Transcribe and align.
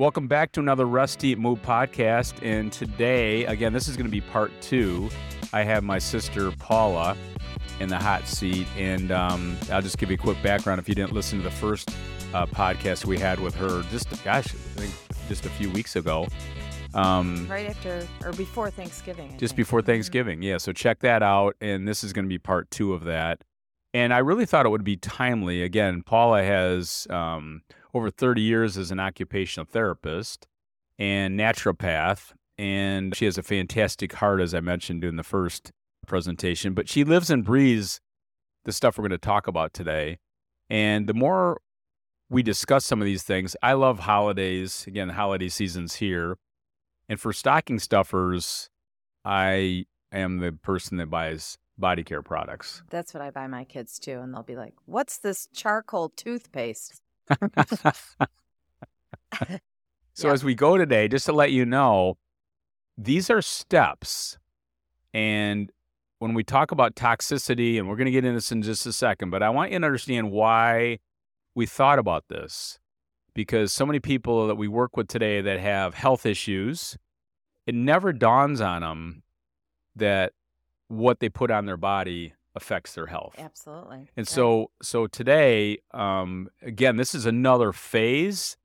Welcome 0.00 0.28
back 0.28 0.50
to 0.52 0.60
another 0.60 0.86
Rest 0.86 1.22
Eat 1.24 1.38
Move 1.38 1.60
podcast. 1.60 2.42
And 2.42 2.72
today, 2.72 3.44
again, 3.44 3.74
this 3.74 3.86
is 3.86 3.98
going 3.98 4.06
to 4.06 4.10
be 4.10 4.22
part 4.22 4.50
two. 4.62 5.10
I 5.52 5.62
have 5.62 5.84
my 5.84 5.98
sister 5.98 6.50
Paula 6.52 7.18
in 7.80 7.90
the 7.90 7.98
hot 7.98 8.26
seat. 8.26 8.66
And 8.78 9.12
um, 9.12 9.58
I'll 9.70 9.82
just 9.82 9.98
give 9.98 10.08
you 10.08 10.14
a 10.14 10.18
quick 10.18 10.42
background 10.42 10.78
if 10.80 10.88
you 10.88 10.94
didn't 10.94 11.12
listen 11.12 11.36
to 11.40 11.44
the 11.44 11.50
first 11.50 11.90
uh, 12.32 12.46
podcast 12.46 13.04
we 13.04 13.18
had 13.18 13.40
with 13.40 13.54
her, 13.56 13.82
just, 13.90 14.08
gosh, 14.24 14.46
I 14.46 14.80
think 14.80 14.94
just 15.28 15.44
a 15.44 15.50
few 15.50 15.68
weeks 15.68 15.94
ago. 15.96 16.26
Um, 16.94 17.46
right 17.46 17.68
after 17.68 18.08
or 18.24 18.32
before 18.32 18.70
Thanksgiving. 18.70 19.26
I 19.34 19.36
just 19.36 19.52
think. 19.52 19.56
before 19.58 19.80
mm-hmm. 19.80 19.86
Thanksgiving, 19.86 20.40
yeah. 20.40 20.56
So 20.56 20.72
check 20.72 21.00
that 21.00 21.22
out. 21.22 21.56
And 21.60 21.86
this 21.86 22.02
is 22.02 22.14
going 22.14 22.24
to 22.24 22.30
be 22.30 22.38
part 22.38 22.70
two 22.70 22.94
of 22.94 23.04
that. 23.04 23.44
And 23.92 24.14
I 24.14 24.18
really 24.20 24.46
thought 24.46 24.64
it 24.64 24.70
would 24.70 24.82
be 24.82 24.96
timely. 24.96 25.62
Again, 25.62 26.02
Paula 26.02 26.42
has 26.42 27.06
um, 27.10 27.60
over 27.94 28.10
30 28.10 28.40
years 28.40 28.76
as 28.76 28.90
an 28.90 29.00
occupational 29.00 29.66
therapist 29.66 30.46
and 30.98 31.38
naturopath. 31.38 32.32
And 32.58 33.16
she 33.16 33.24
has 33.24 33.38
a 33.38 33.42
fantastic 33.42 34.14
heart, 34.14 34.40
as 34.40 34.54
I 34.54 34.60
mentioned 34.60 35.02
in 35.02 35.16
the 35.16 35.22
first 35.22 35.72
presentation. 36.06 36.74
But 36.74 36.88
she 36.88 37.04
lives 37.04 37.30
and 37.30 37.44
breathes 37.44 38.00
the 38.64 38.72
stuff 38.72 38.98
we're 38.98 39.08
going 39.08 39.10
to 39.12 39.18
talk 39.18 39.46
about 39.46 39.72
today. 39.72 40.18
And 40.68 41.06
the 41.06 41.14
more 41.14 41.60
we 42.28 42.42
discuss 42.42 42.84
some 42.84 43.00
of 43.00 43.06
these 43.06 43.22
things, 43.22 43.56
I 43.62 43.72
love 43.72 44.00
holidays. 44.00 44.84
Again, 44.86 45.08
holiday 45.10 45.48
season's 45.48 45.96
here. 45.96 46.36
And 47.08 47.18
for 47.18 47.32
stocking 47.32 47.78
stuffers, 47.78 48.68
I 49.24 49.86
am 50.12 50.38
the 50.38 50.52
person 50.52 50.98
that 50.98 51.10
buys 51.10 51.58
body 51.76 52.04
care 52.04 52.22
products. 52.22 52.82
That's 52.90 53.14
what 53.14 53.22
I 53.22 53.30
buy 53.30 53.46
my 53.46 53.64
kids 53.64 53.98
too. 53.98 54.20
And 54.20 54.32
they'll 54.32 54.42
be 54.42 54.54
like, 54.54 54.74
what's 54.84 55.18
this 55.18 55.48
charcoal 55.52 56.10
toothpaste? 56.10 57.00
so, 60.14 60.28
yeah. 60.28 60.32
as 60.32 60.44
we 60.44 60.54
go 60.54 60.76
today, 60.76 61.08
just 61.08 61.26
to 61.26 61.32
let 61.32 61.52
you 61.52 61.64
know, 61.64 62.16
these 62.96 63.30
are 63.30 63.42
steps. 63.42 64.38
And 65.14 65.70
when 66.18 66.34
we 66.34 66.44
talk 66.44 66.70
about 66.70 66.94
toxicity, 66.94 67.78
and 67.78 67.88
we're 67.88 67.96
going 67.96 68.06
to 68.06 68.12
get 68.12 68.24
into 68.24 68.36
this 68.36 68.52
in 68.52 68.62
just 68.62 68.86
a 68.86 68.92
second, 68.92 69.30
but 69.30 69.42
I 69.42 69.50
want 69.50 69.72
you 69.72 69.78
to 69.78 69.86
understand 69.86 70.30
why 70.30 70.98
we 71.54 71.66
thought 71.66 71.98
about 71.98 72.24
this. 72.28 72.78
Because 73.32 73.72
so 73.72 73.86
many 73.86 74.00
people 74.00 74.48
that 74.48 74.56
we 74.56 74.68
work 74.68 74.96
with 74.96 75.06
today 75.08 75.40
that 75.40 75.60
have 75.60 75.94
health 75.94 76.26
issues, 76.26 76.98
it 77.66 77.74
never 77.74 78.12
dawns 78.12 78.60
on 78.60 78.82
them 78.82 79.22
that 79.94 80.32
what 80.88 81.20
they 81.20 81.28
put 81.28 81.50
on 81.50 81.66
their 81.66 81.76
body 81.76 82.34
affects 82.54 82.94
their 82.94 83.06
health. 83.06 83.34
Absolutely. 83.38 84.10
And 84.16 84.26
so 84.26 84.70
so 84.82 85.06
today, 85.06 85.78
um, 85.92 86.48
again, 86.62 86.96
this 86.96 87.14
is 87.14 87.26
another 87.26 87.72
phase. 87.72 88.56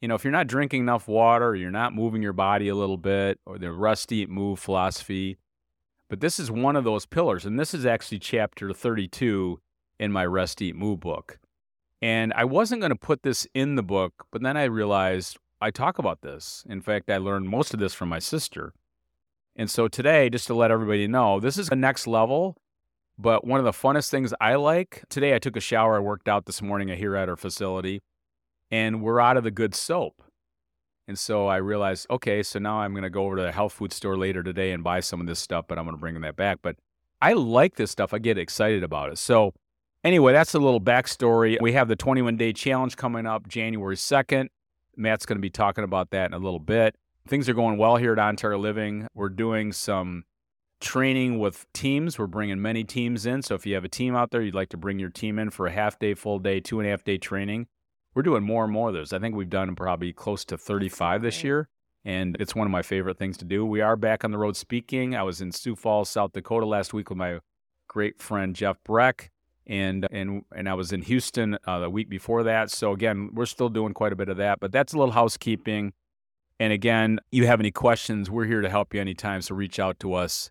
You 0.00 0.08
know, 0.08 0.14
if 0.14 0.24
you're 0.24 0.32
not 0.32 0.46
drinking 0.46 0.82
enough 0.82 1.08
water, 1.08 1.54
you're 1.56 1.70
not 1.70 1.94
moving 1.94 2.22
your 2.22 2.32
body 2.32 2.68
a 2.68 2.74
little 2.74 2.96
bit, 2.96 3.40
or 3.44 3.58
the 3.58 3.72
rest 3.72 4.12
eat 4.12 4.28
move 4.28 4.58
philosophy. 4.58 5.38
But 6.08 6.20
this 6.20 6.38
is 6.38 6.50
one 6.50 6.76
of 6.76 6.84
those 6.84 7.04
pillars, 7.04 7.44
and 7.44 7.58
this 7.58 7.74
is 7.74 7.84
actually 7.84 8.20
chapter 8.20 8.72
32 8.72 9.60
in 9.98 10.12
my 10.12 10.24
rest 10.24 10.62
eat 10.62 10.76
move 10.76 11.00
book. 11.00 11.38
And 12.00 12.32
I 12.34 12.44
wasn't 12.44 12.80
going 12.80 12.90
to 12.90 12.96
put 12.96 13.22
this 13.22 13.46
in 13.54 13.74
the 13.74 13.82
book, 13.82 14.26
but 14.30 14.42
then 14.42 14.56
I 14.56 14.64
realized 14.64 15.36
I 15.60 15.70
talk 15.70 15.98
about 15.98 16.22
this. 16.22 16.64
In 16.68 16.80
fact, 16.80 17.10
I 17.10 17.16
learned 17.16 17.48
most 17.48 17.74
of 17.74 17.80
this 17.80 17.94
from 17.94 18.08
my 18.08 18.20
sister. 18.20 18.72
And 19.56 19.68
so 19.68 19.88
today, 19.88 20.30
just 20.30 20.46
to 20.46 20.54
let 20.54 20.70
everybody 20.70 21.08
know, 21.08 21.40
this 21.40 21.58
is 21.58 21.68
the 21.68 21.76
next 21.76 22.06
level. 22.06 22.56
But 23.18 23.44
one 23.44 23.58
of 23.58 23.64
the 23.64 23.72
funnest 23.72 24.10
things 24.10 24.32
I 24.40 24.54
like 24.54 25.04
today, 25.08 25.34
I 25.34 25.38
took 25.38 25.56
a 25.56 25.60
shower. 25.60 25.96
I 25.96 26.00
worked 26.00 26.28
out 26.28 26.46
this 26.46 26.62
morning 26.62 26.88
here 26.88 27.16
at 27.16 27.28
our 27.28 27.36
facility, 27.36 28.00
and 28.70 29.02
we're 29.02 29.20
out 29.20 29.36
of 29.36 29.42
the 29.42 29.50
good 29.50 29.74
soap. 29.74 30.22
And 31.08 31.18
so 31.18 31.48
I 31.48 31.56
realized, 31.56 32.06
okay, 32.10 32.42
so 32.42 32.58
now 32.58 32.80
I'm 32.80 32.92
going 32.92 33.02
to 33.02 33.10
go 33.10 33.24
over 33.24 33.36
to 33.36 33.42
the 33.42 33.52
health 33.52 33.72
food 33.72 33.92
store 33.92 34.16
later 34.16 34.42
today 34.42 34.72
and 34.72 34.84
buy 34.84 35.00
some 35.00 35.20
of 35.20 35.26
this 35.26 35.40
stuff, 35.40 35.64
but 35.66 35.78
I'm 35.78 35.84
going 35.84 35.96
to 35.96 36.00
bring 36.00 36.20
that 36.20 36.36
back. 36.36 36.58
But 36.62 36.76
I 37.20 37.32
like 37.32 37.74
this 37.74 37.90
stuff. 37.90 38.14
I 38.14 38.18
get 38.18 38.38
excited 38.38 38.84
about 38.84 39.10
it. 39.10 39.18
So, 39.18 39.52
anyway, 40.04 40.32
that's 40.32 40.54
a 40.54 40.58
little 40.60 40.80
backstory. 40.80 41.56
We 41.60 41.72
have 41.72 41.88
the 41.88 41.96
21 41.96 42.36
day 42.36 42.52
challenge 42.52 42.96
coming 42.96 43.26
up 43.26 43.48
January 43.48 43.96
2nd. 43.96 44.48
Matt's 44.96 45.26
going 45.26 45.38
to 45.38 45.42
be 45.42 45.50
talking 45.50 45.82
about 45.82 46.10
that 46.10 46.26
in 46.26 46.34
a 46.34 46.38
little 46.38 46.60
bit 46.60 46.94
things 47.28 47.48
are 47.48 47.54
going 47.54 47.76
well 47.76 47.96
here 47.96 48.12
at 48.12 48.18
On 48.18 48.36
Target 48.36 48.60
Living. 48.60 49.06
We're 49.14 49.28
doing 49.28 49.72
some 49.72 50.24
training 50.80 51.38
with 51.38 51.66
teams. 51.72 52.18
We're 52.18 52.26
bringing 52.26 52.60
many 52.60 52.84
teams 52.84 53.26
in. 53.26 53.42
So 53.42 53.54
if 53.54 53.66
you 53.66 53.74
have 53.74 53.84
a 53.84 53.88
team 53.88 54.14
out 54.14 54.30
there, 54.30 54.42
you'd 54.42 54.54
like 54.54 54.68
to 54.70 54.76
bring 54.76 54.98
your 54.98 55.10
team 55.10 55.38
in 55.38 55.50
for 55.50 55.66
a 55.66 55.72
half 55.72 55.98
day, 55.98 56.14
full 56.14 56.38
day, 56.38 56.60
two 56.60 56.78
and 56.80 56.86
a 56.86 56.90
half 56.90 57.04
day 57.04 57.18
training, 57.18 57.66
we're 58.14 58.22
doing 58.22 58.42
more 58.42 58.64
and 58.64 58.72
more 58.72 58.88
of 58.88 58.94
those. 58.94 59.12
I 59.12 59.18
think 59.18 59.34
we've 59.36 59.48
done 59.48 59.76
probably 59.76 60.12
close 60.12 60.44
to 60.46 60.58
35 60.58 61.22
this 61.22 61.44
year. 61.44 61.68
And 62.04 62.36
it's 62.40 62.54
one 62.54 62.66
of 62.66 62.70
my 62.70 62.82
favorite 62.82 63.18
things 63.18 63.36
to 63.38 63.44
do. 63.44 63.66
We 63.66 63.80
are 63.80 63.96
back 63.96 64.24
on 64.24 64.30
the 64.30 64.38
road 64.38 64.56
speaking. 64.56 65.14
I 65.14 65.22
was 65.22 65.40
in 65.40 65.52
Sioux 65.52 65.76
Falls, 65.76 66.08
South 66.08 66.32
Dakota 66.32 66.66
last 66.66 66.94
week 66.94 67.10
with 67.10 67.18
my 67.18 67.40
great 67.86 68.20
friend 68.20 68.56
Jeff 68.56 68.82
Breck. 68.82 69.30
And, 69.66 70.06
and 70.10 70.42
and 70.56 70.68
I 70.68 70.74
was 70.74 70.92
in 70.92 71.02
Houston 71.02 71.58
uh, 71.66 71.78
the 71.78 71.90
week 71.90 72.08
before 72.08 72.42
that. 72.42 72.70
So 72.70 72.92
again, 72.92 73.30
we're 73.34 73.46
still 73.46 73.68
doing 73.68 73.92
quite 73.92 74.12
a 74.12 74.16
bit 74.16 74.30
of 74.30 74.38
that. 74.38 74.60
But 74.60 74.72
that's 74.72 74.94
a 74.94 74.98
little 74.98 75.12
housekeeping. 75.12 75.92
And 76.58 76.72
again, 76.72 77.20
you 77.30 77.46
have 77.46 77.60
any 77.60 77.70
questions, 77.70 78.30
we're 78.30 78.46
here 78.46 78.62
to 78.62 78.70
help 78.70 78.94
you 78.94 79.00
anytime. 79.00 79.42
So 79.42 79.54
reach 79.54 79.78
out 79.78 80.00
to 80.00 80.14
us. 80.14 80.50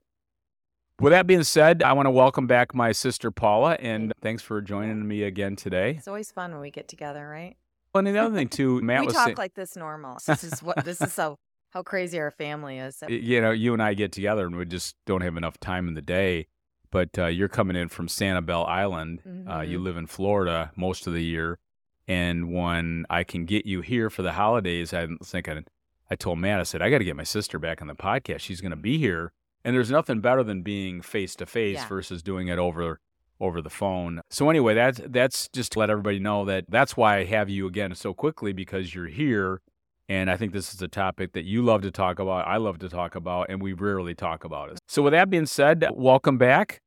With 0.99 1.11
that 1.11 1.27
being 1.27 1.43
said, 1.43 1.83
I 1.83 1.93
want 1.93 2.07
to 2.07 2.11
welcome 2.11 2.47
back 2.47 2.73
my 2.73 2.91
sister 2.91 3.29
Paula, 3.29 3.77
and 3.79 4.11
thanks 4.19 4.41
for 4.41 4.61
joining 4.61 5.07
me 5.07 5.21
again 5.21 5.55
today. 5.55 5.91
It's 5.91 6.07
always 6.07 6.31
fun 6.31 6.51
when 6.51 6.59
we 6.59 6.71
get 6.71 6.87
together, 6.87 7.27
right? 7.27 7.55
Well, 7.93 8.05
and 8.05 8.15
the 8.15 8.19
other 8.19 8.33
thing 8.33 8.47
too, 8.47 8.81
Matt 8.83 9.01
we 9.01 9.07
talk 9.07 9.25
saying, 9.25 9.37
like 9.37 9.53
this 9.53 9.75
normal. 9.75 10.17
This 10.25 10.43
is 10.43 10.63
what 10.63 10.83
this 10.83 10.99
is 10.99 11.15
how 11.15 11.37
how 11.69 11.83
crazy 11.83 12.19
our 12.19 12.31
family 12.31 12.79
is. 12.79 13.03
You 13.07 13.41
know, 13.41 13.51
you 13.51 13.73
and 13.73 13.81
I 13.81 13.93
get 13.93 14.11
together, 14.11 14.47
and 14.47 14.55
we 14.55 14.65
just 14.65 14.95
don't 15.05 15.21
have 15.21 15.37
enough 15.37 15.59
time 15.59 15.87
in 15.87 15.93
the 15.93 16.01
day. 16.01 16.47
But 16.89 17.09
uh, 17.19 17.27
you're 17.27 17.47
coming 17.47 17.75
in 17.75 17.89
from 17.89 18.07
Sanibel 18.07 18.67
Island. 18.67 19.21
Mm-hmm. 19.27 19.47
Uh, 19.47 19.61
you 19.61 19.77
mm-hmm. 19.77 19.85
live 19.85 19.97
in 19.97 20.07
Florida 20.07 20.71
most 20.75 21.05
of 21.05 21.13
the 21.13 21.23
year, 21.23 21.59
and 22.07 22.51
when 22.51 23.05
I 23.07 23.23
can 23.23 23.45
get 23.45 23.67
you 23.67 23.81
here 23.81 24.09
for 24.09 24.23
the 24.23 24.31
holidays, 24.31 24.95
I'm 24.95 25.19
thinking 25.23 25.63
I 26.09 26.15
told 26.15 26.39
Matt, 26.39 26.59
I 26.59 26.63
said, 26.63 26.81
I 26.81 26.89
got 26.89 26.99
to 26.99 27.03
get 27.03 27.15
my 27.15 27.23
sister 27.23 27.59
back 27.59 27.83
on 27.83 27.87
the 27.87 27.95
podcast. 27.95 28.39
She's 28.39 28.61
going 28.61 28.71
to 28.71 28.75
be 28.75 28.97
here. 28.97 29.31
And 29.67 29.75
there's 29.75 29.91
nothing 29.91 30.21
better 30.21 30.43
than 30.43 30.61
being 30.61 31.01
face 31.01 31.35
to 31.35 31.45
face 31.45 31.83
versus 31.83 32.23
doing 32.23 32.47
it 32.47 32.57
over 32.57 33.01
over 33.39 33.61
the 33.61 33.69
phone. 33.69 34.21
So 34.31 34.49
anyway, 34.49 34.73
that's 34.73 35.01
that's 35.05 35.49
just 35.49 35.73
to 35.73 35.79
let 35.79 35.89
everybody 35.89 36.19
know 36.19 36.45
that 36.45 36.65
that's 36.69 36.95
why 36.95 37.17
I 37.17 37.25
have 37.25 37.49
you 37.49 37.67
again 37.67 37.93
so 37.93 38.13
quickly 38.13 38.53
because 38.53 38.95
you're 38.95 39.07
here 39.07 39.61
and 40.09 40.31
I 40.31 40.37
think 40.37 40.53
this 40.53 40.73
is 40.73 40.81
a 40.81 40.87
topic 40.87 41.33
that 41.33 41.43
you 41.43 41.61
love 41.61 41.81
to 41.81 41.91
talk 41.91 42.17
about, 42.17 42.47
I 42.47 42.55
love 42.55 42.79
to 42.79 42.87
talk 42.87 43.13
about, 43.13 43.47
and 43.49 43.61
we 43.61 43.73
rarely 43.73 44.15
talk 44.15 44.45
about 44.45 44.71
it. 44.71 44.79
So 44.87 45.01
with 45.01 45.11
that 45.11 45.29
being 45.29 45.45
said, 45.45 45.85
welcome 45.91 46.37
back. 46.37 46.79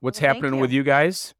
What's 0.00 0.18
well, 0.18 0.32
happening 0.32 0.54
you. 0.54 0.60
with 0.60 0.72
you 0.72 0.82
guys? 0.82 1.34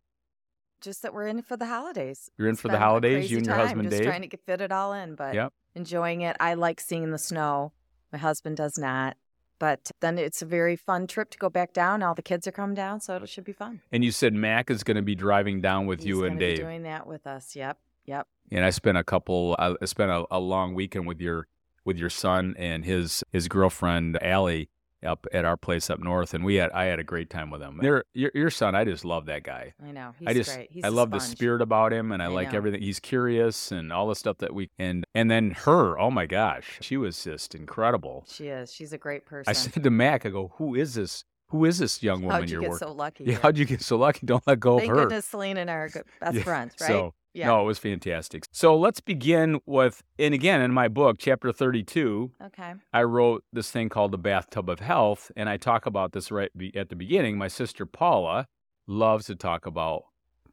Just 0.83 1.01
that 1.01 1.15
we're 1.15 1.29
in 1.29 1.41
for 1.41 1.57
the 1.57 1.65
holidays. 1.65 2.29
You're 2.37 2.49
in 2.49 2.53
it's 2.53 2.61
for 2.61 2.69
the 2.69 2.79
holidays, 2.79 3.31
you 3.31 3.39
and 3.39 3.47
your 3.47 3.57
time. 3.57 3.67
husband 3.67 3.89
Just 3.89 4.03
Dave. 4.03 4.07
trying 4.07 4.23
to 4.23 4.29
get 4.29 4.45
fit 4.45 4.61
it 4.61 4.71
all 4.71 4.93
in, 4.93 5.15
but 5.15 5.35
yep 5.35 5.53
enjoying 5.75 6.21
it. 6.23 6.37
I 6.41 6.55
like 6.55 6.81
seeing 6.81 7.11
the 7.11 7.19
snow. 7.19 7.73
My 8.13 8.19
husband 8.19 8.57
does 8.57 8.79
not. 8.79 9.17
But 9.63 9.93
then 10.01 10.19
it's 10.19 10.43
a 10.43 10.45
very 10.45 10.75
fun 10.75 11.07
trip 11.07 11.31
to 11.31 11.39
go 11.39 11.49
back 11.49 11.73
down. 11.73 12.03
All 12.03 12.17
the 12.17 12.21
kids 12.21 12.49
are 12.49 12.51
coming 12.51 12.75
down, 12.75 12.99
so 12.99 13.15
it 13.15 13.29
should 13.29 13.45
be 13.45 13.53
fun. 13.53 13.81
And 13.93 14.03
you 14.03 14.11
said 14.11 14.35
Mac 14.35 14.73
is 14.73 14.83
going 14.83 14.97
to 14.97 15.03
be 15.03 15.15
driving 15.15 15.61
down 15.61 15.87
with 15.87 16.01
He's 16.01 16.09
you 16.09 16.25
and 16.25 16.37
Dave. 16.37 16.57
doing 16.57 16.83
that 16.83 17.07
with 17.07 17.29
us. 17.29 17.55
Yep, 17.55 17.79
yep. 18.05 18.27
And 18.51 18.65
I 18.65 18.71
spent 18.71 18.99
a 18.99 19.05
couple. 19.05 19.55
I 19.61 19.77
spent 19.85 20.11
a, 20.11 20.25
a 20.33 20.41
long 20.41 20.75
weekend 20.75 21.07
with 21.07 21.21
your 21.21 21.47
with 21.85 21.97
your 21.97 22.11
son 22.11 22.57
and 22.59 22.85
his 22.85 23.23
his 23.31 23.47
girlfriend 23.47 24.21
Allie 24.21 24.69
up 25.05 25.27
at 25.33 25.45
our 25.45 25.57
place 25.57 25.91
up 25.91 26.01
north, 26.01 26.35
and 26.35 26.45
we 26.45 26.57
had 26.57 26.71
I 26.73 26.85
had 26.85 26.99
a 26.99 27.05
great 27.05 27.31
time 27.31 27.51
with 27.51 27.61
him. 27.61 27.81
your 27.83 28.05
your 28.15 28.51
son, 28.51 28.75
I 28.75 28.85
just 28.85 29.05
love 29.05 29.27
that 29.27 29.43
guy. 29.43 29.75
I 29.87 29.93
know. 29.93 30.15
He's 30.19 30.29
I 30.29 30.35
just 30.35 30.55
great. 30.55 30.71
He's 30.71 30.85
I 30.85 30.89
love 30.89 31.09
sponge. 31.09 31.23
the 31.23 31.29
spirit 31.29 31.63
about 31.63 31.93
him, 31.93 32.13
and 32.13 32.23
I, 32.23 32.27
I 32.27 32.29
like 32.29 32.53
know. 32.53 32.59
everything. 32.59 32.83
He's 32.83 33.01
curious 33.01 33.73
and 33.73 33.93
all 33.93 34.09
the 34.09 34.17
stuff 34.17 34.39
that 34.39 34.55
we 34.55 34.71
and 34.79 35.07
and 35.15 35.31
then 35.31 35.53
her. 35.53 35.99
Oh 35.99 36.11
my 36.11 36.27
gosh, 36.27 36.79
she 36.81 36.97
was 36.97 37.23
just 37.23 37.55
incredible. 37.55 38.25
She 38.29 38.49
is. 38.49 38.73
She's 38.73 38.93
a 38.93 38.99
great 38.99 39.27
person. 39.27 39.51
I 39.51 39.53
said 39.53 39.83
to 39.83 39.91
Mac, 39.91 40.27
I 40.27 40.31
go, 40.31 40.53
who 40.57 40.75
is 40.75 40.95
this? 40.95 41.25
Who 41.49 41.67
is 41.67 41.79
this 41.79 42.03
young 42.03 42.23
woman 42.23 42.41
how'd 42.41 42.51
you 42.51 42.59
are 42.59 42.61
get 42.63 42.71
working? 42.71 42.89
so 42.89 42.95
lucky? 42.95 43.25
Yeah, 43.25 43.39
how'd 43.43 43.59
you 43.59 43.67
get 43.67 43.83
so 43.83 43.99
lucky? 43.99 44.21
Don't 44.27 44.47
let 44.47 44.59
go 44.59 44.79
Thank 44.79 44.91
of 44.91 44.97
her. 44.97 45.03
Thank 45.03 45.09
goodness 45.11 45.27
Celine 45.27 45.59
and 45.59 45.71
I 45.71 45.75
are 45.75 45.89
good, 45.91 46.05
best 46.19 46.37
yeah, 46.37 46.43
friends, 46.45 46.75
right? 46.81 46.87
So 46.87 47.15
yeah. 47.35 47.47
no, 47.47 47.63
it 47.63 47.65
was 47.65 47.79
fantastic. 47.79 48.45
So 48.53 48.77
let's 48.77 49.01
begin 49.01 49.61
with, 49.67 50.03
and 50.19 50.35
again, 50.35 50.61
in 50.61 50.73
my 50.73 50.89
book, 50.89 51.17
chapter 51.19 51.53
32, 51.53 52.31
okay. 52.47 52.75
I 52.93 53.03
wrote 53.03 53.45
this 53.53 53.71
thing 53.71 53.89
called 53.89 54.13
the 54.13 54.19
bathtub 54.19 54.69
of 54.69 54.81
health. 54.81 55.31
And 55.37 55.49
I 55.49 55.57
talk 55.57 55.87
about 55.87 56.13
this 56.13 56.31
right 56.31 56.51
be- 56.57 56.77
at 56.77 56.89
the 56.89 56.97
beginning. 56.97 57.39
My 57.39 57.49
sister 57.49 57.87
Paula 57.87 58.47
loves 58.87 59.27
to 59.27 59.35
talk 59.35 59.67
about 59.67 60.05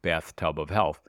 bathtub 0.02 0.58
of 0.58 0.70
health. 0.70 1.00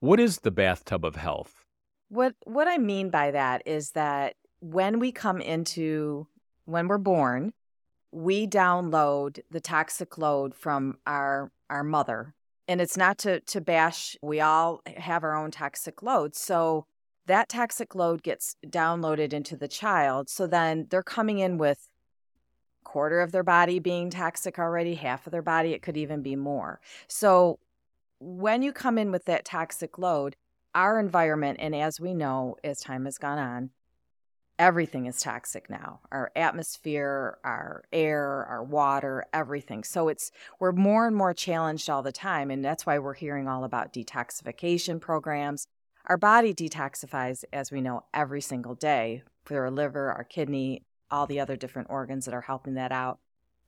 What 0.00 0.18
is 0.18 0.40
the 0.40 0.50
bathtub 0.50 1.04
of 1.04 1.16
health? 1.16 1.64
What 2.08 2.34
what 2.44 2.68
I 2.68 2.78
mean 2.78 3.08
by 3.10 3.30
that 3.30 3.62
is 3.66 3.92
that 3.92 4.34
when 4.60 4.98
we 4.98 5.12
come 5.12 5.40
into 5.40 6.26
when 6.64 6.88
we're 6.88 6.98
born, 6.98 7.52
we 8.10 8.46
download 8.46 9.40
the 9.50 9.60
toxic 9.60 10.18
load 10.18 10.54
from 10.54 10.98
our 11.06 11.50
our 11.70 11.82
mother 11.82 12.34
and 12.72 12.80
it's 12.80 12.96
not 12.96 13.18
to 13.18 13.40
to 13.40 13.60
bash 13.60 14.16
we 14.22 14.40
all 14.40 14.80
have 14.96 15.22
our 15.22 15.36
own 15.36 15.50
toxic 15.50 16.02
load 16.02 16.34
so 16.34 16.86
that 17.26 17.48
toxic 17.48 17.94
load 17.94 18.22
gets 18.22 18.56
downloaded 18.66 19.32
into 19.32 19.56
the 19.56 19.68
child. 19.68 20.28
So 20.28 20.46
then 20.46 20.86
they're 20.90 21.02
coming 21.02 21.38
in 21.38 21.58
with 21.58 21.88
quarter 22.84 23.20
of 23.20 23.32
their 23.32 23.44
body 23.44 23.78
being 23.78 24.10
toxic 24.10 24.58
already, 24.58 24.96
half 24.96 25.26
of 25.26 25.30
their 25.30 25.42
body, 25.42 25.72
it 25.72 25.82
could 25.82 25.96
even 25.96 26.22
be 26.22 26.36
more. 26.36 26.80
So 27.06 27.58
when 28.18 28.62
you 28.62 28.72
come 28.72 28.98
in 28.98 29.12
with 29.12 29.24
that 29.26 29.44
toxic 29.44 29.98
load, 29.98 30.36
our 30.74 30.98
environment, 30.98 31.58
and 31.60 31.74
as 31.74 32.00
we 32.00 32.14
know, 32.14 32.56
as 32.64 32.80
time 32.80 33.04
has 33.04 33.18
gone 33.18 33.38
on, 33.38 33.70
everything 34.58 35.06
is 35.06 35.20
toxic 35.20 35.68
now. 35.68 36.00
Our 36.10 36.30
atmosphere 36.36 37.38
our 37.44 37.84
air 37.92 38.44
our 38.46 38.62
water 38.62 39.24
everything. 39.32 39.84
So 39.84 40.08
it's 40.08 40.30
we're 40.60 40.72
more 40.72 41.06
and 41.06 41.16
more 41.16 41.34
challenged 41.34 41.88
all 41.90 42.02
the 42.02 42.12
time 42.12 42.50
and 42.50 42.64
that's 42.64 42.86
why 42.86 42.98
we're 42.98 43.14
hearing 43.14 43.48
all 43.48 43.64
about 43.64 43.92
detoxification 43.92 45.00
programs. 45.00 45.66
Our 46.06 46.16
body 46.16 46.52
detoxifies 46.52 47.44
as 47.52 47.70
we 47.70 47.80
know 47.80 48.04
every 48.12 48.40
single 48.40 48.74
day 48.74 49.22
for 49.44 49.62
our 49.62 49.70
liver 49.70 50.12
our 50.12 50.24
kidney 50.24 50.82
all 51.10 51.26
the 51.26 51.40
other 51.40 51.56
different 51.56 51.90
organs 51.90 52.24
that 52.24 52.34
are 52.34 52.42
helping 52.42 52.74
that 52.74 52.92
out. 52.92 53.18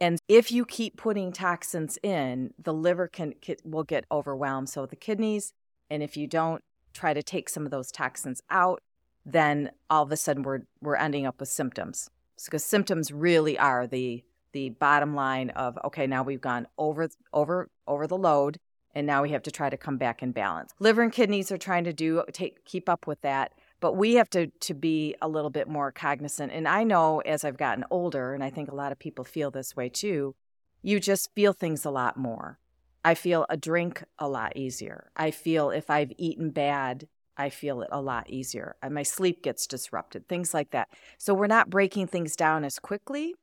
And 0.00 0.19
if 0.28 0.50
you 0.50 0.64
keep 0.64 0.96
putting 0.96 1.32
toxins 1.32 1.98
in 2.02 2.52
the 2.58 2.75
liver 2.75 3.06
can, 3.06 3.34
can 3.40 3.56
will 3.64 3.84
get 3.84 4.06
overwhelmed. 4.10 4.69
So 4.69 4.86
the 4.86 4.96
kidneys 4.96 5.52
and 5.90 6.02
if 6.02 6.16
you 6.16 6.26
don't 6.26 6.62
try 6.92 7.12
to 7.12 7.22
take 7.22 7.48
some 7.48 7.64
of 7.64 7.70
those 7.70 7.90
toxins 7.90 8.40
out 8.50 8.82
then 9.25 9.71
all 9.88 10.03
of 10.03 10.12
a 10.12 10.17
sudden 10.17 10.43
we're 10.43 10.62
we're 10.81 10.97
ending 10.97 11.26
up 11.26 11.41
with 11.41 11.49
symptoms. 11.49 12.11
Because 12.44 12.65
symptoms 12.65 13.12
really 13.12 13.59
are 13.59 13.87
the 13.87 14.25
the 14.53 14.71
bottom 14.71 15.15
line 15.15 15.50
of 15.50 15.79
okay 15.85 16.06
now 16.06 16.23
we've 16.23 16.41
gone 16.41 16.67
over 16.79 17.09
over 17.32 17.69
over 17.87 18.06
the 18.06 18.17
load 18.17 18.59
and 18.94 19.06
now 19.06 19.23
we 19.23 19.31
have 19.31 19.43
to 19.43 19.50
try 19.50 19.69
to 19.69 19.76
come 19.76 19.97
back 19.97 20.23
in 20.23 20.31
balance. 20.32 20.73
Liver 20.79 21.03
and 21.03 21.12
kidneys 21.12 21.50
are 21.50 21.59
trying 21.59 21.85
to 21.85 21.93
do 21.93 22.23
take 22.32 22.65
keep 22.65 22.88
up 22.88 23.06
with 23.06 23.21
that 23.23 23.53
but 23.81 23.97
we 23.97 24.15
have 24.15 24.31
to 24.31 24.47
to 24.61 24.75
be 24.75 25.15
a 25.21 25.29
little 25.29 25.50
bit 25.50 25.69
more 25.69 25.91
cognizant. 25.93 26.53
And 26.53 26.69
i 26.69 26.85
know 26.85 27.20
as 27.20 27.44
i've 27.44 27.56
gotten 27.56 27.85
older 27.91 28.35
and 28.35 28.44
i 28.44 28.50
think 28.50 28.70
a 28.70 28.75
lot 28.75 28.93
of 28.93 28.99
people 28.99 29.25
feel 29.25 29.50
this 29.50 29.77
way 29.77 29.88
too 29.88 30.35
you 30.82 31.00
just 31.00 31.35
feel 31.35 31.55
things 31.55 31.87
a 31.87 31.91
lot 31.91 32.19
more. 32.19 32.59
I 33.03 33.15
feel 33.15 33.47
a 33.49 33.56
drink 33.56 34.05
a 34.19 34.29
lot 34.29 34.55
easier. 34.55 35.11
I 35.17 35.31
feel 35.31 35.70
if 35.70 35.91
i've 35.91 36.12
eaten 36.19 36.50
bad 36.50 37.09
I 37.36 37.50
feel 37.50 37.82
it 37.82 37.88
a 37.90 38.00
lot 38.00 38.31
easier. 38.31 38.76
My 38.88 39.02
sleep 39.02 39.42
gets 39.42 39.66
disrupted, 39.66 40.28
things 40.28 40.54
like 40.54 40.70
that. 40.70 40.88
So 41.19 41.34
we're 41.34 41.46
not 41.46 41.70
breaking 41.70 42.06
things 42.06 42.36
down 42.36 42.64
as 42.64 42.78
quickly. 42.78 43.34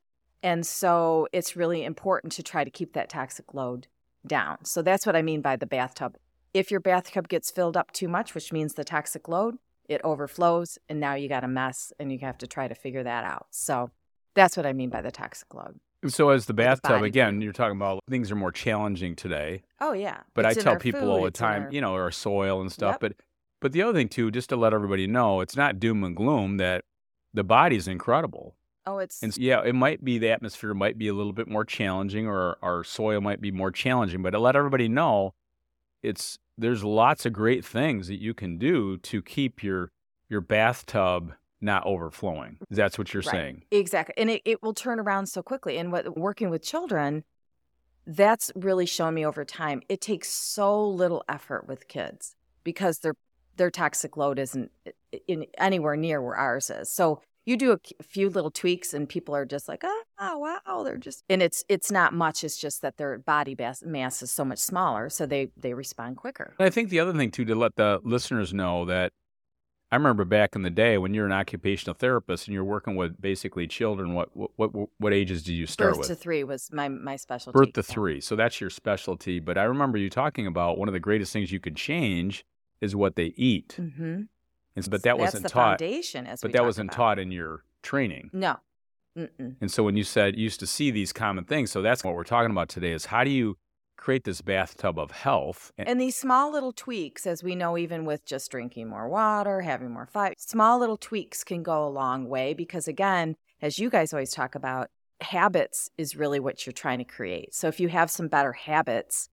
And 0.44 0.66
so 0.66 1.28
it's 1.32 1.56
really 1.56 1.84
important 1.84 2.34
to 2.34 2.44
try 2.44 2.64
to 2.64 2.72
keep 2.72 2.94
that 2.94 3.10
toxic 3.10 3.54
load 3.54 3.88
down. 4.26 4.66
So 4.66 4.82
that's 4.82 5.06
what 5.06 5.16
I 5.16 5.22
mean 5.22 5.42
by 5.42 5.56
the 5.56 5.66
bathtub. 5.66 6.18
If 6.54 6.72
your 6.72 6.80
bathtub 6.80 7.28
gets 7.28 7.52
filled 7.52 7.78
up 7.78 7.92
too 7.92 8.08
much, 8.08 8.34
which 8.34 8.52
means 8.52 8.74
the 8.74 8.84
toxic 8.84 9.28
load, 9.28 9.58
it 9.88 10.02
overflows 10.04 10.78
and 10.90 11.00
now 11.00 11.16
you 11.16 11.28
got 11.28 11.44
a 11.44 11.48
mess 11.48 11.92
and 12.00 12.12
you 12.12 12.20
have 12.20 12.38
to 12.40 12.48
try 12.48 12.68
to 12.68 12.76
figure 12.76 13.04
that 13.04 13.24
out. 13.24 13.48
So 13.52 13.92
that's 14.34 14.56
what 14.56 14.66
I 14.66 14.74
mean 14.74 14.90
by 14.90 15.02
the 15.02 15.12
toxic 15.12 15.54
load. 15.54 15.80
So 16.08 16.30
as 16.30 16.48
the 16.48 16.54
bathtub, 16.54 17.04
again, 17.04 17.42
you're 17.42 17.54
talking 17.54 17.76
about 17.76 18.00
things 18.10 18.32
are 18.32 18.36
more 18.36 18.52
challenging 18.52 19.16
today. 19.16 19.62
Oh 19.80 19.94
yeah. 19.94 20.22
But 20.34 20.46
it's 20.46 20.58
I 20.58 20.62
tell 20.62 20.76
people 20.78 21.02
food, 21.02 21.10
all 21.10 21.24
the 21.24 21.32
time, 21.32 21.72
you 21.72 21.82
know, 21.82 21.94
our 21.94 22.10
soil 22.10 22.62
and 22.62 22.72
stuff. 22.72 22.94
Yep. 22.94 23.00
But 23.02 23.14
but 23.62 23.72
the 23.72 23.82
other 23.82 23.94
thing 23.94 24.10
too, 24.10 24.32
just 24.32 24.50
to 24.50 24.56
let 24.56 24.74
everybody 24.74 25.08
know, 25.08 25.40
it's 25.40 25.56
not 25.56 25.80
doom 25.80 26.04
and 26.04 26.16
gloom 26.16 26.58
that 26.58 26.84
the 27.34 27.44
body's 27.44 27.88
incredible. 27.88 28.56
Oh, 28.86 28.98
it's 28.98 29.22
and 29.22 29.36
yeah, 29.38 29.62
it 29.64 29.76
might 29.76 30.04
be 30.04 30.18
the 30.18 30.32
atmosphere 30.32 30.74
might 30.74 30.98
be 30.98 31.08
a 31.08 31.14
little 31.14 31.34
bit 31.34 31.48
more 31.48 31.64
challenging, 31.64 32.28
or 32.28 32.58
our 32.64 32.84
soil 32.84 33.22
might 33.22 33.40
be 33.40 33.52
more 33.52 33.72
challenging. 33.72 34.24
But 34.24 34.32
to 34.32 34.40
let 34.40 34.56
everybody 34.56 34.90
know, 34.90 35.34
it's 36.02 36.40
there's 36.58 36.84
lots 36.84 37.26
of 37.26 37.34
great 37.34 37.64
things 37.64 38.08
that 38.08 38.20
you 38.20 38.34
can 38.34 38.58
do 38.58 38.98
to 38.98 39.22
keep 39.22 39.64
your 39.64 39.92
your 40.30 40.42
bathtub 40.42 41.34
not 41.62 41.86
overflowing. 41.86 42.58
That's 42.72 42.98
what 42.98 43.14
you're 43.14 43.22
right. 43.22 43.32
saying. 43.32 43.64
Exactly. 43.70 44.16
And 44.18 44.32
it, 44.32 44.42
it 44.46 44.64
will 44.64 44.74
turn 44.74 45.00
around 45.00 45.28
so 45.28 45.44
quickly. 45.44 45.78
And 45.78 45.92
what 45.92 46.18
working 46.18 46.50
with 46.50 46.64
children, 46.64 47.24
that's 48.08 48.52
really 48.56 48.88
shown 48.88 49.14
me 49.14 49.24
over 49.26 49.46
time. 49.46 49.84
It 49.88 50.02
takes 50.02 50.30
so 50.30 50.88
little 50.88 51.24
effort 51.30 51.68
with 51.68 51.88
kids 51.88 52.36
because 52.64 53.00
their 53.00 53.14
their 53.58 53.72
toxic 53.72 54.18
load 54.18 54.40
isn't 54.40 54.72
in 55.28 55.46
anywhere 55.58 55.96
near 55.96 56.22
where 56.22 56.36
ours 56.36 56.70
is. 56.70 56.92
So 56.92 57.22
you 57.46 57.58
do 57.58 57.72
a 57.72 58.04
few 58.04 58.30
little 58.30 58.52
tweaks 58.52 58.94
and 58.94 59.10
people 59.10 59.36
are 59.36 59.46
just 59.46 59.68
like, 59.68 59.82
oh, 59.84 60.04
oh 60.20 60.38
wow, 60.38 60.84
they're 60.84 60.98
just 60.98 61.24
and 61.30 61.42
it's 61.42 61.64
it's 61.68 61.92
not 61.92 62.14
much. 62.14 62.44
It's 62.44 62.58
just 62.58 62.82
that 62.82 62.98
their 62.98 63.18
body 63.18 63.56
mass 63.58 63.84
mass 63.84 64.22
is 64.22 64.32
so 64.32 64.46
much 64.46 64.60
smaller, 64.60 65.10
so 65.10 65.26
they 65.26 65.50
they 65.58 65.74
respond 65.74 66.18
quicker. 66.18 66.54
I 66.60 66.70
think 66.70 66.90
the 66.90 67.00
other 67.00 67.14
thing 67.14 67.32
too 67.32 67.46
to 67.46 67.56
let 67.56 67.76
the 67.76 68.00
listeners 68.04 68.54
know 68.54 68.86
that 68.86 69.12
I 69.92 69.98
remember 69.98 70.24
back 70.24 70.56
in 70.56 70.62
the 70.62 70.70
day 70.70 70.98
when 70.98 71.14
you're 71.14 71.26
an 71.26 71.34
occupational 71.34 71.96
therapist 71.96 72.48
and 72.48 72.54
you're 72.54 72.64
working 72.64 72.96
with 72.96 73.20
basically 73.20 73.68
children. 73.68 74.14
What 74.14 74.30
what 74.36 74.52
what, 74.56 74.90
what 75.00 75.12
ages 75.12 75.44
did 75.44 75.54
you 75.54 75.66
start 75.66 75.92
Birth 75.92 75.98
with? 76.00 76.08
to 76.08 76.16
three 76.16 76.44
was 76.44 76.70
my 76.72 76.88
my 76.90 77.16
specialty. 77.16 77.58
Birth 77.58 77.74
to 77.74 77.84
three, 77.84 78.22
so 78.22 78.36
that's 78.36 78.62
your 78.62 78.70
specialty. 78.70 79.40
But 79.40 79.58
I 79.58 79.64
remember 79.64 79.98
you 79.98 80.10
talking 80.10 80.46
about 80.46 80.78
one 80.78 80.88
of 80.88 80.94
the 80.94 81.00
greatest 81.00 81.34
things 81.34 81.52
you 81.52 81.60
could 81.60 81.76
change 81.76 82.46
is 82.82 82.96
what 82.96 83.16
they 83.16 83.34
eat. 83.38 83.76
Mm-hmm. 83.80 84.24
And, 84.76 84.90
but 84.90 85.04
that 85.04 85.18
That's 85.18 85.20
wasn't 85.20 85.44
the 85.44 85.50
taught. 85.50 85.80
foundation, 85.80 86.28
as 86.28 86.42
But 86.42 86.54
that 86.54 86.64
wasn't 86.64 86.90
about. 86.90 86.96
taught 86.96 87.20
in 87.20 87.32
your 87.32 87.64
training. 87.84 88.30
No. 88.34 88.58
Mm-mm. 89.18 89.56
And 89.60 89.70
so 89.70 89.84
when 89.84 89.98
you 89.98 90.04
said 90.04 90.38
you 90.38 90.44
used 90.44 90.60
to 90.62 90.68
see 90.68 90.92
these 90.92 91.12
common 91.12 91.44
things, 91.44 91.72
so 91.72 91.82
that's 91.82 92.04
what 92.04 92.16
we're 92.16 92.24
talking 92.24 92.52
about 92.52 92.70
today 92.70 92.92
is 92.92 93.06
how 93.06 93.24
do 93.26 93.30
you 93.30 93.58
create 93.98 94.24
this 94.24 94.42
bathtub 94.42 94.98
of 94.98 95.12
health? 95.12 95.72
And, 95.78 95.88
And 95.90 96.02
these 96.02 96.16
small 96.16 96.52
little 96.52 96.72
tweaks, 96.72 97.28
as 97.28 97.44
we 97.44 97.54
know, 97.54 97.78
even 97.78 98.06
with 98.06 98.26
just 98.26 98.50
drinking 98.50 98.88
more 98.88 99.10
water, 99.10 99.62
having 99.62 99.92
more 99.92 100.06
fiber, 100.06 100.36
small 100.38 100.80
little 100.80 100.98
tweaks 100.98 101.44
can 101.44 101.62
go 101.62 101.86
a 101.86 101.90
long 101.90 102.30
way 102.30 102.54
because, 102.54 102.88
again, 102.88 103.36
as 103.62 103.78
you 103.78 103.90
guys 103.90 104.14
always 104.14 104.32
talk 104.32 104.56
about, 104.56 104.90
habits 105.20 105.90
is 105.98 106.16
really 106.16 106.40
what 106.40 106.66
you're 106.66 106.74
trying 106.74 106.98
to 106.98 107.04
create. 107.04 107.54
So 107.54 107.68
if 107.68 107.80
you 107.80 107.90
have 107.90 108.10
some 108.10 108.28
better 108.28 108.54
habits, 108.54 109.30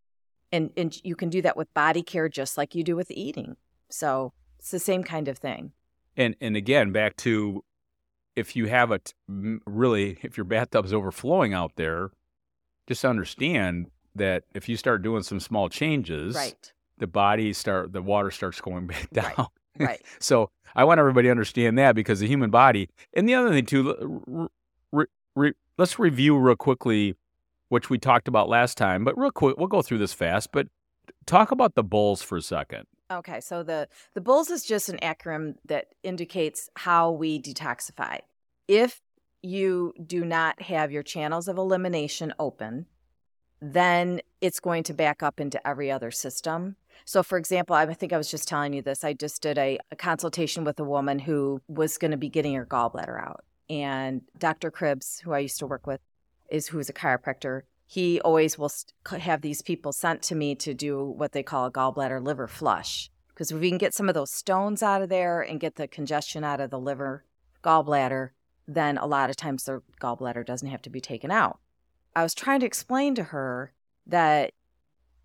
and, 0.53 0.71
and 0.77 0.99
you 1.05 1.15
can 1.17 1.29
do 1.29 1.43
that 1.43 1.57
with 1.57 1.73
body 1.75 2.03
care 2.03 2.29
just 2.29 2.57
like 2.57 2.75
you 2.75 2.83
do 2.85 2.97
with 2.97 3.11
eating. 3.11 3.57
So 3.91 4.33
it's 4.59 4.71
the 4.71 4.79
same 4.79 5.03
kind 5.05 5.29
of 5.29 5.39
thing. 5.39 5.73
and 6.17 6.35
and 6.41 6.57
again, 6.57 6.93
back 6.93 7.17
to 7.19 7.65
if 8.37 8.55
you 8.57 8.67
have 8.67 8.91
a 8.91 8.99
t- 9.01 9.13
really 9.67 10.19
if 10.23 10.37
your 10.37 10.45
bathtub's 10.45 10.93
overflowing 10.93 11.55
out 11.55 11.73
there, 11.77 12.11
just 12.87 13.05
understand 13.05 13.87
that 14.15 14.45
if 14.55 14.69
you 14.69 14.77
start 14.77 15.03
doing 15.03 15.23
some 15.23 15.39
small 15.41 15.69
changes, 15.69 16.35
Right. 16.35 16.73
the 16.99 17.07
body 17.07 17.53
start 17.53 17.93
the 17.93 18.03
water 18.03 18.31
starts 18.31 18.61
going 18.61 18.87
back 18.87 19.11
down. 19.11 19.25
Right. 19.37 19.47
Right. 19.81 20.03
So 20.19 20.51
I 20.75 20.83
want 20.83 20.99
everybody 20.99 21.29
to 21.29 21.31
understand 21.31 21.79
that 21.79 21.95
because 21.95 22.19
the 22.19 22.27
human 22.27 22.51
body, 22.51 22.89
and 23.15 23.29
the 23.29 23.35
other 23.35 23.51
thing 23.51 23.65
too, 23.65 24.51
re, 24.91 25.07
re, 25.37 25.53
let's 25.77 26.01
review 26.01 26.37
real 26.37 26.57
quickly, 26.57 27.15
which 27.69 27.91
we 27.91 27.99
talked 27.99 28.29
about 28.29 28.49
last 28.49 28.77
time, 28.77 29.05
but 29.05 29.19
real 29.19 29.31
quick, 29.31 29.57
we'll 29.57 29.69
go 29.69 29.83
through 29.83 29.99
this 29.99 30.13
fast, 30.13 30.53
but 30.53 30.69
talk 31.27 31.51
about 31.51 31.75
the 31.75 31.83
bowls 31.83 32.23
for 32.23 32.37
a 32.37 32.43
second. 32.43 32.87
Okay, 33.11 33.41
so 33.41 33.63
the 33.63 33.89
the 34.15 34.21
BULLS 34.21 34.51
is 34.51 34.65
just 34.65 34.91
an 34.91 34.99
acronym 35.03 35.55
that 35.65 35.87
indicates 36.03 36.69
how 36.77 37.11
we 37.11 37.41
detoxify. 37.41 38.19
If 38.67 39.01
you 39.41 39.95
do 40.05 40.25
not 40.25 40.61
have 40.63 40.93
your 40.93 41.03
channels 41.03 41.49
of 41.49 41.57
elimination 41.57 42.35
open, 42.39 42.87
then 43.63 44.21
it's 44.41 44.61
going 44.61 44.83
to 44.85 44.95
back 44.95 45.23
up 45.23 45.41
into 45.41 45.65
every 45.67 45.91
other 45.91 46.11
system. 46.11 46.77
So, 47.07 47.23
for 47.23 47.39
example, 47.39 47.75
I 47.75 47.93
think 47.95 48.13
I 48.13 48.19
was 48.19 48.31
just 48.31 48.47
telling 48.47 48.75
you 48.75 48.83
this. 48.83 49.05
I 49.05 49.15
just 49.15 49.41
did 49.41 49.57
a, 49.57 49.79
a 49.91 49.97
consultation 49.97 50.65
with 50.65 50.79
a 50.79 50.85
woman 50.85 51.19
who 51.19 51.63
was 51.67 51.97
going 51.97 52.11
to 52.11 52.17
be 52.19 52.29
getting 52.29 52.55
her 52.55 52.67
gallbladder 52.67 53.19
out, 53.19 53.45
and 53.71 54.21
Dr. 54.39 54.71
Cribbs, 54.71 55.21
who 55.23 55.33
I 55.33 55.39
used 55.39 55.61
to 55.61 55.67
work 55.67 55.87
with, 55.87 56.01
is 56.49 56.69
who's 56.69 56.89
a 56.89 56.93
chiropractor 56.93 57.63
he 57.91 58.21
always 58.21 58.59
will 58.59 58.69
st- 58.69 59.23
have 59.23 59.41
these 59.41 59.63
people 59.63 59.93
sent 59.93 60.21
to 60.21 60.35
me 60.35 60.55
to 60.55 60.75
do 60.75 61.03
what 61.03 61.33
they 61.33 61.43
call 61.43 61.65
a 61.65 61.73
gallbladder 61.73 62.23
liver 62.23 62.47
flush. 62.47 63.11
Because 63.29 63.51
if 63.51 63.59
we 63.59 63.71
can 63.71 63.79
get 63.79 63.95
some 63.95 64.11
of 64.11 64.15
those 64.15 64.31
stones 64.31 64.83
out 64.83 65.01
of 65.01 65.09
there 65.09 65.41
and 65.41 65.59
get 65.59 65.77
the 65.77 65.89
congestion 65.89 66.45
out 66.45 66.61
of 66.61 66.69
the 66.69 66.79
liver 66.79 67.25
gallbladder, 67.65 68.31
then 68.67 68.99
a 68.99 69.07
lot 69.07 69.31
of 69.31 69.37
times 69.37 69.65
the 69.65 69.81
gallbladder 70.03 70.45
doesn't 70.45 70.69
have 70.69 70.83
to 70.83 70.91
be 70.91 71.01
taken 71.01 71.31
out. 71.31 71.61
I 72.15 72.23
was 72.23 72.35
trying 72.35 72.61
to 72.61 72.67
explain 72.67 73.15
to 73.15 73.23
her 73.25 73.73
that 74.07 74.53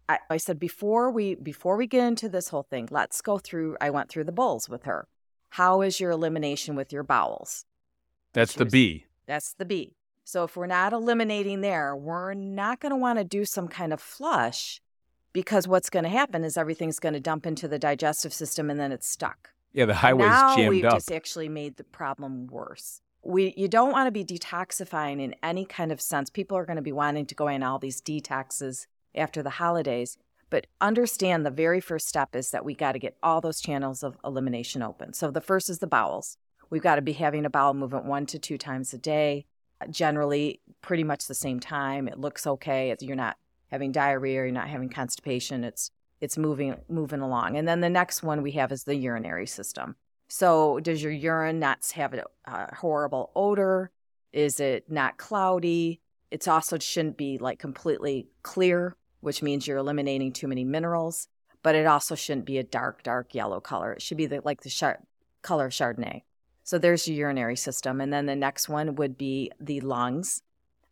I, 0.07 0.19
I 0.29 0.37
said 0.37 0.57
before 0.57 1.11
we 1.11 1.35
before 1.35 1.75
we 1.75 1.85
get 1.85 2.07
into 2.07 2.29
this 2.29 2.47
whole 2.47 2.63
thing, 2.63 2.87
let's 2.91 3.21
go 3.21 3.39
through. 3.39 3.75
I 3.81 3.89
went 3.89 4.07
through 4.07 4.23
the 4.23 4.31
bowls 4.31 4.69
with 4.69 4.83
her. 4.83 5.09
How 5.49 5.81
is 5.81 5.99
your 5.99 6.11
elimination 6.11 6.75
with 6.77 6.93
your 6.93 7.03
bowels? 7.03 7.65
That's 8.31 8.53
She 8.53 8.59
the 8.59 8.63
was- 8.65 8.71
B. 8.71 9.05
That's 9.25 9.53
the 9.53 9.65
B. 9.65 9.95
So 10.23 10.43
if 10.43 10.55
we're 10.55 10.67
not 10.67 10.93
eliminating 10.93 11.61
there, 11.61 11.95
we're 11.95 12.33
not 12.33 12.79
going 12.79 12.91
to 12.91 12.95
want 12.95 13.19
to 13.19 13.25
do 13.25 13.45
some 13.45 13.67
kind 13.67 13.91
of 13.93 14.01
flush 14.01 14.81
because 15.33 15.67
what's 15.67 15.89
going 15.89 16.03
to 16.03 16.09
happen 16.09 16.43
is 16.43 16.57
everything's 16.57 16.99
going 16.99 17.13
to 17.13 17.19
dump 17.19 17.45
into 17.45 17.67
the 17.67 17.79
digestive 17.79 18.33
system 18.33 18.69
and 18.69 18.79
then 18.79 18.91
it's 18.91 19.07
stuck. 19.07 19.49
Yeah, 19.73 19.85
the 19.85 19.95
highway's 19.95 20.29
now 20.29 20.55
jammed 20.55 20.69
we've 20.69 20.85
up. 20.85 20.93
just 20.93 21.11
actually 21.11 21.49
made 21.49 21.77
the 21.77 21.83
problem 21.83 22.47
worse. 22.47 23.01
We 23.23 23.53
you 23.57 23.67
don't 23.67 23.91
want 23.91 24.07
to 24.07 24.11
be 24.11 24.23
detoxifying 24.23 25.21
in 25.21 25.33
any 25.41 25.65
kind 25.65 25.91
of 25.91 25.99
sense. 25.99 26.29
People 26.29 26.57
are 26.57 26.65
going 26.65 26.75
to 26.75 26.81
be 26.83 26.91
wanting 26.91 27.25
to 27.25 27.35
go 27.35 27.47
in 27.47 27.63
all 27.63 27.79
these 27.79 28.01
detoxes 28.01 28.85
after 29.15 29.41
the 29.41 29.49
holidays, 29.51 30.17
But 30.53 30.67
understand 30.79 31.43
the 31.45 31.49
very 31.49 31.81
first 31.81 32.07
step 32.07 32.35
is 32.35 32.51
that 32.51 32.63
we 32.63 32.75
got 32.75 32.91
to 32.91 32.99
get 32.99 33.17
all 33.23 33.41
those 33.41 33.59
channels 33.59 34.03
of 34.03 34.17
elimination 34.23 34.83
open. 34.83 35.13
So 35.13 35.31
the 35.31 35.41
first 35.41 35.67
is 35.67 35.79
the 35.79 35.87
bowels. 35.87 36.37
We've 36.69 36.83
got 36.83 36.97
to 36.97 37.01
be 37.01 37.13
having 37.13 37.43
a 37.43 37.49
bowel 37.49 37.73
movement 37.73 38.05
one 38.05 38.27
to 38.27 38.37
two 38.37 38.59
times 38.59 38.93
a 38.93 38.99
day, 38.99 39.47
generally 39.91 40.61
pretty 40.81 41.03
much 41.03 41.27
the 41.27 41.35
same 41.35 41.59
time. 41.59 42.07
It 42.07 42.19
looks 42.19 42.45
okay. 42.45 42.95
You're 42.99 43.15
not 43.15 43.37
having 43.71 43.91
diarrhea, 43.91 44.43
you're 44.43 44.51
not 44.51 44.69
having 44.69 44.89
constipation. 44.89 45.63
It's 45.63 45.91
it's 46.21 46.37
moving 46.37 46.75
moving 46.89 47.21
along. 47.21 47.57
And 47.57 47.67
then 47.67 47.81
the 47.81 47.89
next 47.89 48.23
one 48.23 48.41
we 48.41 48.51
have 48.51 48.71
is 48.71 48.83
the 48.83 48.95
urinary 48.95 49.47
system. 49.47 49.95
So 50.27 50.79
does 50.79 51.03
your 51.03 51.11
urine 51.11 51.59
not 51.59 51.85
have 51.91 52.13
a, 52.13 52.23
a 52.45 52.75
horrible 52.75 53.31
odor? 53.35 53.91
Is 54.31 54.59
it 54.59 54.89
not 54.89 55.17
cloudy? 55.17 56.01
It's 56.31 56.47
also 56.47 56.79
shouldn't 56.79 57.17
be 57.17 57.37
like 57.37 57.59
completely 57.59 58.27
clear 58.41 58.95
which 59.23 59.41
means 59.41 59.65
you're 59.65 59.77
eliminating 59.77 60.33
too 60.33 60.49
many 60.49 60.65
minerals, 60.65 61.29
but 61.63 61.75
it 61.75 61.85
also 61.87 62.13
shouldn't 62.13 62.45
be 62.45 62.57
a 62.57 62.63
dark, 62.63 63.03
dark 63.03 63.33
yellow 63.33 63.61
color. 63.61 63.93
It 63.93 64.01
should 64.01 64.17
be 64.17 64.25
the, 64.25 64.41
like 64.43 64.61
the 64.61 64.69
char- 64.69 64.99
color 65.41 65.69
Chardonnay. 65.69 66.23
So 66.63 66.77
there's 66.77 67.07
your 67.07 67.17
urinary 67.17 67.57
system. 67.57 68.01
And 68.01 68.11
then 68.11 68.25
the 68.25 68.35
next 68.35 68.69
one 68.69 68.95
would 68.95 69.17
be 69.17 69.51
the 69.59 69.81
lungs. 69.81 70.41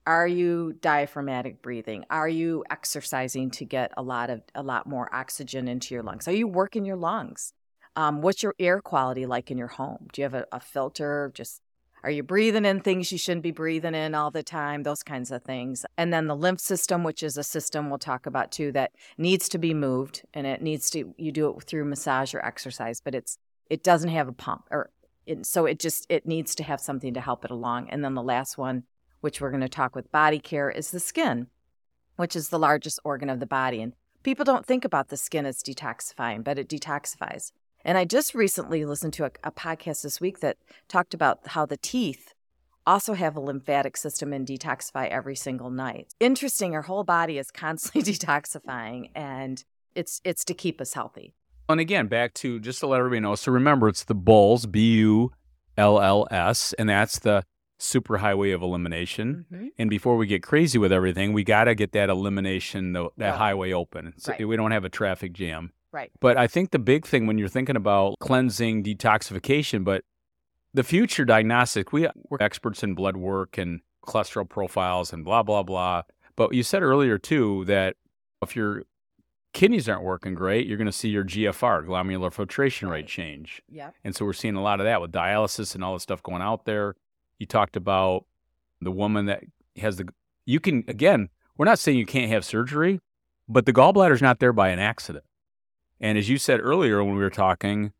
Are 0.05 0.27
you 0.27 0.73
diaphragmatic 0.81 1.61
breathing? 1.61 2.05
Are 2.09 2.27
you 2.27 2.63
exercising 2.69 3.51
to 3.51 3.65
get 3.65 3.91
a 3.95 4.01
lot 4.01 4.29
of 4.29 4.41
a 4.55 4.63
lot 4.63 4.87
more 4.87 5.13
oxygen 5.13 5.67
into 5.67 5.93
your 5.93 6.03
lungs? 6.03 6.27
Are 6.27 6.33
you 6.33 6.47
working 6.47 6.85
your 6.85 6.95
lungs? 6.95 7.53
Um, 7.95 8.21
what's 8.21 8.41
your 8.41 8.55
air 8.57 8.81
quality 8.81 9.25
like 9.25 9.51
in 9.51 9.57
your 9.57 9.67
home? 9.67 10.07
Do 10.11 10.21
you 10.21 10.23
have 10.23 10.33
a, 10.33 10.47
a 10.51 10.59
filter? 10.59 11.31
Just 11.35 11.61
are 12.03 12.09
you 12.09 12.23
breathing 12.23 12.65
in 12.65 12.79
things 12.79 13.11
you 13.11 13.19
shouldn't 13.19 13.43
be 13.43 13.51
breathing 13.51 13.93
in 13.93 14.15
all 14.15 14.31
the 14.31 14.41
time? 14.41 14.81
Those 14.81 15.03
kinds 15.03 15.29
of 15.31 15.43
things. 15.43 15.85
And 15.97 16.11
then 16.11 16.25
the 16.25 16.35
lymph 16.35 16.59
system, 16.59 17.03
which 17.03 17.21
is 17.21 17.37
a 17.37 17.43
system 17.43 17.89
we'll 17.89 17.99
talk 17.99 18.25
about 18.25 18.51
too, 18.51 18.71
that 18.71 18.91
needs 19.19 19.47
to 19.49 19.59
be 19.59 19.75
moved 19.75 20.23
and 20.33 20.47
it 20.47 20.63
needs 20.63 20.89
to, 20.91 21.13
you 21.17 21.31
do 21.31 21.49
it 21.49 21.63
through 21.63 21.85
massage 21.85 22.33
or 22.33 22.43
exercise, 22.43 23.01
but 23.01 23.13
it's, 23.13 23.37
it 23.69 23.83
doesn't 23.83 24.09
have 24.09 24.27
a 24.27 24.33
pump 24.33 24.63
or 24.71 24.89
it, 25.25 25.45
so 25.45 25.65
it 25.65 25.79
just, 25.79 26.05
it 26.09 26.25
needs 26.25 26.55
to 26.55 26.63
have 26.63 26.79
something 26.79 27.13
to 27.13 27.21
help 27.21 27.45
it 27.45 27.51
along. 27.51 27.89
And 27.89 28.03
then 28.03 28.15
the 28.15 28.23
last 28.23 28.57
one, 28.57 28.83
which 29.21 29.39
we're 29.39 29.51
going 29.51 29.61
to 29.61 29.69
talk 29.69 29.95
with 29.95 30.11
body 30.11 30.39
care, 30.39 30.69
is 30.69 30.91
the 30.91 30.99
skin, 30.99 31.47
which 32.15 32.35
is 32.35 32.49
the 32.49 32.59
largest 32.59 32.99
organ 33.03 33.29
of 33.29 33.39
the 33.39 33.45
body. 33.45 33.81
And 33.81 33.93
people 34.23 34.45
don't 34.45 34.65
think 34.65 34.85
about 34.85 35.09
the 35.09 35.17
skin 35.17 35.45
as 35.45 35.61
detoxifying, 35.63 36.43
but 36.43 36.57
it 36.57 36.69
detoxifies. 36.69 37.51
And 37.83 37.97
I 37.97 38.05
just 38.05 38.35
recently 38.35 38.85
listened 38.85 39.13
to 39.13 39.25
a, 39.25 39.31
a, 39.43 39.51
podcast 39.51 40.03
this 40.03 40.21
week 40.21 40.39
that 40.39 40.57
talked 40.87 41.13
about 41.13 41.39
how 41.47 41.65
the 41.65 41.77
teeth 41.77 42.33
also 42.85 43.13
have 43.13 43.35
a 43.35 43.39
lymphatic 43.39 43.97
system 43.97 44.33
and 44.33 44.45
detoxify 44.45 45.07
every 45.09 45.35
single 45.35 45.69
night. 45.69 46.13
Interesting, 46.19 46.75
our 46.75 46.83
whole 46.83 47.03
body 47.03 47.37
is 47.37 47.51
constantly 47.51 48.01
detoxifying 48.13 49.09
and 49.15 49.63
it's 49.95 50.21
it's 50.23 50.45
to 50.45 50.53
keep 50.53 50.79
us 50.79 50.93
healthy. 50.93 51.33
And 51.71 51.81
again, 51.81 52.07
back 52.07 52.33
to 52.35 52.59
just 52.59 52.79
to 52.81 52.87
let 52.87 52.99
everybody 52.99 53.19
know. 53.21 53.35
So 53.35 53.51
remember 53.51 53.87
it's 53.87 54.03
the 54.03 54.15
bulls, 54.15 54.65
B 54.65 54.97
U 54.97 55.31
L 55.77 55.99
L 55.99 56.27
S, 56.29 56.73
and 56.73 56.89
that's 56.89 57.19
the 57.19 57.43
superhighway 57.79 58.53
of 58.53 58.61
elimination. 58.61 59.45
Mm-hmm. 59.51 59.67
And 59.79 59.89
before 59.89 60.15
we 60.15 60.27
get 60.27 60.43
crazy 60.43 60.77
with 60.77 60.91
everything, 60.91 61.33
we 61.33 61.43
got 61.43 61.63
to 61.63 61.73
get 61.73 61.93
that 61.93 62.09
elimination, 62.09 62.93
that 62.93 63.09
right. 63.17 63.33
highway 63.33 63.71
open. 63.71 64.13
So 64.17 64.33
right. 64.33 64.47
we 64.47 64.55
don't 64.55 64.71
have 64.71 64.85
a 64.85 64.89
traffic 64.89 65.33
jam. 65.33 65.71
Right. 65.91 66.11
But 66.19 66.37
I 66.37 66.47
think 66.47 66.71
the 66.71 66.79
big 66.79 67.05
thing 67.05 67.25
when 67.25 67.37
you're 67.37 67.47
thinking 67.47 67.75
about 67.75 68.19
cleansing, 68.19 68.83
detoxification, 68.83 69.83
but 69.83 70.03
the 70.73 70.83
future 70.83 71.25
diagnostic, 71.25 71.91
we, 71.91 72.07
we're 72.29 72.37
experts 72.39 72.83
in 72.83 72.93
blood 72.93 73.17
work 73.17 73.57
and 73.57 73.81
cholesterol 74.05 74.47
profiles 74.47 75.11
and 75.11 75.25
blah, 75.25 75.43
blah, 75.43 75.63
blah. 75.63 76.03
But 76.35 76.53
you 76.53 76.63
said 76.63 76.81
earlier, 76.81 77.17
too, 77.17 77.65
that 77.65 77.95
if 78.41 78.55
your 78.55 78.83
kidneys 79.53 79.89
aren't 79.89 80.03
working 80.03 80.33
great, 80.33 80.67
you're 80.67 80.77
going 80.77 80.85
to 80.85 80.91
see 80.91 81.09
your 81.09 81.23
GFR, 81.23 81.85
glomerular 81.85 82.31
filtration 82.31 82.87
rate, 82.87 83.07
change. 83.07 83.61
Yeah. 83.69 83.91
And 84.03 84.15
so 84.15 84.25
we're 84.25 84.33
seeing 84.33 84.55
a 84.55 84.61
lot 84.61 84.79
of 84.79 84.85
that 84.85 85.01
with 85.01 85.11
dialysis 85.11 85.75
and 85.75 85.83
all 85.83 85.93
the 85.93 85.99
stuff 85.99 86.23
going 86.23 86.41
out 86.41 86.65
there. 86.65 86.95
You 87.39 87.45
talked 87.45 87.75
about 87.75 88.25
the 88.81 88.91
woman 88.91 89.25
that 89.25 89.43
has 89.77 89.97
the, 89.97 90.07
you 90.45 90.59
can, 90.59 90.83
again, 90.87 91.29
we're 91.57 91.65
not 91.65 91.79
saying 91.79 91.97
you 91.97 92.05
can't 92.05 92.31
have 92.31 92.45
surgery, 92.45 93.01
but 93.47 93.65
the 93.65 93.73
gallbladder's 93.73 94.21
not 94.21 94.39
there 94.39 94.53
by 94.53 94.69
an 94.69 94.79
accident. 94.79 95.25
And 95.99 96.17
as 96.17 96.29
you 96.29 96.37
said 96.37 96.59
earlier 96.61 97.03
when 97.03 97.15
we 97.15 97.21
were 97.21 97.29
talking, 97.29 97.91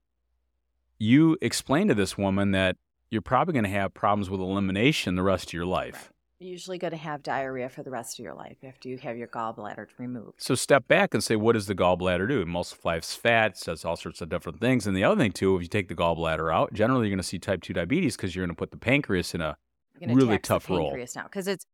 you 0.98 1.38
explained 1.41 1.89
to 1.89 1.96
this 1.96 2.17
woman 2.17 2.51
that 2.51 2.77
you're 3.10 3.22
probably 3.22 3.53
going 3.53 3.65
to 3.65 3.70
have 3.70 3.93
problems 3.93 4.29
with 4.29 4.39
elimination 4.39 5.15
the 5.15 5.24
rest 5.24 5.50
of 5.50 5.53
your 5.53 5.65
life. 5.65 5.96
Right. 5.96 6.15
Usually 6.41 6.79
going 6.79 6.91
to 6.91 6.98
have 6.98 7.21
diarrhea 7.21 7.69
for 7.69 7.83
the 7.83 7.91
rest 7.91 8.17
of 8.17 8.24
your 8.24 8.33
life 8.33 8.57
after 8.63 8.89
you 8.89 8.98
have 8.98 9.15
your 9.15 9.27
gallbladder 9.27 9.86
removed. 10.00 10.41
So 10.41 10.55
step 10.55 10.88
back 10.88 11.13
and 11.13 11.24
say, 11.24 11.36
what 11.36 11.53
does 11.53 11.67
the 11.67 11.75
gallbladder 11.75 12.27
do? 12.27 12.41
It 12.41 12.48
emulsifies 12.48 13.15
fats, 13.15 13.65
does 13.65 13.86
all 13.86 13.95
sorts 13.95 14.21
of 14.21 14.29
different 14.29 14.60
things. 14.60 14.88
And 14.88 14.98
the 14.98 15.03
other 15.03 15.21
thing, 15.21 15.33
too, 15.33 15.55
if 15.55 15.62
you 15.62 15.67
take 15.67 15.88
the 15.88 15.95
gallbladder 15.95 16.51
out, 16.51 16.74
generally 16.74 17.07
you're 17.07 17.15
going 17.15 17.21
to 17.21 17.27
see 17.27 17.38
type 17.38 17.62
2 17.62 17.74
diabetes 17.74 18.15
because 18.15 18.36
you're 18.36 18.43
going 18.43 18.55
to 18.55 18.60
put 18.60 18.71
the 18.71 18.77
pancreas 18.77 19.36
in 19.36 19.41
a 19.41 19.55
really 20.01 20.39
tough 20.39 20.67
role. 20.67 20.98
now 21.15 21.24
because 21.24 21.48
it's 21.48 21.67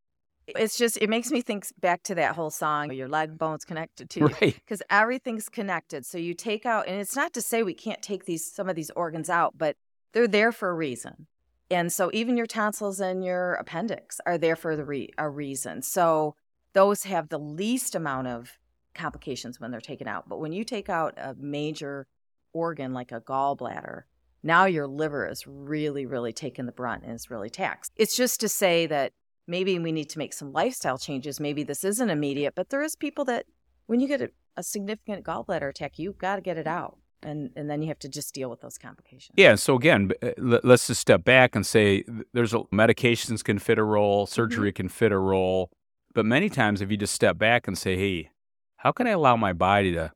it's 0.48 0.78
just 0.78 0.98
it 1.02 1.10
makes 1.10 1.32
me 1.32 1.42
think 1.42 1.66
back 1.80 2.04
to 2.04 2.16
that 2.16 2.36
whole 2.36 2.50
song 2.50 2.92
your 2.92 3.08
leg 3.08 3.38
bones 3.38 3.66
connected 3.66 4.10
to 4.10 4.26
right. 4.26 4.56
because 4.56 4.82
everything's 4.90 5.50
connected 5.50 6.06
so 6.06 6.18
you 6.18 6.34
take 6.34 6.66
out 6.66 6.88
and 6.88 7.00
it's 7.00 7.16
not 7.16 7.34
to 7.34 7.42
say 7.42 7.64
we 7.64 7.74
can't 7.74 8.02
take 8.02 8.26
these 8.26 8.50
some 8.50 8.70
of 8.70 8.76
these 8.76 8.90
organs 8.92 9.30
out 9.30 9.58
but 9.58 9.76
they're 10.14 10.28
there 10.28 10.52
for 10.52 10.70
a 10.70 10.74
reason 10.74 11.28
and 11.70 11.92
so 11.92 12.10
even 12.14 12.38
your 12.38 12.46
tonsils 12.46 13.00
and 13.00 13.24
your 13.24 13.54
appendix 13.56 14.20
are 14.26 14.38
there 14.38 14.56
for 14.56 14.76
the 14.76 14.86
re- 14.86 15.10
a 15.18 15.30
reason 15.30 15.82
so 15.82 16.36
those 16.74 17.04
have 17.04 17.30
the 17.30 17.40
least 17.40 17.96
amount 17.96 18.28
of 18.28 18.58
complications 18.94 19.60
when 19.60 19.72
they're 19.72 19.80
taken 19.80 20.08
out 20.08 20.28
but 20.28 20.40
when 20.40 20.52
you 20.52 20.64
take 20.64 20.90
out 20.90 21.14
a 21.18 21.36
major 21.40 22.08
organ 22.54 22.94
like 22.94 23.12
a 23.12 23.22
gallbladder 23.22 24.04
now 24.44 24.66
your 24.66 24.88
liver 24.88 25.28
is 25.28 25.46
really 25.46 26.06
really 26.06 26.34
taking 26.34 26.66
the 26.66 26.72
brunt 26.72 27.04
and 27.04 27.14
is 27.14 27.30
really 27.30 27.50
taxed 27.50 27.92
it's 27.96 28.16
just 28.16 28.40
to 28.40 28.50
say 28.50 28.86
that 28.88 29.14
maybe 29.48 29.80
we 29.80 29.92
need 29.92 30.10
to 30.10 30.20
make 30.20 30.34
some 30.34 30.52
lifestyle 30.52 30.98
changes. 30.98 31.40
Maybe 31.40 31.64
this 31.64 31.84
isn't 31.84 32.10
immediate, 32.10 32.54
but 32.56 32.70
there 32.70 32.84
is 32.84 32.96
people 32.96 33.26
that 33.26 33.46
when 33.88 34.00
you 34.00 34.08
get 34.08 34.22
a, 34.22 34.30
a 34.58 34.64
significant 34.64 35.26
gallbladder 35.26 35.70
attack, 35.70 35.98
you've 35.98 36.18
got 36.18 36.36
to 36.36 36.42
get 36.42 36.58
it 36.58 36.68
out. 36.68 36.98
And, 37.24 37.50
and 37.56 37.70
then 37.70 37.82
you 37.82 37.88
have 37.88 38.00
to 38.00 38.10
just 38.10 38.34
deal 38.34 38.50
with 38.50 38.62
those 38.62 38.78
complications. 38.78 39.34
Yeah. 39.38 39.56
So 39.56 39.76
again, 39.76 40.12
uh, 40.22 40.32
let's 40.38 40.88
just 40.88 41.02
step 41.02 41.24
back 41.24 41.56
and 41.56 41.66
say 41.66 42.04
there's 42.34 42.54
a, 42.54 42.60
medications 42.72 43.44
can 43.44 43.58
fit 43.58 43.80
a 43.80 43.84
role, 43.84 44.26
mm-hmm. 44.26 44.34
surgery 44.34 44.70
mm-hmm. 44.70 44.76
can 44.76 44.90
fit 44.90 45.12
a 45.12 45.18
role, 45.18 45.72
but 46.14 46.26
many 46.26 46.50
times 46.50 46.82
if 46.82 46.90
you 46.90 46.98
just 46.98 47.14
step 47.14 47.38
back 47.38 47.68
and 47.68 47.78
say, 47.78 47.96
"Hey, 47.96 48.32
how 48.78 48.92
can 48.92 49.06
I 49.06 49.12
allow 49.12 49.36
my 49.36 49.54
body 49.54 49.94
to 49.94 50.12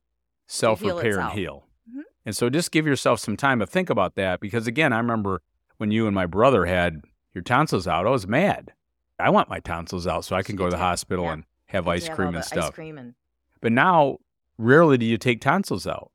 self 0.47 0.81
repair 0.81 1.19
and 1.19 1.31
heal?" 1.31 1.67
Mm-hmm. 1.89 2.01
And 2.25 2.35
so 2.35 2.49
just 2.49 2.71
give 2.71 2.87
yourself 2.87 3.19
some 3.19 3.37
time 3.37 3.59
to 3.59 3.67
think 3.67 3.89
about 3.89 4.15
that 4.15 4.39
because 4.39 4.65
again, 4.65 4.93
I 4.93 4.97
remember 4.97 5.43
when 5.77 5.91
you 5.91 6.07
and 6.07 6.15
my 6.15 6.25
brother 6.25 6.65
had 6.65 7.03
your 7.33 7.43
tonsils 7.43 7.87
out, 7.87 8.07
I 8.07 8.09
was 8.09 8.27
mad. 8.27 8.73
I 9.19 9.29
want 9.29 9.49
my 9.49 9.59
tonsils 9.59 10.07
out 10.07 10.25
so 10.25 10.35
I 10.35 10.43
can 10.43 10.55
go 10.55 10.65
to 10.65 10.71
the 10.71 10.77
hospital 10.77 11.25
yeah. 11.25 11.33
and 11.33 11.43
have 11.67 11.87
ice 11.87 12.09
cream 12.09 12.33
have 12.33 12.35
and 12.35 12.45
stuff. 12.45 12.73
Cream 12.73 12.97
and... 12.97 13.13
But 13.61 13.71
now, 13.71 14.17
rarely 14.57 14.97
do 14.97 15.05
you 15.05 15.17
take 15.17 15.39
tonsils 15.39 15.85
out. 15.85 16.11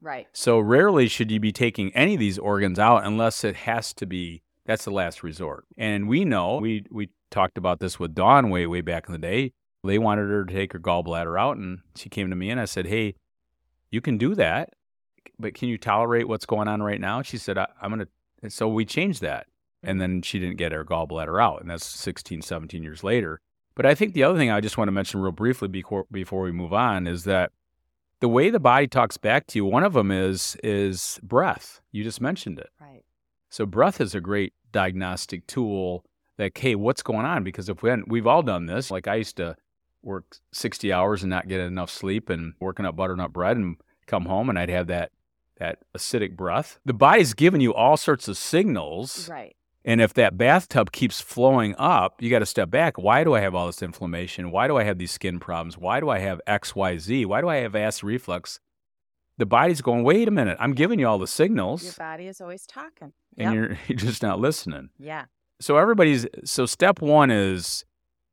Right. 0.00 0.26
So 0.32 0.58
rarely 0.58 1.08
should 1.08 1.30
you 1.30 1.40
be 1.40 1.52
taking 1.52 1.94
any 1.94 2.14
of 2.14 2.20
these 2.20 2.38
organs 2.38 2.78
out 2.78 3.04
unless 3.04 3.44
it 3.44 3.56
has 3.56 3.92
to 3.94 4.06
be. 4.06 4.42
That's 4.66 4.84
the 4.84 4.90
last 4.90 5.22
resort. 5.22 5.64
And 5.76 6.08
we 6.08 6.24
know 6.24 6.56
we 6.56 6.84
we 6.90 7.10
talked 7.30 7.56
about 7.56 7.80
this 7.80 7.98
with 7.98 8.14
Dawn 8.14 8.50
way 8.50 8.66
way 8.66 8.80
back 8.80 9.06
in 9.06 9.12
the 9.12 9.18
day. 9.18 9.52
They 9.84 9.98
wanted 9.98 10.28
her 10.28 10.44
to 10.44 10.52
take 10.52 10.72
her 10.72 10.80
gallbladder 10.80 11.38
out, 11.38 11.56
and 11.56 11.78
she 11.94 12.08
came 12.08 12.30
to 12.30 12.36
me 12.36 12.50
and 12.50 12.60
I 12.60 12.64
said, 12.64 12.86
"Hey, 12.86 13.14
you 13.90 14.00
can 14.00 14.18
do 14.18 14.34
that, 14.34 14.70
but 15.38 15.54
can 15.54 15.68
you 15.68 15.78
tolerate 15.78 16.26
what's 16.26 16.46
going 16.46 16.66
on 16.66 16.82
right 16.82 17.00
now?" 17.00 17.22
She 17.22 17.38
said, 17.38 17.56
I, 17.56 17.68
"I'm 17.80 17.90
gonna." 17.90 18.08
so 18.48 18.68
we 18.68 18.84
changed 18.84 19.22
that 19.22 19.46
and 19.82 20.00
then 20.00 20.22
she 20.22 20.38
didn't 20.38 20.56
get 20.56 20.72
her 20.72 20.84
gallbladder 20.84 21.40
out 21.42 21.60
and 21.60 21.70
that's 21.70 21.86
16 21.86 22.42
17 22.42 22.82
years 22.82 23.02
later 23.02 23.40
but 23.74 23.86
i 23.86 23.94
think 23.94 24.12
the 24.12 24.22
other 24.22 24.36
thing 24.36 24.50
i 24.50 24.60
just 24.60 24.76
want 24.76 24.88
to 24.88 24.92
mention 24.92 25.20
real 25.20 25.32
briefly 25.32 25.68
before 25.68 26.06
before 26.10 26.42
we 26.42 26.52
move 26.52 26.72
on 26.72 27.06
is 27.06 27.24
that 27.24 27.52
the 28.20 28.28
way 28.28 28.50
the 28.50 28.60
body 28.60 28.86
talks 28.86 29.16
back 29.16 29.46
to 29.48 29.58
you 29.58 29.64
one 29.64 29.84
of 29.84 29.92
them 29.92 30.10
is 30.10 30.56
is 30.62 31.20
breath. 31.22 31.80
You 31.92 32.02
just 32.04 32.20
mentioned 32.20 32.58
it. 32.58 32.70
Right. 32.80 33.04
So 33.50 33.66
breath 33.66 34.00
is 34.00 34.14
a 34.14 34.20
great 34.20 34.52
diagnostic 34.72 35.46
tool 35.46 36.04
that 36.36 36.56
hey 36.56 36.74
what's 36.74 37.02
going 37.02 37.26
on? 37.26 37.44
Because 37.44 37.68
if 37.68 37.82
we 37.82 37.90
hadn't, 37.90 38.08
we've 38.08 38.26
all 38.26 38.42
done 38.42 38.66
this. 38.66 38.90
Like 38.90 39.08
i 39.08 39.16
used 39.16 39.36
to 39.36 39.56
work 40.02 40.36
60 40.52 40.92
hours 40.92 41.22
and 41.22 41.30
not 41.30 41.48
get 41.48 41.60
enough 41.60 41.90
sleep 41.90 42.30
and 42.30 42.54
working 42.60 42.86
up 42.86 42.94
butternut 42.94 43.32
bread 43.32 43.56
and 43.56 43.76
come 44.06 44.26
home 44.26 44.48
and 44.48 44.56
i'd 44.56 44.68
have 44.68 44.86
that 44.86 45.10
that 45.58 45.78
acidic 45.96 46.36
breath. 46.36 46.78
The 46.84 46.94
body's 46.94 47.34
giving 47.34 47.60
you 47.60 47.74
all 47.74 47.96
sorts 47.96 48.28
of 48.28 48.36
signals 48.36 49.28
right 49.28 49.56
and 49.86 50.00
if 50.00 50.12
that 50.14 50.36
bathtub 50.36 50.90
keeps 50.90 51.20
flowing 51.20 51.76
up, 51.78 52.20
you 52.20 52.28
got 52.28 52.40
to 52.40 52.46
step 52.46 52.70
back. 52.70 52.98
Why 52.98 53.22
do 53.22 53.34
I 53.34 53.40
have 53.40 53.54
all 53.54 53.66
this 53.66 53.82
inflammation? 53.82 54.50
Why 54.50 54.66
do 54.66 54.76
I 54.76 54.82
have 54.82 54.98
these 54.98 55.12
skin 55.12 55.38
problems? 55.38 55.78
Why 55.78 56.00
do 56.00 56.10
I 56.10 56.18
have 56.18 56.40
XYZ? 56.48 57.24
Why 57.26 57.40
do 57.40 57.48
I 57.48 57.56
have 57.56 57.76
acid 57.76 58.02
reflux? 58.02 58.58
The 59.38 59.46
body's 59.46 59.82
going, 59.82 60.02
wait 60.02 60.26
a 60.26 60.32
minute, 60.32 60.56
I'm 60.58 60.72
giving 60.72 60.98
you 60.98 61.06
all 61.06 61.18
the 61.18 61.28
signals. 61.28 61.84
Your 61.84 61.92
body 61.92 62.26
is 62.26 62.40
always 62.40 62.66
talking. 62.66 63.12
And 63.38 63.54
you're, 63.54 63.78
you're 63.86 63.96
just 63.96 64.22
not 64.22 64.40
listening. 64.40 64.90
Yeah. 64.98 65.26
So 65.60 65.76
everybody's, 65.76 66.26
so 66.44 66.66
step 66.66 67.00
one 67.00 67.30
is 67.30 67.84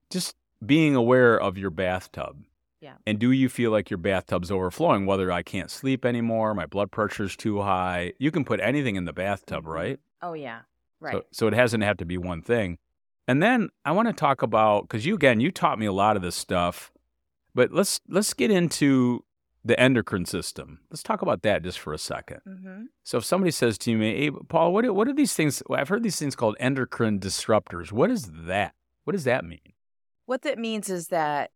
just 0.09 0.35
being 0.65 0.95
aware 0.95 1.39
of 1.39 1.57
your 1.57 1.69
bathtub. 1.69 2.43
Yeah. 2.81 2.95
And 3.05 3.19
do 3.19 3.31
you 3.31 3.47
feel 3.47 3.69
like 3.69 3.91
your 3.91 3.99
bathtub's 3.99 4.49
overflowing, 4.49 5.05
whether 5.05 5.31
I 5.31 5.43
can't 5.43 5.69
sleep 5.69 6.03
anymore, 6.03 6.53
my 6.55 6.65
blood 6.65 6.91
pressure's 6.91 7.35
too 7.35 7.61
high? 7.61 8.13
You 8.17 8.31
can 8.31 8.43
put 8.43 8.59
anything 8.59 8.95
in 8.95 9.05
the 9.05 9.13
bathtub, 9.13 9.63
mm-hmm. 9.63 9.71
right? 9.71 9.99
Oh 10.21 10.33
yeah. 10.33 10.61
Right. 11.03 11.15
So, 11.15 11.23
so 11.31 11.47
it 11.47 11.53
hasn't 11.53 11.83
have 11.83 11.97
to 11.97 12.05
be 12.05 12.17
one 12.17 12.41
thing. 12.41 12.77
And 13.27 13.41
then 13.41 13.69
I 13.85 13.91
want 13.91 14.07
to 14.07 14.13
talk 14.13 14.41
about 14.41 14.83
because 14.83 15.05
you 15.05 15.15
again 15.15 15.39
you 15.39 15.51
taught 15.51 15.79
me 15.79 15.85
a 15.85 15.93
lot 15.93 16.15
of 16.15 16.21
this 16.21 16.35
stuff, 16.35 16.91
but 17.53 17.71
let's 17.71 18.01
let's 18.07 18.33
get 18.33 18.51
into 18.51 19.23
the 19.65 19.79
endocrine 19.79 20.25
system. 20.25 20.79
Let's 20.89 21.03
talk 21.03 21.21
about 21.21 21.41
that 21.43 21.63
just 21.63 21.79
for 21.79 21.93
a 21.93 21.97
2nd 21.97 22.39
mm-hmm. 22.45 22.83
So 23.03 23.17
if 23.17 23.25
somebody 23.25 23.51
says 23.51 23.77
to 23.79 23.97
me, 23.97 24.15
"Hey, 24.15 24.31
Paul, 24.49 24.73
what 24.73 24.85
are, 24.85 24.93
what 24.93 25.07
are 25.07 25.13
these 25.13 25.33
things? 25.33 25.63
I've 25.69 25.89
heard 25.89 26.03
these 26.03 26.19
things 26.19 26.35
called 26.35 26.57
endocrine 26.59 27.19
disruptors. 27.19 27.91
What 27.91 28.11
is 28.11 28.29
that? 28.45 28.73
What 29.05 29.13
does 29.13 29.23
that 29.23 29.45
mean?" 29.45 29.73
What 30.25 30.41
that 30.43 30.57
means 30.57 30.89
is 30.89 31.09
that 31.09 31.51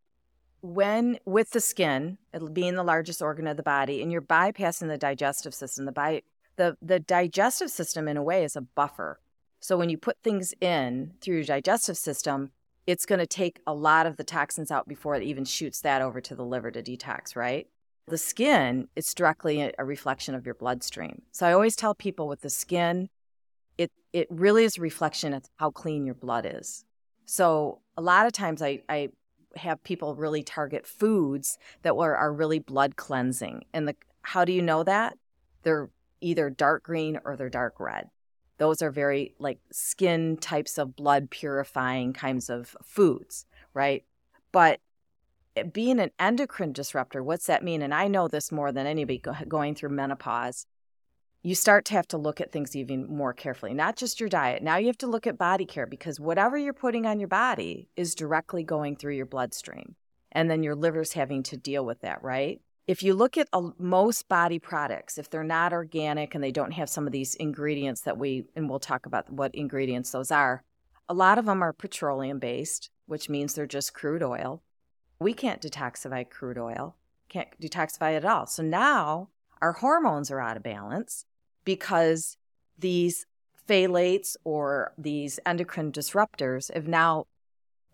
when 0.61 1.19
with 1.25 1.51
the 1.51 1.61
skin, 1.61 2.17
being 2.53 2.75
the 2.75 2.83
largest 2.83 3.21
organ 3.21 3.47
of 3.47 3.57
the 3.57 3.63
body, 3.63 4.01
and 4.01 4.11
you're 4.11 4.21
bypassing 4.21 4.87
the 4.87 4.97
digestive 4.97 5.53
system, 5.53 5.85
the 5.85 5.91
bi- 5.91 6.23
the 6.55 6.77
the 6.81 6.99
digestive 6.99 7.69
system 7.69 8.07
in 8.07 8.15
a 8.15 8.23
way 8.23 8.43
is 8.45 8.55
a 8.55 8.61
buffer 8.61 9.19
so 9.59 9.77
when 9.77 9.89
you 9.89 9.97
put 9.97 10.17
things 10.23 10.53
in 10.61 11.13
through 11.21 11.35
your 11.35 11.43
digestive 11.43 11.97
system, 11.97 12.51
it's 12.85 13.05
going 13.05 13.19
to 13.19 13.27
take 13.27 13.59
a 13.67 13.73
lot 13.73 14.05
of 14.05 14.17
the 14.17 14.23
toxins 14.23 14.71
out 14.71 14.87
before 14.87 15.15
it 15.15 15.23
even 15.23 15.43
shoots 15.43 15.81
that 15.81 16.01
over 16.01 16.21
to 16.21 16.35
the 16.35 16.45
liver 16.45 16.71
to 16.71 16.81
detox, 16.81 17.35
right? 17.35 17.67
The 18.07 18.17
skin 18.17 18.87
is 18.95 19.13
directly 19.13 19.73
a 19.77 19.83
reflection 19.83 20.33
of 20.33 20.45
your 20.45 20.55
bloodstream. 20.55 21.23
So 21.33 21.45
I 21.45 21.51
always 21.51 21.75
tell 21.75 21.93
people 21.93 22.27
with 22.29 22.41
the 22.41 22.49
skin, 22.49 23.09
it 23.77 23.91
it 24.13 24.27
really 24.29 24.63
is 24.63 24.77
a 24.77 24.81
reflection 24.81 25.33
of 25.33 25.43
how 25.57 25.71
clean 25.71 26.05
your 26.05 26.15
blood 26.15 26.49
is. 26.49 26.85
So 27.25 27.81
a 27.97 28.01
lot 28.01 28.25
of 28.25 28.31
times 28.31 28.61
I, 28.61 28.83
I 28.87 29.09
have 29.57 29.83
people 29.83 30.15
really 30.15 30.43
target 30.43 30.87
foods 30.87 31.57
that 31.81 31.97
were, 31.97 32.15
are 32.15 32.31
really 32.31 32.59
blood 32.59 32.95
cleansing. 32.95 33.65
And 33.73 33.87
the 33.89 33.95
how 34.21 34.45
do 34.45 34.53
you 34.53 34.61
know 34.61 34.83
that? 34.83 35.17
They're 35.63 35.89
either 36.21 36.49
dark 36.49 36.83
green 36.83 37.19
or 37.25 37.35
they're 37.35 37.49
dark 37.49 37.79
red. 37.79 38.09
Those 38.57 38.81
are 38.81 38.91
very 38.91 39.35
like 39.39 39.59
skin 39.71 40.37
types 40.37 40.77
of 40.77 40.95
blood 40.95 41.29
purifying 41.29 42.13
kinds 42.13 42.49
of 42.49 42.75
foods, 42.83 43.45
right? 43.73 44.03
But 44.51 44.79
being 45.71 45.99
an 45.99 46.11
endocrine 46.19 46.71
disruptor, 46.71 47.23
what's 47.23 47.47
that 47.47 47.63
mean? 47.63 47.81
And 47.81 47.93
I 47.93 48.07
know 48.07 48.27
this 48.27 48.51
more 48.51 48.71
than 48.71 48.87
anybody 48.87 49.21
going 49.47 49.75
through 49.75 49.89
menopause. 49.89 50.65
You 51.43 51.55
start 51.55 51.85
to 51.85 51.93
have 51.93 52.07
to 52.09 52.17
look 52.17 52.41
at 52.41 52.51
things 52.51 52.75
even 52.75 53.07
more 53.07 53.33
carefully, 53.33 53.73
not 53.73 53.95
just 53.95 54.19
your 54.19 54.29
diet. 54.29 54.63
Now 54.63 54.77
you 54.77 54.87
have 54.87 54.97
to 54.99 55.07
look 55.07 55.27
at 55.27 55.37
body 55.37 55.65
care 55.65 55.85
because 55.85 56.19
whatever 56.19 56.57
you're 56.57 56.73
putting 56.73 57.05
on 57.05 57.19
your 57.19 57.27
body 57.27 57.89
is 57.95 58.15
directly 58.15 58.63
going 58.63 58.95
through 58.95 59.15
your 59.15 59.25
bloodstream. 59.25 59.95
And 60.31 60.51
then 60.51 60.61
your 60.61 60.75
liver's 60.75 61.13
having 61.13 61.43
to 61.43 61.57
deal 61.57 61.85
with 61.85 62.01
that, 62.01 62.21
right? 62.21 62.59
If 62.87 63.03
you 63.03 63.13
look 63.13 63.37
at 63.37 63.49
most 63.77 64.29
body 64.29 64.59
products, 64.59 65.17
if 65.17 65.29
they're 65.29 65.43
not 65.43 65.73
organic 65.73 66.33
and 66.33 66.43
they 66.43 66.53
don't 66.53 66.71
have 66.71 66.89
some 66.89 67.05
of 67.05 67.11
these 67.11 67.35
ingredients 67.35 68.01
that 68.01 68.17
we, 68.17 68.45
and 68.55 68.69
we'll 68.69 68.79
talk 68.79 69.05
about 69.05 69.29
what 69.29 69.53
ingredients 69.53 70.11
those 70.11 70.31
are, 70.31 70.63
a 71.09 71.13
lot 71.13 71.37
of 71.37 71.45
them 71.45 71.61
are 71.61 71.73
petroleum 71.73 72.39
based, 72.39 72.89
which 73.05 73.29
means 73.29 73.53
they're 73.53 73.67
just 73.67 73.93
crude 73.93 74.23
oil. 74.23 74.63
We 75.19 75.33
can't 75.33 75.61
detoxify 75.61 76.29
crude 76.29 76.57
oil, 76.57 76.95
can't 77.27 77.49
detoxify 77.61 78.13
it 78.13 78.23
at 78.23 78.25
all. 78.25 78.45
So 78.45 78.63
now 78.63 79.29
our 79.61 79.73
hormones 79.73 80.31
are 80.31 80.39
out 80.39 80.55
of 80.55 80.63
balance 80.63 81.25
because 81.65 82.37
these 82.77 83.25
phthalates 83.67 84.37
or 84.45 84.93
these 84.97 85.39
endocrine 85.45 85.91
disruptors 85.91 86.73
have 86.73 86.87
now 86.87 87.25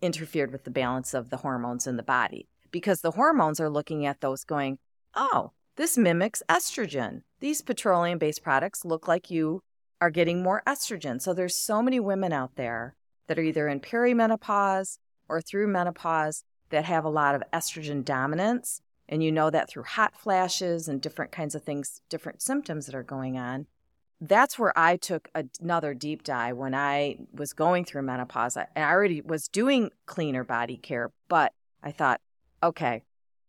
interfered 0.00 0.52
with 0.52 0.62
the 0.62 0.70
balance 0.70 1.14
of 1.14 1.30
the 1.30 1.38
hormones 1.38 1.88
in 1.88 1.96
the 1.96 2.02
body 2.04 2.46
because 2.70 3.00
the 3.00 3.12
hormones 3.12 3.60
are 3.60 3.70
looking 3.70 4.04
at 4.04 4.20
those 4.20 4.44
going, 4.44 4.78
oh, 5.16 5.52
this 5.76 5.98
mimics 5.98 6.42
estrogen. 6.48 7.22
These 7.40 7.62
petroleum 7.62 8.18
based 8.18 8.42
products 8.42 8.84
look 8.84 9.08
like 9.08 9.30
you 9.30 9.62
are 10.00 10.10
getting 10.10 10.42
more 10.42 10.62
estrogen. 10.66 11.20
So 11.20 11.34
there's 11.34 11.56
so 11.56 11.82
many 11.82 12.00
women 12.00 12.32
out 12.32 12.56
there 12.56 12.94
that 13.26 13.38
are 13.38 13.42
either 13.42 13.68
in 13.68 13.80
perimenopause 13.80 14.98
or 15.28 15.40
through 15.40 15.68
menopause 15.68 16.44
that 16.70 16.84
have 16.84 17.04
a 17.04 17.10
lot 17.10 17.34
of 17.34 17.42
estrogen 17.52 18.04
dominance. 18.04 18.82
And 19.08 19.22
you 19.22 19.30
know 19.30 19.50
that 19.50 19.68
through 19.68 19.84
hot 19.84 20.16
flashes 20.16 20.88
and 20.88 21.00
different 21.00 21.32
kinds 21.32 21.54
of 21.54 21.62
things, 21.62 22.00
different 22.08 22.42
symptoms 22.42 22.86
that 22.86 22.94
are 22.94 23.02
going 23.02 23.36
on. 23.36 23.66
That's 24.20 24.58
where 24.58 24.76
I 24.78 24.96
took 24.96 25.28
another 25.34 25.92
deep 25.92 26.22
dive 26.22 26.56
when 26.56 26.74
I 26.74 27.18
was 27.32 27.52
going 27.52 27.84
through 27.84 28.02
menopause. 28.02 28.56
And 28.56 28.66
I 28.76 28.90
already 28.90 29.20
was 29.20 29.48
doing 29.48 29.90
cleaner 30.06 30.44
body 30.44 30.76
care, 30.76 31.12
but 31.28 31.52
I 31.82 31.90
thought, 31.90 32.20
okay, 32.62 33.02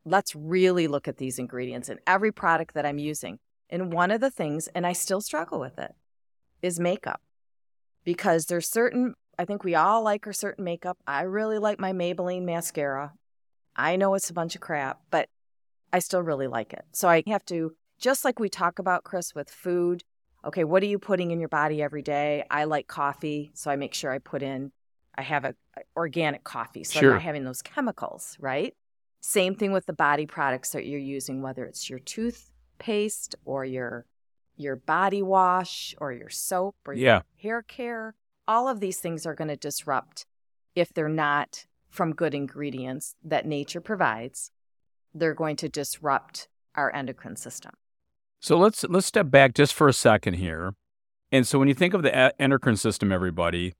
let's 0.06 0.36
really 0.36 0.88
look 0.88 1.08
at 1.08 1.18
these 1.18 1.40
ingredients 1.40 1.90
in 1.90 2.00
every 2.06 2.32
product 2.32 2.76
that 2.76 2.86
I'm 2.86 3.00
using. 3.00 3.40
And 3.70 3.92
one 3.92 4.12
of 4.12 4.22
the 4.22 4.30
things, 4.30 4.68
and 4.76 4.86
I 4.86 4.94
still 4.94 5.22
struggle 5.22 5.60
with 5.60 5.80
it, 5.80 5.94
is 6.62 6.80
makeup. 6.80 7.22
Because 8.04 8.46
there's 8.46 8.70
certain, 8.70 9.16
I 9.40 9.46
think 9.46 9.64
we 9.64 9.74
all 9.74 10.04
like 10.04 10.28
our 10.28 10.34
certain 10.34 10.64
makeup. 10.64 11.00
I 11.08 11.24
really 11.24 11.58
like 11.58 11.80
my 11.80 11.92
Maybelline 11.92 12.44
mascara. 12.44 13.14
I 13.76 13.96
know 13.96 14.14
it's 14.14 14.30
a 14.30 14.34
bunch 14.34 14.54
of 14.54 14.62
crap, 14.62 15.00
but 15.10 15.28
I 15.92 16.00
still 16.00 16.22
really 16.22 16.48
like 16.48 16.72
it. 16.72 16.86
So 16.92 17.10
I 17.10 17.24
have 17.28 17.44
to, 17.46 17.74
just 18.00 18.24
like 18.24 18.40
we 18.40 18.48
talk 18.48 18.78
about, 18.78 19.04
Chris, 19.04 19.34
with 19.34 19.50
food, 19.50 20.04
okay, 20.46 20.64
what 20.64 20.84
are 20.84 20.88
you 20.88 21.00
putting 21.00 21.32
in 21.32 21.40
your 21.40 21.50
body 21.50 21.82
every 21.82 22.04
day? 22.04 22.44
I 22.52 22.66
like 22.66 22.88
coffee, 22.88 23.52
so 23.56 23.72
I 23.72 23.76
make 23.76 23.96
sure 23.96 24.12
I 24.12 24.20
put 24.20 24.44
in, 24.44 24.72
I 25.18 25.24
have 25.24 25.46
a, 25.46 25.56
a 25.76 25.82
organic 25.98 26.44
coffee, 26.44 26.84
so 26.84 27.00
sure. 27.00 27.10
I'm 27.10 27.16
not 27.16 27.24
having 27.24 27.44
those 27.44 27.64
chemicals, 27.64 28.38
right? 28.40 28.76
Same 29.28 29.56
thing 29.56 29.72
with 29.72 29.88
the 29.88 29.94
body 29.94 30.28
products 30.28 30.70
that 30.74 30.86
you're 30.86 31.00
using, 31.00 31.42
whether 31.42 31.66
it's 31.66 31.90
your 31.90 31.98
toothpaste 31.98 33.36
or 33.44 33.66
your 33.66 34.06
your 34.56 34.76
body 34.76 35.24
wash 35.24 35.96
or 35.98 36.14
your 36.14 36.30
soap 36.30 36.76
or 36.86 36.94
your 36.94 37.24
hair 37.42 37.64
care. 37.64 38.14
All 38.48 38.68
of 38.68 38.80
these 38.80 39.00
things 39.00 39.26
are 39.26 39.34
going 39.34 39.48
to 39.48 39.56
disrupt 39.56 40.28
if 40.76 40.94
they're 40.94 41.10
not 41.10 41.66
from 41.90 42.14
good 42.14 42.36
ingredients 42.36 43.16
that 43.24 43.48
nature 43.48 43.82
provides. 43.82 44.52
They're 45.12 45.34
going 45.34 45.56
to 45.56 45.70
disrupt 45.70 46.48
our 46.76 46.94
endocrine 46.94 47.36
system. 47.36 47.72
So 48.40 48.60
let's 48.60 48.84
let's 48.84 49.08
step 49.08 49.32
back 49.32 49.56
just 49.56 49.74
for 49.74 49.88
a 49.88 49.94
second 49.94 50.36
here. 50.36 50.76
And 51.32 51.48
so 51.48 51.58
when 51.58 51.68
you 51.68 51.74
think 51.74 51.96
of 51.96 52.04
the 52.04 52.40
endocrine 52.40 52.78
system, 52.78 53.12
everybody, 53.12 53.74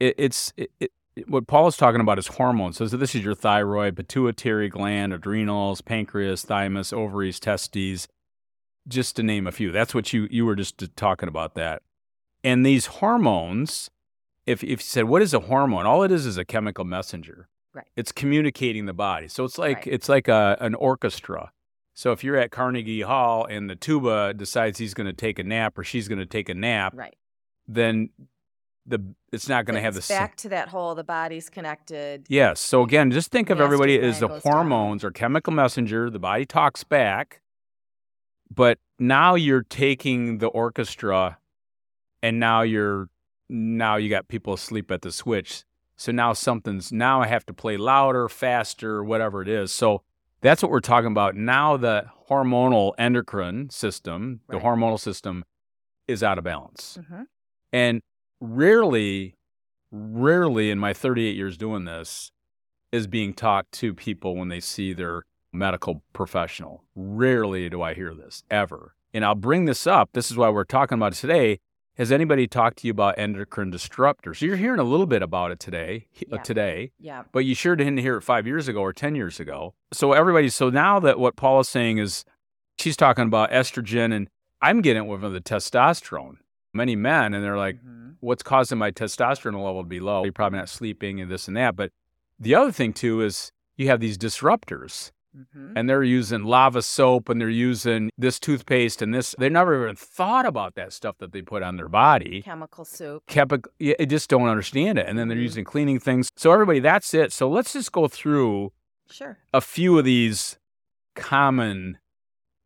it, 0.00 0.16
it's 0.18 0.52
it, 0.56 0.90
what 1.26 1.46
Paul 1.46 1.68
is 1.68 1.76
talking 1.76 2.00
about 2.00 2.18
is 2.18 2.26
hormones. 2.26 2.78
So 2.78 2.86
this 2.86 3.14
is 3.14 3.22
your 3.22 3.34
thyroid, 3.34 3.96
pituitary 3.96 4.68
gland, 4.68 5.12
adrenals, 5.12 5.80
pancreas, 5.80 6.42
thymus, 6.42 6.92
ovaries, 6.92 7.38
testes, 7.38 8.08
just 8.88 9.16
to 9.16 9.22
name 9.22 9.46
a 9.46 9.52
few. 9.52 9.72
That's 9.72 9.94
what 9.94 10.12
you 10.12 10.26
you 10.30 10.46
were 10.46 10.56
just 10.56 10.82
talking 10.96 11.28
about 11.28 11.54
that. 11.54 11.82
And 12.42 12.64
these 12.64 12.86
hormones, 12.86 13.90
if 14.46 14.62
if 14.64 14.70
you 14.70 14.76
said 14.78 15.04
what 15.04 15.22
is 15.22 15.34
a 15.34 15.40
hormone, 15.40 15.86
all 15.86 16.02
it 16.02 16.10
is 16.10 16.26
is 16.26 16.38
a 16.38 16.44
chemical 16.44 16.84
messenger. 16.84 17.48
Right. 17.74 17.86
It's 17.96 18.12
communicating 18.12 18.86
the 18.86 18.92
body. 18.92 19.28
So 19.28 19.44
it's 19.44 19.58
like 19.58 19.78
right. 19.78 19.86
it's 19.86 20.08
like 20.08 20.28
a, 20.28 20.56
an 20.60 20.74
orchestra. 20.74 21.52
So 21.94 22.12
if 22.12 22.24
you're 22.24 22.36
at 22.36 22.50
Carnegie 22.50 23.02
Hall 23.02 23.44
and 23.44 23.68
the 23.68 23.76
tuba 23.76 24.32
decides 24.34 24.78
he's 24.78 24.94
going 24.94 25.06
to 25.06 25.12
take 25.12 25.38
a 25.38 25.42
nap 25.42 25.78
or 25.78 25.84
she's 25.84 26.08
going 26.08 26.18
to 26.18 26.26
take 26.26 26.48
a 26.48 26.54
nap, 26.54 26.94
right. 26.96 27.14
then 27.68 28.10
the 28.86 29.00
it's 29.32 29.48
not 29.48 29.64
going 29.64 29.76
to 29.76 29.80
have 29.80 29.94
the 29.94 30.04
back 30.08 30.36
to 30.36 30.48
that 30.50 30.68
whole 30.68 30.94
the 30.94 31.04
body's 31.04 31.48
connected. 31.48 32.26
Yes. 32.28 32.60
So 32.60 32.82
again, 32.82 33.10
just 33.10 33.30
think 33.30 33.50
of 33.50 33.60
everybody 33.60 33.98
as 33.98 34.20
the 34.20 34.28
hormones 34.28 35.02
down. 35.02 35.08
or 35.08 35.12
chemical 35.12 35.52
messenger. 35.52 36.10
The 36.10 36.18
body 36.18 36.44
talks 36.44 36.84
back, 36.84 37.40
but 38.52 38.78
now 38.98 39.34
you're 39.34 39.62
taking 39.62 40.38
the 40.38 40.48
orchestra, 40.48 41.38
and 42.22 42.40
now 42.40 42.62
you're 42.62 43.08
now 43.48 43.96
you 43.96 44.08
got 44.08 44.28
people 44.28 44.54
asleep 44.54 44.90
at 44.90 45.02
the 45.02 45.12
switch. 45.12 45.64
So 45.96 46.10
now 46.10 46.32
something's 46.32 46.92
now 46.92 47.22
I 47.22 47.28
have 47.28 47.46
to 47.46 47.52
play 47.52 47.76
louder, 47.76 48.28
faster, 48.28 49.04
whatever 49.04 49.42
it 49.42 49.48
is. 49.48 49.70
So 49.70 50.02
that's 50.40 50.62
what 50.62 50.70
we're 50.72 50.80
talking 50.80 51.10
about. 51.12 51.36
Now 51.36 51.76
the 51.76 52.06
hormonal 52.28 52.92
endocrine 52.98 53.70
system, 53.70 54.40
right. 54.48 54.58
the 54.58 54.66
hormonal 54.66 54.98
system, 54.98 55.44
is 56.08 56.22
out 56.22 56.38
of 56.38 56.44
balance, 56.44 56.98
mm-hmm. 57.00 57.22
and 57.72 58.02
rarely, 58.42 59.36
rarely 59.92 60.70
in 60.70 60.78
my 60.78 60.92
38 60.92 61.36
years 61.36 61.56
doing 61.56 61.84
this 61.84 62.32
is 62.90 63.06
being 63.06 63.32
talked 63.32 63.72
to 63.72 63.94
people 63.94 64.36
when 64.36 64.48
they 64.48 64.60
see 64.60 64.92
their 64.92 65.22
medical 65.52 66.02
professional. 66.12 66.82
Rarely 66.94 67.68
do 67.68 67.80
I 67.82 67.94
hear 67.94 68.14
this 68.14 68.42
ever. 68.50 68.94
And 69.14 69.24
I'll 69.24 69.34
bring 69.34 69.66
this 69.66 69.86
up. 69.86 70.10
This 70.12 70.30
is 70.30 70.36
why 70.36 70.48
we're 70.48 70.64
talking 70.64 70.96
about 70.96 71.12
it 71.12 71.16
today. 71.16 71.60
Has 71.98 72.10
anybody 72.10 72.46
talked 72.46 72.78
to 72.78 72.86
you 72.86 72.90
about 72.90 73.18
endocrine 73.18 73.70
disruptors? 73.70 74.38
So 74.38 74.46
you're 74.46 74.56
hearing 74.56 74.80
a 74.80 74.84
little 74.84 75.06
bit 75.06 75.22
about 75.22 75.50
it 75.50 75.60
today, 75.60 76.06
uh, 76.32 76.38
today. 76.38 76.92
Yeah. 76.98 77.24
But 77.32 77.40
you 77.40 77.54
sure 77.54 77.76
didn't 77.76 77.98
hear 77.98 78.16
it 78.16 78.22
five 78.22 78.46
years 78.46 78.66
ago 78.66 78.80
or 78.80 78.94
10 78.94 79.14
years 79.14 79.38
ago. 79.38 79.74
So 79.92 80.12
everybody, 80.12 80.48
so 80.48 80.70
now 80.70 80.98
that 81.00 81.18
what 81.18 81.36
Paul 81.36 81.60
is 81.60 81.68
saying 81.68 81.98
is 81.98 82.24
she's 82.78 82.96
talking 82.96 83.26
about 83.26 83.50
estrogen 83.50 84.12
and 84.12 84.28
I'm 84.62 84.80
getting 84.80 85.04
it 85.04 85.06
with 85.06 85.20
the 85.20 85.40
testosterone. 85.40 86.36
Many 86.74 86.96
men, 86.96 87.34
and 87.34 87.44
they're 87.44 87.58
like, 87.58 87.76
mm-hmm 87.76 87.98
what's 88.20 88.44
causing 88.44 88.78
my 88.78 88.92
testosterone 88.92 89.54
level 89.64 89.82
to 89.82 89.88
be 89.88 89.98
low. 89.98 90.22
You're 90.22 90.32
probably 90.32 90.56
not 90.60 90.68
sleeping 90.68 91.20
and 91.20 91.28
this 91.28 91.48
and 91.48 91.56
that. 91.56 91.74
But 91.74 91.90
the 92.38 92.54
other 92.54 92.70
thing 92.70 92.92
too 92.92 93.20
is 93.20 93.50
you 93.76 93.88
have 93.88 93.98
these 93.98 94.16
disruptors. 94.16 95.10
Mhm. 95.36 95.72
and 95.74 95.88
they're 95.88 96.02
using 96.04 96.44
lava 96.44 96.82
soap 96.82 97.28
and 97.30 97.40
they're 97.40 97.48
using 97.48 98.10
this 98.18 98.38
toothpaste 98.38 99.00
and 99.02 99.12
this. 99.14 99.34
They 99.38 99.48
never 99.48 99.82
even 99.82 99.96
thought 99.96 100.44
about 100.46 100.74
that 100.76 100.92
stuff 100.92 101.16
that 101.18 101.32
they 101.32 101.40
put 101.42 101.62
on 101.64 101.76
their 101.76 101.88
body. 101.88 102.42
Chemical 102.42 102.84
soup. 102.84 103.24
Chemical, 103.26 103.72
yeah, 103.80 103.94
I 103.98 104.04
just 104.04 104.28
don't 104.30 104.46
understand 104.46 104.98
it. 104.98 105.08
And 105.08 105.18
then 105.18 105.26
they're 105.28 105.38
Mhm. 105.38 105.42
using 105.42 105.64
cleaning 105.64 105.98
things. 105.98 106.28
So 106.36 106.52
everybody, 106.52 106.78
that's 106.80 107.12
it. 107.14 107.32
So 107.32 107.48
let's 107.48 107.72
just 107.72 107.90
go 107.92 108.06
through 108.08 108.72
Sure. 109.10 109.38
a 109.54 109.60
few 109.62 109.98
of 109.98 110.04
these 110.04 110.58
common 111.16 111.98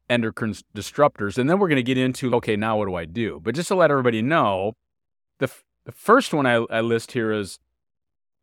endocrine 0.09 0.55
disruptors, 0.75 1.38
and 1.38 1.49
then 1.49 1.59
we're 1.59 1.69
going 1.69 1.77
to 1.77 1.83
get 1.83 1.99
into 1.99 2.35
okay, 2.37 2.57
now 2.57 2.79
what 2.79 2.87
do 2.87 2.95
I 2.95 3.05
do? 3.05 3.40
But 3.42 3.55
just 3.55 3.69
to 3.69 3.75
let 3.75 3.90
everybody 3.90 4.23
know, 4.23 4.73
the 5.38 5.47
f- 5.47 5.64
the 5.85 5.92
first 5.92 6.35
one 6.35 6.47
I, 6.47 6.64
I 6.71 6.81
list 6.81 7.12
here 7.12 7.33
is 7.33 7.59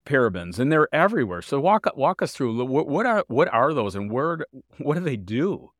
parabens, 0.05 0.59
and 0.59 0.71
they're 0.71 0.93
everywhere. 0.93 1.41
So 1.41 1.59
walk 1.59 1.87
walk 1.95 2.21
us 2.21 2.33
through 2.33 2.63
what, 2.65 2.87
what 2.87 3.05
are 3.05 3.23
what 3.27 3.47
are 3.53 3.73
those, 3.73 3.95
and 3.95 4.11
where 4.11 4.45
what 4.77 4.95
do 4.95 5.01
they 5.01 5.17
do? 5.17 5.71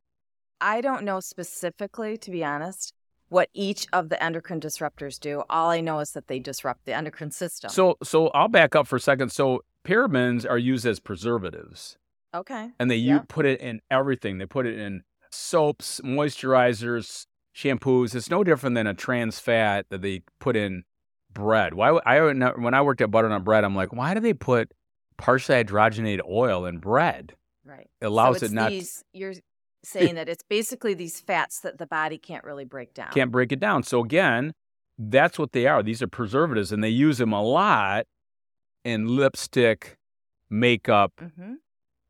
I 0.62 0.82
don't 0.82 1.04
know 1.04 1.20
specifically, 1.20 2.18
to 2.18 2.32
be 2.32 2.44
honest, 2.44 2.94
what 3.30 3.50
each 3.54 3.86
of 3.92 4.10
the 4.10 4.24
endocrine 4.24 4.62
disruptors 4.62 5.20
do. 5.20 5.44
All 5.50 5.70
I 5.70 5.82
know 5.82 6.00
is 6.00 6.12
that 6.12 6.28
they 6.28 6.40
disrupt 6.40 6.86
the 6.86 6.94
endocrine 6.94 7.32
system. 7.32 7.70
So 7.70 7.98
so 8.04 8.28
I'll 8.30 8.48
back 8.48 8.76
up 8.76 8.88
for 8.88 8.96
a 8.96 9.02
second. 9.02 9.32
So 9.32 9.64
parabens 9.84 10.50
are 10.50 10.58
used 10.58 10.86
as 10.86 11.00
preservatives. 11.00 11.98
okay. 12.34 12.72
and 12.80 12.90
they 12.90 12.96
you 12.96 13.20
put 13.28 13.46
it 13.46 13.60
in 13.60 13.82
everything. 13.92 14.38
They 14.38 14.46
put 14.46 14.66
it 14.66 14.80
in 14.80 15.04
soaps, 15.34 16.00
moisturizers, 16.04 17.26
shampoos. 17.56 18.16
It's 18.16 18.30
no 18.30 18.44
different 18.44 18.76
than 18.76 18.88
a 18.88 18.94
trans 18.94 19.40
fat 19.40 19.86
that 19.90 20.02
they 20.02 20.22
put 20.40 20.56
in 20.56 20.84
bread. 21.34 21.74
Why? 21.74 21.90
I 22.06 22.20
when 22.22 22.74
I 22.74 22.82
worked 22.82 23.02
at 23.02 23.12
Butternut 23.12 23.44
Bread, 23.44 23.64
I'm 23.64 23.76
like, 23.76 23.94
why 23.94 24.14
do 24.14 24.20
they 24.20 24.34
put 24.34 24.74
partially 25.18 25.64
hydrogenated 25.64 26.22
oil 26.30 26.66
in 26.66 26.78
bread? 26.78 27.36
Right. 27.66 27.90
It 28.02 28.06
allows 28.06 28.40
so 28.40 28.46
it 28.46 28.52
not 28.52 28.72
These, 28.72 29.04
you're 29.14 29.34
saying 29.84 30.16
that 30.16 30.30
it's 30.30 30.44
basically 30.44 30.94
these 30.94 31.20
fats 31.20 31.60
that 31.62 31.78
the 31.78 31.86
body 31.86 32.18
can't 32.18 32.44
really 32.44 32.66
break 32.66 32.94
down. 32.94 33.10
can't 33.12 33.32
break 33.32 33.52
it 33.52 33.60
down. 33.60 33.84
So 33.84 34.04
again, 34.04 34.54
that's 34.98 35.40
what 35.40 35.52
they 35.52 35.68
are. 35.68 35.84
These 35.84 36.02
are 36.02 36.08
preservatives, 36.08 36.72
and 36.72 36.84
they 36.84 36.90
use 36.90 37.18
them 37.18 37.34
a 37.34 37.42
lot 37.42 38.06
in 38.84 39.08
lipstick, 39.08 39.98
makeup, 40.50 41.14
hmm 41.18 41.54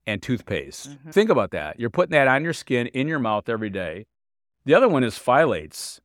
and 0.05 0.21
toothpaste. 0.21 0.89
Mhm. 1.05 1.13
Think 1.13 1.29
about 1.29 1.51
that. 1.51 1.79
You're 1.79 1.89
putting 1.89 2.11
that 2.11 2.27
on 2.27 2.43
your 2.43 2.53
skin, 2.53 2.87
in 2.87 3.07
your 3.07 3.19
mouth 3.19 3.47
every 3.49 3.69
day. 3.69 4.05
The 4.65 4.73
other 4.73 4.87
one 4.87 5.03
is 5.03 5.17
phthalates. 5.17 5.99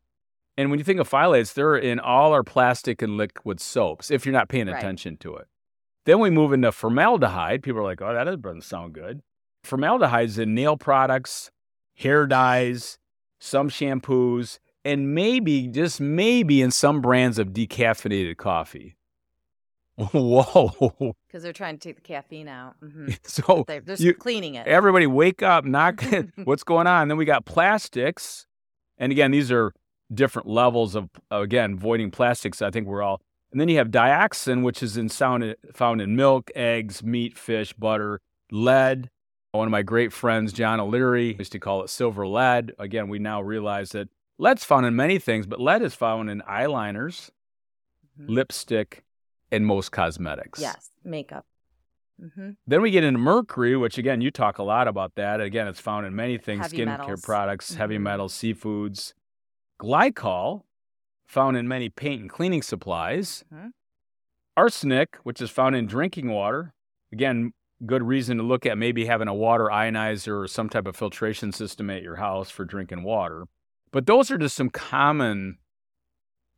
And 0.56 0.70
when 0.70 0.78
you 0.78 0.84
think 0.84 0.98
of 1.00 1.08
phthalates, 1.08 1.54
they're 1.54 1.76
in 1.76 2.00
all 2.00 2.32
our 2.32 2.42
plastic 2.42 3.00
and 3.02 3.16
liquid 3.16 3.61
soaps 3.61 4.11
if 4.11 4.26
you're 4.26 4.32
not 4.32 4.48
paying 4.48 4.66
Right. 4.66 4.76
attention 4.78 5.16
to 5.18 5.37
it. 5.37 5.46
Then 6.04 6.18
we 6.20 6.30
move 6.30 6.52
into 6.52 6.72
formaldehyde. 6.72 7.62
People 7.62 7.80
are 7.80 7.84
like, 7.84 8.00
oh, 8.02 8.12
that 8.12 8.24
doesn't 8.42 8.62
sound 8.64 8.94
good. 8.94 9.22
Formaldehyde's 9.62 10.38
in 10.38 10.54
nail 10.54 10.76
products, 10.76 11.50
hair 11.96 12.26
dyes, 12.26 12.98
some 13.38 13.68
shampoos, 13.68 14.58
and 14.84 15.14
maybe, 15.14 15.66
just 15.68 16.00
maybe, 16.00 16.62
in 16.62 16.70
some 16.70 17.00
brands 17.00 17.38
of 17.38 17.48
decaffeinated 17.48 18.37
coffee. 18.37 18.96
Whoa. 19.96 21.16
Because 21.28 21.42
they're 21.42 21.52
trying 21.52 21.78
to 21.78 21.88
take 21.88 21.96
the 21.96 22.02
caffeine 22.02 22.48
out. 22.48 22.74
hmm 22.80 23.10
So 23.22 23.64
They're 23.68 23.80
just 23.82 24.02
you- 24.02 24.14
cleaning 24.14 24.54
it. 24.54 24.66
Everybody 24.66 25.06
wake 25.06 25.42
up, 25.42 25.64
knock 25.64 26.02
what's 26.44 26.64
going 26.64 26.86
on. 26.86 27.08
Then 27.08 27.18
we 27.18 27.24
got 27.26 27.44
plastics. 27.44 28.46
And 28.96 29.12
again, 29.12 29.30
these 29.30 29.52
are 29.52 29.72
different 30.12 30.48
levels 30.48 30.94
of 30.94 31.08
again, 31.30 31.74
avoiding 31.74 32.10
plastics. 32.10 32.62
I 32.62 32.70
think 32.70 32.86
we're 32.86 33.02
all 33.02 33.20
and 33.52 33.60
then 33.60 33.68
you 33.68 33.78
have 33.78 33.88
dioxin, 33.88 34.62
which 34.62 34.82
is 34.82 34.96
in 34.98 35.08
sound, 35.08 35.54
found 35.74 36.00
in 36.02 36.14
milk, 36.16 36.50
eggs, 36.54 37.02
meat, 37.02 37.38
fish, 37.38 37.72
butter, 37.72 38.20
lead. 38.50 39.08
One 39.52 39.66
of 39.66 39.72
my 39.72 39.80
great 39.82 40.12
friends, 40.12 40.52
John 40.52 40.80
O'Leary, 40.80 41.34
used 41.38 41.52
to 41.52 41.58
call 41.58 41.82
it 41.82 41.88
silver 41.88 42.26
lead. 42.26 42.72
Again, 42.78 43.08
we 43.08 43.18
now 43.18 43.40
realize 43.40 43.90
that 43.92 44.08
lead's 44.38 44.64
found 44.64 44.84
in 44.84 44.94
many 44.96 45.18
things, 45.18 45.46
but 45.46 45.60
lead 45.60 45.80
is 45.80 45.94
found 45.94 46.28
in 46.28 46.42
eyeliners, 46.42 47.30
Mhm. 48.20 48.28
lipstick, 48.28 49.02
and 49.50 49.66
most 49.66 49.90
cosmetics. 49.92 50.61
yes. 50.61 50.90
Makeup. 51.04 51.46
hmm 52.20 52.50
Then 52.66 52.82
we 52.82 52.90
get 52.90 53.04
into 53.04 53.18
mercury, 53.18 53.76
which 53.76 53.96
again, 53.98 54.20
you 54.20 54.30
talk 54.30 54.58
a 54.58 54.62
lot 54.62 54.88
about 54.88 55.14
that. 55.14 55.40
Again, 55.40 55.68
it's 55.68 55.80
found 55.80 56.06
in 56.06 56.14
many 56.16 56.37
things 56.38 56.62
Heavy 56.62 56.78
skincare 56.78 56.87
metals. 56.87 57.20
products, 57.22 57.74
heavy 57.74 57.96
Mhm. 57.98 58.02
metals, 58.02 58.34
seafoods. 58.34 59.14
Glycol, 59.80 60.64
found 61.26 61.56
in 61.56 61.68
many 61.68 61.88
paint 61.88 62.20
and 62.22 62.30
cleaning 62.30 62.62
supplies. 62.62 63.44
Mhm. 63.52 63.70
Arsenic, 64.56 65.16
which 65.22 65.40
is 65.40 65.50
found 65.50 65.76
in 65.76 65.87
drinking 65.87 66.28
water. 66.30 66.72
Again, 67.12 67.52
good 67.87 68.02
reason 68.02 68.38
to 68.38 68.42
look 68.42 68.66
at 68.66 68.76
maybe 68.76 69.04
having 69.06 69.28
a 69.28 69.34
water 69.34 69.66
ionizer 69.66 70.42
or 70.42 70.48
some 70.48 70.68
type 70.68 70.87
of 70.87 70.96
filtration 70.96 71.52
system 71.52 71.90
at 71.90 72.02
your 72.02 72.16
house 72.16 72.50
for 72.50 72.64
drinking 72.64 73.04
water. 73.04 73.44
But 73.92 74.06
those 74.06 74.30
are 74.32 74.38
just 74.38 74.56
some 74.56 74.68
common 74.70 75.58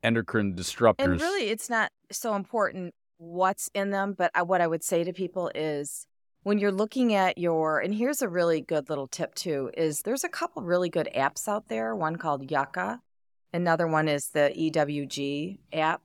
endocrine 0.02 0.54
disruptors. 0.54 1.04
And 1.04 1.20
really, 1.20 1.50
it's 1.50 1.70
not 1.70 1.92
so 2.10 2.34
important 2.34 2.94
what's 3.18 3.70
in 3.74 3.90
them, 3.90 4.14
but 4.16 4.30
I, 4.34 4.42
what 4.42 4.60
I 4.60 4.66
would 4.66 4.82
say 4.82 5.04
to 5.04 5.12
people 5.12 5.50
is 5.54 6.06
when 6.42 6.58
you're 6.58 6.72
looking 6.72 7.14
at 7.14 7.36
your, 7.36 7.78
and 7.78 7.94
here's 7.94 8.22
a 8.22 8.28
really 8.28 8.62
good 8.62 8.88
little 8.88 9.06
tip 9.06 9.34
too, 9.34 9.70
is 9.76 10.00
there's 10.04 10.24
a 10.24 10.28
couple 10.28 10.62
really 10.62 10.88
good 10.88 11.08
apps 11.14 11.46
out 11.46 11.68
there. 11.68 11.94
One 11.94 12.16
called 12.16 12.48
Yuka, 12.48 12.98
another 13.52 13.86
one 13.86 14.08
is 14.08 14.28
the 14.28 14.52
EWG 14.56 15.58
app. 15.72 16.02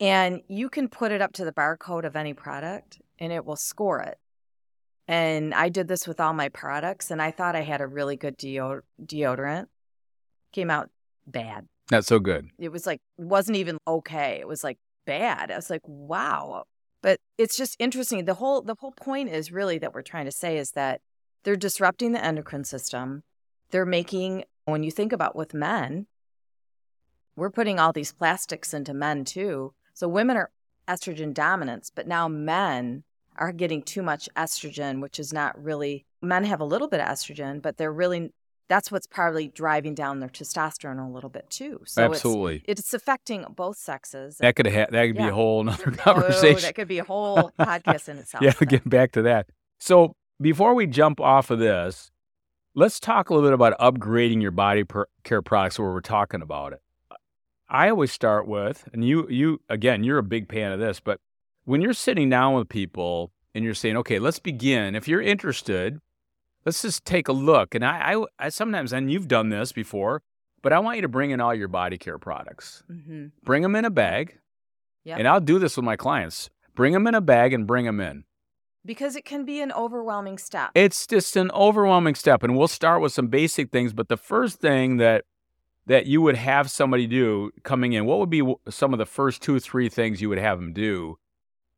And 0.00 0.42
you 0.48 0.68
can 0.68 0.88
put 0.88 1.12
it 1.12 1.22
up 1.22 1.32
to 1.34 1.44
the 1.44 1.52
barcode 1.52 2.04
of 2.04 2.16
any 2.16 2.34
product 2.34 3.00
and 3.18 3.32
it 3.32 3.44
will 3.44 3.56
score 3.56 4.00
it. 4.00 4.18
And 5.06 5.54
I 5.54 5.68
did 5.68 5.88
this 5.88 6.06
with 6.06 6.20
all 6.20 6.32
my 6.32 6.48
products 6.48 7.10
and 7.10 7.20
I 7.20 7.30
thought 7.30 7.56
I 7.56 7.62
had 7.62 7.80
a 7.80 7.86
really 7.86 8.16
good 8.16 8.36
deo- 8.36 8.82
deodorant. 9.04 9.66
Came 10.52 10.70
out 10.70 10.90
bad 11.26 11.66
Not 11.90 12.04
so 12.04 12.18
good. 12.18 12.48
it 12.58 12.70
was 12.70 12.86
like 12.86 13.00
wasn't 13.18 13.56
even 13.56 13.78
okay 13.86 14.38
it 14.40 14.48
was 14.48 14.64
like 14.64 14.78
bad 15.06 15.50
i 15.50 15.56
was 15.56 15.68
like 15.68 15.82
wow 15.86 16.64
but 17.02 17.20
it's 17.36 17.58
just 17.58 17.76
interesting 17.78 18.24
the 18.24 18.34
whole 18.34 18.62
the 18.62 18.74
whole 18.80 18.92
point 18.92 19.28
is 19.28 19.52
really 19.52 19.76
that 19.78 19.92
we're 19.92 20.00
trying 20.02 20.24
to 20.24 20.32
say 20.32 20.56
is 20.56 20.70
that 20.70 21.02
they're 21.42 21.56
disrupting 21.56 22.12
the 22.12 22.24
endocrine 22.24 22.64
system 22.64 23.22
they're 23.70 23.84
making 23.84 24.44
when 24.64 24.82
you 24.82 24.90
think 24.90 25.12
about 25.12 25.36
with 25.36 25.52
men 25.52 26.06
we're 27.36 27.50
putting 27.50 27.78
all 27.78 27.92
these 27.92 28.12
plastics 28.12 28.72
into 28.72 28.94
men 28.94 29.24
too 29.24 29.74
so 29.92 30.08
women 30.08 30.38
are 30.38 30.50
estrogen 30.88 31.34
dominance 31.34 31.90
but 31.94 32.06
now 32.08 32.28
men 32.28 33.04
are 33.36 33.52
getting 33.52 33.82
too 33.82 34.02
much 34.02 34.26
estrogen 34.36 35.02
which 35.02 35.18
is 35.18 35.34
not 35.34 35.62
really 35.62 36.06
men 36.22 36.44
have 36.44 36.60
a 36.60 36.64
little 36.64 36.88
bit 36.88 37.00
of 37.00 37.06
estrogen 37.08 37.60
but 37.60 37.76
they're 37.76 37.92
really 37.92 38.32
that's 38.68 38.90
what's 38.90 39.06
probably 39.06 39.48
driving 39.48 39.94
down 39.94 40.20
their 40.20 40.28
testosterone 40.28 41.04
a 41.04 41.10
little 41.12 41.30
bit 41.30 41.48
too 41.50 41.80
so 41.86 42.02
Absolutely. 42.02 42.62
it's 42.66 42.94
affecting 42.94 43.44
both 43.54 43.76
sexes. 43.76 44.38
that 44.38 44.56
could 44.56 44.66
ha- 44.66 44.86
that 44.90 45.06
could 45.06 45.16
be 45.16 45.24
a 45.24 45.32
whole 45.32 45.60
another 45.60 45.92
Oh, 45.92 46.02
conversation. 46.02 46.62
that 46.62 46.74
could 46.74 46.88
be 46.88 46.98
a 46.98 47.04
whole 47.04 47.50
podcast 47.58 48.08
in 48.08 48.18
itself. 48.22 48.42
yeah, 48.42 48.52
get 48.66 48.88
back 48.88 49.12
to 49.12 49.22
that. 49.22 49.48
So 49.78 50.14
before 50.40 50.74
we 50.74 50.86
jump 50.86 51.20
off 51.20 51.50
of 51.50 51.58
this, 51.58 52.10
let's 52.74 52.98
talk 52.98 53.30
a 53.30 53.34
little 53.34 53.48
bit 53.48 53.54
about 53.54 53.78
upgrading 53.78 54.40
your 54.42 54.50
body 54.50 54.84
per- 54.84 55.06
care 55.22 55.42
products 55.42 55.78
where 55.78 55.90
we're 55.92 56.00
talking 56.00 56.42
about 56.42 56.72
it. 56.72 56.80
I 57.68 57.88
always 57.90 58.12
start 58.12 58.46
with, 58.46 58.88
and 58.92 59.04
you, 59.06 59.26
you 59.28 59.60
again, 59.68 60.04
you're 60.04 60.18
a 60.18 60.22
big 60.22 60.50
fan 60.52 60.72
of 60.72 60.80
this, 60.80 61.00
but 61.00 61.20
when 61.64 61.80
you're 61.80 61.92
sitting 61.94 62.28
down 62.28 62.54
with 62.54 62.68
people 62.68 63.32
and 63.54 63.64
you're 63.64 63.74
saying, 63.74 63.96
okay, 63.98 64.18
let's 64.18 64.38
begin. 64.38 64.94
If 64.94 65.08
you're 65.08 65.22
interested, 65.22 65.98
let's 66.64 66.82
just 66.82 67.04
take 67.04 67.28
a 67.28 67.32
look. 67.32 67.74
And 67.74 67.84
I, 67.84 68.14
I, 68.14 68.24
I 68.38 68.48
sometimes, 68.48 68.92
and 68.92 69.10
you've 69.10 69.28
done 69.28 69.48
this 69.50 69.72
before, 69.72 70.22
but 70.62 70.72
I 70.72 70.78
want 70.78 70.96
you 70.96 71.02
to 71.02 71.08
bring 71.08 71.30
in 71.30 71.40
all 71.40 71.54
your 71.54 71.68
body 71.68 71.98
care 71.98 72.18
products. 72.18 72.82
Mhm. 72.90 73.32
Bring 73.42 73.62
them 73.62 73.76
in 73.76 73.84
a 73.84 73.90
bag, 73.90 74.38
Yep. 75.04 75.18
and 75.18 75.28
I'll 75.28 75.40
do 75.40 75.58
this 75.58 75.76
with 75.76 75.84
my 75.84 75.96
clients. 75.96 76.50
Bring 76.74 76.92
them 76.92 77.06
in 77.06 77.14
a 77.14 77.20
bag 77.20 77.52
and 77.52 77.66
bring 77.66 77.84
them 77.84 78.00
in. 78.00 78.24
Because 78.86 79.16
it 79.16 79.24
can 79.24 79.44
be 79.46 79.60
an 79.62 79.72
overwhelming 79.72 80.36
step. 80.38 80.70
It's 80.74 81.06
just 81.06 81.36
an 81.36 81.50
overwhelming 81.52 82.14
step, 82.14 82.42
and 82.42 82.56
we'll 82.56 82.68
start 82.68 83.00
with 83.00 83.12
some 83.12 83.28
basic 83.28 83.70
things. 83.70 83.92
But 83.94 84.08
the 84.08 84.16
first 84.16 84.60
thing 84.60 84.96
that 84.98 85.24
that 85.86 86.06
you 86.06 86.22
would 86.22 86.36
have 86.36 86.70
somebody 86.70 87.06
do 87.06 87.50
coming 87.62 87.92
in, 87.92 88.06
what 88.06 88.18
would 88.18 88.30
be 88.30 88.42
some 88.70 88.94
of 88.94 88.98
the 88.98 89.04
first 89.06 89.42
two, 89.42 89.60
three 89.60 89.90
things 89.90 90.22
you 90.22 90.30
would 90.30 90.38
have 90.38 90.58
them 90.58 90.72
do? 90.72 91.18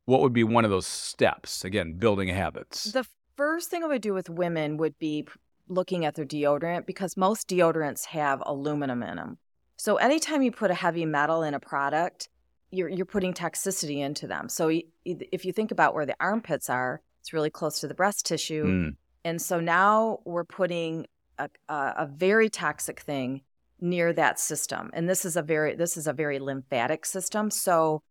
What 0.05 0.21
would 0.21 0.33
be 0.33 0.45
one 0.45 0.65
of 0.65 0.71
those 0.71 0.87
steps? 0.87 1.65
Again, 1.65 1.95
building 1.95 2.29
habits. 2.29 2.85
the 2.93 3.05
first 3.37 3.71
thing 3.71 3.85
I 3.85 3.87
would 3.87 4.03
do 4.03 4.15
with 4.15 4.29
women 4.31 4.77
would 4.79 4.99
be 4.99 5.27
looking 5.69 6.05
at 6.05 6.15
their 6.15 6.25
deodorant 6.25 6.87
because 6.87 7.17
most 7.17 7.49
deodorants 7.49 8.07
have 8.07 8.43
aluminum 8.47 9.03
in 9.03 9.17
them. 9.17 9.39
So 9.77 9.97
anytime 9.97 10.43
you 10.43 10.53
put 10.53 10.71
a 10.71 10.75
heavy 10.75 11.05
metal 11.05 11.43
in 11.43 11.55
a 11.55 11.61
product, 11.61 12.29
you're 12.71 12.89
you're 12.89 13.07
putting 13.07 13.33
toxicity 13.35 13.99
into 13.99 14.27
them. 14.27 14.49
So 14.49 14.71
if 15.05 15.45
you 15.45 15.53
think 15.53 15.71
about 15.71 15.95
where 15.95 16.07
the 16.07 16.17
armpits 16.19 16.69
are, 16.71 17.01
it's 17.21 17.33
really 17.33 17.51
close 17.51 17.81
to 17.81 17.89
the 17.89 17.95
breast 17.95 18.27
tissue. 18.27 18.65
Mm. 18.65 18.97
And 19.25 19.43
so 19.43 19.61
now 19.61 20.21
we're 20.25 20.45
putting 20.45 21.07
a, 21.39 21.49
a, 21.69 21.75
a 21.99 22.07
very 22.07 22.49
toxic 22.49 23.01
thing 23.01 23.43
near 23.81 24.13
that 24.13 24.41
system. 24.41 24.91
And 24.95 25.09
this 25.09 25.25
is 25.25 25.37
a 25.37 25.43
very 25.43 25.75
this 25.75 25.97
is 25.97 26.07
a 26.07 26.13
very 26.13 26.39
lymphatic 26.39 27.05
system. 27.05 27.51
So 27.51 28.03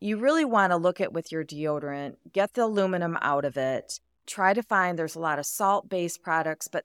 you 0.00 0.16
really 0.16 0.44
want 0.44 0.72
to 0.72 0.76
look 0.76 1.00
at 1.00 1.12
with 1.12 1.30
your 1.30 1.44
deodorant, 1.44 2.16
get 2.32 2.54
the 2.54 2.64
aluminum 2.64 3.18
out 3.20 3.44
of 3.44 3.56
it. 3.56 4.00
Try 4.26 4.54
to 4.54 4.62
find 4.62 4.98
there's 4.98 5.16
a 5.16 5.20
lot 5.20 5.38
of 5.38 5.46
salt-based 5.46 6.22
products, 6.22 6.68
but 6.68 6.84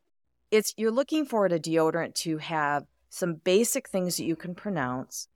it's 0.52 0.74
you're 0.78 0.92
looking 0.92 1.26
for 1.26 1.46
a 1.46 1.60
deodorant 1.60 2.16
to 2.16 2.38
have 2.38 2.86
some 3.10 3.36
basic 3.36 3.90
things 3.90 4.18
that 4.18 4.26
you 4.26 4.36
can 4.36 4.56
pronounce. 4.56 5.28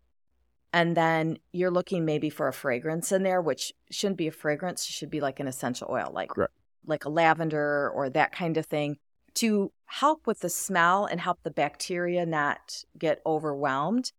And 0.71 0.95
then 0.95 1.37
you're 1.51 1.71
looking 1.71 2.05
maybe 2.05 2.29
for 2.29 2.47
a 2.47 2.53
fragrance 2.53 3.11
in 3.11 3.23
there, 3.23 3.41
which 3.41 3.73
shouldn't 3.89 4.17
be 4.17 4.27
a 4.27 4.31
fragrance, 4.31 4.87
it 4.87 4.91
should 4.91 5.09
be 5.09 5.21
like 5.21 5.39
an 5.39 5.47
essential 5.47 5.87
oil, 5.89 6.11
like 6.13 6.29
Correct. 6.29 6.53
like 6.85 7.05
a 7.05 7.09
lavender 7.09 7.89
or 7.89 8.09
that 8.09 8.31
kind 8.31 8.57
of 8.57 8.65
thing 8.65 8.97
to 9.35 9.71
help 9.85 10.27
with 10.27 10.41
the 10.41 10.49
smell 10.49 11.05
and 11.05 11.19
help 11.19 11.39
the 11.43 11.51
bacteria 11.51 12.25
not 12.25 12.83
get 12.97 13.21
overwhelmed 13.25 14.11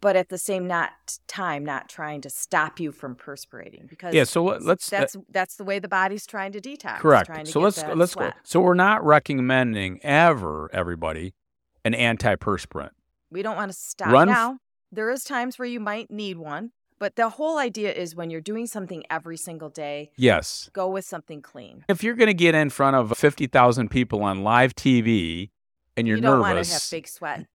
but 0.00 0.16
at 0.16 0.28
the 0.28 0.38
same 0.38 0.66
not 0.66 0.90
time 1.26 1.64
not 1.64 1.88
trying 1.88 2.20
to 2.22 2.30
stop 2.30 2.80
you 2.80 2.90
from 2.92 3.14
perspirating 3.14 3.86
because 3.88 4.14
Yeah, 4.14 4.24
so 4.24 4.44
let- 4.44 4.62
let's- 4.62 4.88
that's 4.90 5.16
uh 5.16 5.20
that's 5.30 5.56
the 5.56 5.64
way 5.64 5.78
the 5.78 5.88
body's 5.88 6.26
trying 6.26 6.52
to 6.52 6.60
detox 6.60 6.98
Correct. 6.98 7.32
to 7.34 7.46
So 7.46 7.60
let's 7.60 7.82
let's 7.94 8.14
go. 8.14 8.30
So 8.44 8.60
we're 8.60 8.74
not 8.74 9.04
recommending 9.04 10.00
ever 10.04 10.70
everybody 10.72 11.34
an 11.84 11.92
antiperspirant. 11.94 12.90
we 13.30 13.42
don't 13.42 13.56
want 13.56 13.70
to 13.72 13.76
stop 13.78 14.08
Run 14.08 14.28
now 14.28 14.58
there 14.92 15.10
is 15.10 15.22
times 15.24 15.58
where 15.58 15.68
you 15.68 15.80
might 15.80 16.10
need 16.10 16.36
one 16.38 16.72
but 16.98 17.16
the 17.16 17.30
whole 17.30 17.56
idea 17.56 17.90
is 17.92 18.14
when 18.14 18.28
you're 18.28 18.42
doing 18.42 18.66
something 18.66 19.02
every 19.08 19.36
single 19.38 19.70
day 19.70 20.10
Yes. 20.16 20.68
go 20.72 20.88
with 20.88 21.04
something 21.04 21.40
clean 21.42 21.84
If 21.88 22.02
you're 22.02 22.14
going 22.14 22.26
to 22.28 22.34
get 22.34 22.54
in 22.54 22.70
front 22.70 22.96
of 22.96 23.16
50,000 23.16 23.88
people 23.90 24.22
on 24.22 24.42
live 24.42 24.74
TV 24.74 25.50
and 25.96 26.06
you're 26.06 26.16
you 26.16 26.22
don't 26.22 26.40
want 26.40 26.62
to 26.64 26.72
have 26.72 26.82
big 26.90 27.06
sweat 27.08 27.46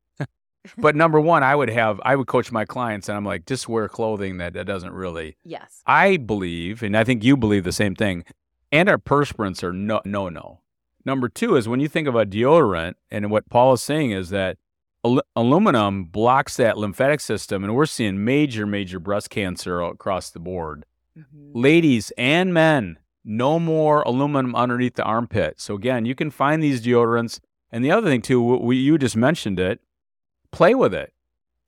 but 0.78 0.95
number 0.95 1.19
one, 1.19 1.43
I 1.43 1.56
would 1.56 1.69
have, 1.69 1.99
I 2.04 2.15
would 2.15 2.28
coach 2.28 2.51
my 2.51 2.65
clients 2.65 3.10
and 3.10 3.17
I'm 3.17 3.25
like, 3.25 3.45
just 3.45 3.67
wear 3.69 3.88
clothing 3.88 4.38
that, 4.38 4.54
that 4.54 4.65
doesn't 4.65 4.93
really, 4.93 5.38
yes 5.43 5.82
I 5.86 6.17
believe, 6.17 6.84
and 6.84 6.95
I 6.97 7.04
think 7.04 7.23
you 7.23 7.38
believe 7.38 7.63
the 7.63 7.71
same 7.71 7.95
thing, 7.95 8.23
antiperspirants 8.71 9.63
are 9.63 9.73
no, 9.73 10.01
no, 10.06 10.30
no. 10.30 10.62
Number 11.06 11.30
two 11.30 11.56
is 11.56 11.67
when 11.67 11.80
you 11.80 11.88
think 11.88 12.08
about 12.08 12.30
deodorant, 12.30 12.95
and 13.12 13.30
what 13.30 13.49
Paul 13.49 13.73
is 13.73 13.82
saying 13.84 14.12
is 14.12 14.30
that 14.32 14.58
al- 15.04 15.21
aluminum 15.36 16.06
blocks 16.06 16.58
that 16.58 16.78
lymphatic 16.78 17.19
system, 17.19 17.63
and 17.63 17.75
we're 17.75 17.86
seeing 17.86 18.25
major, 18.25 18.65
major 18.65 18.99
breast 18.99 19.30
cancer 19.30 19.82
across 19.82 20.32
the 20.32 20.39
board. 20.39 20.86
Mhm. 21.17 21.51
Ladies 21.54 22.12
and 22.17 22.54
men, 22.54 22.97
no 23.23 23.60
more 23.60 24.01
aluminum 24.01 24.56
underneath 24.56 24.95
the 24.95 25.04
armpit. 25.04 25.60
So 25.62 25.75
again, 25.75 26.06
you 26.06 26.15
can 26.15 26.32
find 26.32 26.62
these 26.62 26.82
deodorants. 26.84 27.39
And 27.71 27.84
the 27.84 27.91
other 27.91 28.08
thing 28.08 28.21
too, 28.21 28.41
we, 28.41 28.78
you 28.78 28.97
just 28.97 29.15
mentioned 29.15 29.60
it, 29.60 29.80
play 30.56 30.76
with 30.76 30.94
it. 30.94 31.13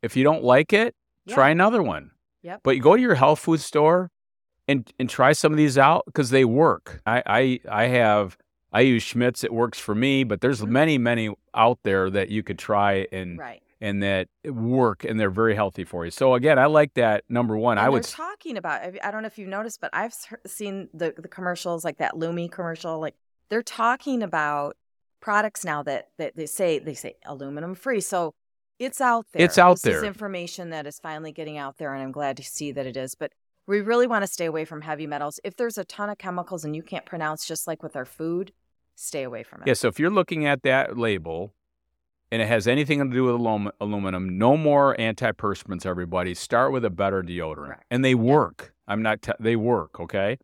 If 0.02 0.15
you 0.15 0.23
don't 0.23 0.43
like 0.43 0.73
it, 0.73 0.95
try 1.28 1.50
another 1.50 1.82
one. 1.84 2.12
Yep. 2.43 2.62
But 2.63 2.76
you 2.76 2.82
go 2.82 2.95
to 2.95 3.02
your 3.02 3.15
health 3.15 3.39
food 3.39 3.60
store 3.60 4.12
and 4.67 4.89
and 5.00 5.10
try 5.10 5.34
some 5.34 5.52
of 5.52 5.58
these 5.58 5.78
out 5.78 6.04
because 6.06 6.30
they 6.30 6.45
work. 6.45 7.02
I, 7.06 7.23
I 7.26 7.60
I 7.69 7.84
have 7.88 8.38
I 8.71 8.82
use 8.82 9.04
Schmidt's. 9.04 9.43
It 9.43 9.54
works 9.54 9.80
for 9.80 9.95
me, 9.95 10.23
but 10.23 10.41
there's 10.41 10.62
Mhm. 10.62 10.69
many 10.69 10.97
many 10.97 11.30
out 11.54 11.80
there 11.84 12.10
that 12.10 12.30
you 12.30 12.43
could 12.43 12.60
try 12.60 13.08
and 13.12 13.38
right 13.39 13.62
and 13.80 14.02
that 14.02 14.28
work 14.45 15.04
and 15.04 15.19
they're 15.19 15.30
very 15.30 15.54
healthy 15.56 15.84
for 15.84 16.04
you. 16.06 16.10
So 16.12 16.34
again, 16.34 16.58
I 16.58 16.65
like 16.65 16.93
that 16.95 17.23
number 17.30 17.56
one. 17.58 17.78
And 17.78 17.82
I 17.82 17.84
they're 17.84 17.91
would 17.91 18.06
s- 18.06 18.12
talking 18.13 18.58
about. 18.58 18.82
I 18.82 18.93
I 19.04 19.12
don't 19.12 19.21
know 19.23 19.28
if 19.28 19.38
you've 19.38 19.50
noticed, 19.50 19.80
but 19.82 19.89
I've 19.93 20.15
seen 20.45 20.89
the 20.93 21.13
the 21.17 21.28
commercials 21.28 21.84
like 21.86 21.97
that 21.97 22.13
Lumi 22.13 22.50
commercial. 22.52 23.00
Like 23.00 23.15
they're 23.50 23.63
talking 23.63 24.21
about 24.23 24.76
products 25.19 25.63
now 25.65 25.84
that 25.84 26.10
that 26.17 26.36
they 26.36 26.45
say 26.45 26.80
they 26.80 26.93
say 26.93 27.15
aluminum 27.26 27.76
free. 27.76 28.02
So 28.02 28.34
it's 28.80 29.02
out 29.02 29.26
there. 29.34 29.46
It's 29.46 29.58
out 29.58 29.76
this 29.76 29.82
there. 29.82 29.98
Is 29.98 30.04
information 30.04 30.70
that 30.70 30.86
is 30.88 31.00
finally 31.00 31.32
getting 31.32 31.58
out 31.58 31.78
there, 31.78 31.94
and 31.94 32.04
I'm 32.04 32.12
glad 32.12 32.38
to 32.38 32.44
see 32.44 32.72
that 32.72 32.86
it 32.86 32.98
is. 32.98 33.16
But 33.16 33.32
we 33.68 33.82
really 33.82 34.08
want 34.08 34.24
to 34.24 34.28
stay 34.28 34.46
away 34.46 34.66
from 34.66 34.82
heavy 34.82 35.08
metals. 35.08 35.40
If 35.44 35.58
there's 35.58 35.78
a 35.78 35.84
ton 35.84 36.10
of 36.10 36.18
chemicals 36.18 36.63
and 36.63 36.76
you 36.76 36.82
can't 36.82 37.06
pronounce, 37.06 37.46
just 37.46 37.68
like 37.68 37.84
with 37.84 37.96
our 37.96 38.06
food, 38.06 38.54
stay 38.96 39.24
away 39.24 39.44
from 39.44 39.62
it. 39.62 39.68
Yeah, 39.68 39.74
so 39.74 39.88
if 39.88 40.00
you're 40.00 40.10
looking 40.10 40.46
at 40.46 40.63
that 40.63 40.98
label 40.98 41.54
and 42.32 42.42
it 42.42 42.48
has 42.48 42.68
anything 42.68 43.00
to 43.00 43.13
do 43.13 43.24
with 43.26 43.36
alum- 43.36 43.72
aluminum, 43.80 44.38
no 44.38 44.58
more 44.58 44.96
antiperspirants, 44.98 45.86
everybody. 45.86 46.34
Start 46.34 46.72
with 46.72 46.86
a 46.86 46.90
better 46.90 47.22
deodorant. 47.22 47.56
Correct. 47.56 47.86
And 47.92 48.04
they 48.04 48.16
work. 48.16 48.74
I'm 48.88 49.02
not, 49.02 49.22
t- 49.22 49.32
they 49.40 49.56
work, 49.56 50.00
okay? 50.00 50.38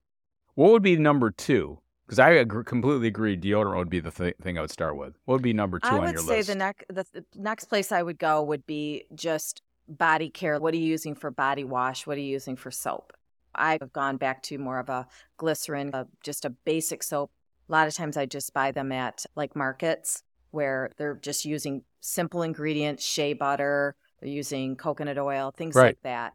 What 0.55 0.71
would 0.71 0.83
be 0.83 0.97
number 0.97 1.31
two? 1.31 1.79
Because 2.05 2.19
I 2.19 2.31
agree, 2.31 2.63
completely 2.63 3.07
agree, 3.07 3.37
deodorant 3.37 3.77
would 3.77 3.89
be 3.89 3.99
the 3.99 4.11
th- 4.11 4.35
thing 4.41 4.57
I 4.57 4.61
would 4.61 4.71
start 4.71 4.97
with. 4.97 5.15
What 5.25 5.35
would 5.35 5.41
be 5.41 5.53
number 5.53 5.79
two 5.79 5.87
I 5.87 5.97
on 5.99 6.05
would 6.13 6.19
say 6.19 6.41
the 6.41 6.55
next 6.55 6.85
the 6.89 7.03
th- 7.05 7.25
next 7.35 7.65
place 7.65 7.91
I 7.91 8.03
would 8.03 8.19
go 8.19 8.43
would 8.43 8.65
be 8.65 9.05
just 9.15 9.61
body 9.87 10.29
care. 10.29 10.59
What 10.59 10.73
are 10.73 10.77
you 10.77 10.85
using 10.85 11.15
for 11.15 11.31
body 11.31 11.63
wash? 11.63 12.05
What 12.05 12.17
are 12.17 12.21
you 12.21 12.31
using 12.31 12.55
for 12.55 12.71
soap? 12.71 13.13
I've 13.55 13.93
gone 13.93 14.17
back 14.17 14.41
to 14.43 14.57
more 14.57 14.79
of 14.79 14.89
a 14.89 15.07
glycerin, 15.37 15.91
uh, 15.93 16.05
just 16.23 16.43
a 16.45 16.49
basic 16.49 17.03
soap. 17.03 17.31
A 17.69 17.71
lot 17.71 17.87
of 17.87 17.93
times 17.93 18.17
I 18.17 18.25
just 18.25 18.53
buy 18.53 18.71
them 18.71 18.91
at 18.91 19.25
like 19.35 19.55
markets 19.55 20.23
where 20.51 20.91
they're 20.97 21.15
just 21.15 21.45
using 21.45 21.83
simple 22.01 22.41
ingredients, 22.43 23.03
shea 23.05 23.33
butter, 23.33 23.95
they're 24.19 24.29
using 24.29 24.75
coconut 24.75 25.17
oil, 25.17 25.51
things 25.55 25.75
Right. 25.75 25.85
like 25.87 26.01
that. 26.03 26.33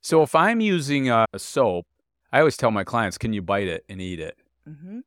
so 0.00 0.22
if 0.22 0.34
I'm 0.34 0.60
using 0.60 1.08
a, 1.08 1.24
a 1.32 1.38
soap, 1.38 1.86
I 2.32 2.38
always 2.40 2.56
tell 2.56 2.70
my 2.70 2.84
clients, 2.84 3.18
can 3.18 3.32
you 3.32 3.40
bite 3.42 3.68
it 3.68 3.84
and 3.88 4.00
eat 4.00 4.20
it? 4.20 4.36
Hmm 4.66 5.00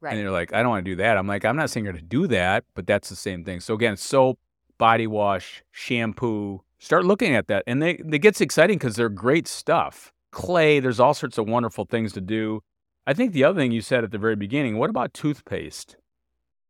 Right. 0.00 0.12
And 0.12 0.20
they're 0.20 0.30
like, 0.30 0.52
I 0.52 0.62
don't 0.62 0.68
want 0.68 0.84
to 0.84 0.90
do 0.90 0.96
that. 0.96 1.16
I'm 1.16 1.26
like, 1.26 1.44
I'm 1.44 1.56
not 1.56 1.70
saying 1.70 1.84
you're 1.84 1.94
to 1.94 2.02
do 2.02 2.26
that, 2.26 2.64
but 2.74 2.86
that's 2.86 3.08
the 3.08 3.16
same 3.16 3.44
thing. 3.44 3.60
So 3.60 3.72
again, 3.74 3.96
soap, 3.96 4.38
body 4.76 5.06
wash, 5.06 5.62
shampoo, 5.72 6.62
start 6.78 7.06
looking 7.06 7.34
at 7.34 7.48
that. 7.48 7.64
And 7.66 7.82
they, 7.82 7.92
it 7.92 8.18
gets 8.20 8.42
exciting 8.42 8.76
because 8.76 8.96
they're 8.96 9.08
great 9.08 9.48
stuff. 9.48 10.12
Clay, 10.32 10.80
there's 10.80 11.00
all 11.00 11.14
sorts 11.14 11.38
of 11.38 11.48
wonderful 11.48 11.86
things 11.86 12.12
to 12.12 12.20
do. 12.20 12.62
I 13.06 13.14
think 13.14 13.32
the 13.32 13.44
other 13.44 13.58
thing 13.58 13.72
you 13.72 13.80
said 13.80 14.04
at 14.04 14.10
the 14.10 14.18
very 14.18 14.36
beginning, 14.36 14.76
what 14.76 14.90
about 14.90 15.14
toothpaste? 15.14 15.96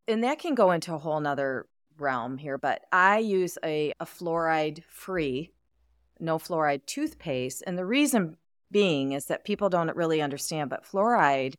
and 0.09 0.23
that 0.25 0.39
can 0.39 0.55
go 0.55 0.71
into 0.71 0.95
a 0.95 0.99
whole 0.99 1.21
nother 1.21 1.67
realm 1.99 2.39
here, 2.39 2.59
but 2.59 2.83
I 2.93 3.19
use 3.19 3.59
a, 3.65 3.93
a 3.99 4.05
fluoride 4.05 4.85
free, 4.85 5.53
no 6.21 6.39
fluoride 6.39 6.87
toothpaste. 6.87 7.63
And 7.67 7.77
the 7.79 7.87
reason 7.87 8.37
being 8.71 9.13
is 9.13 9.27
that 9.27 9.45
people 9.45 9.69
don't 9.69 9.95
really 9.97 10.21
understand, 10.21 10.71
but 10.71 10.85
fluoride 10.85 11.55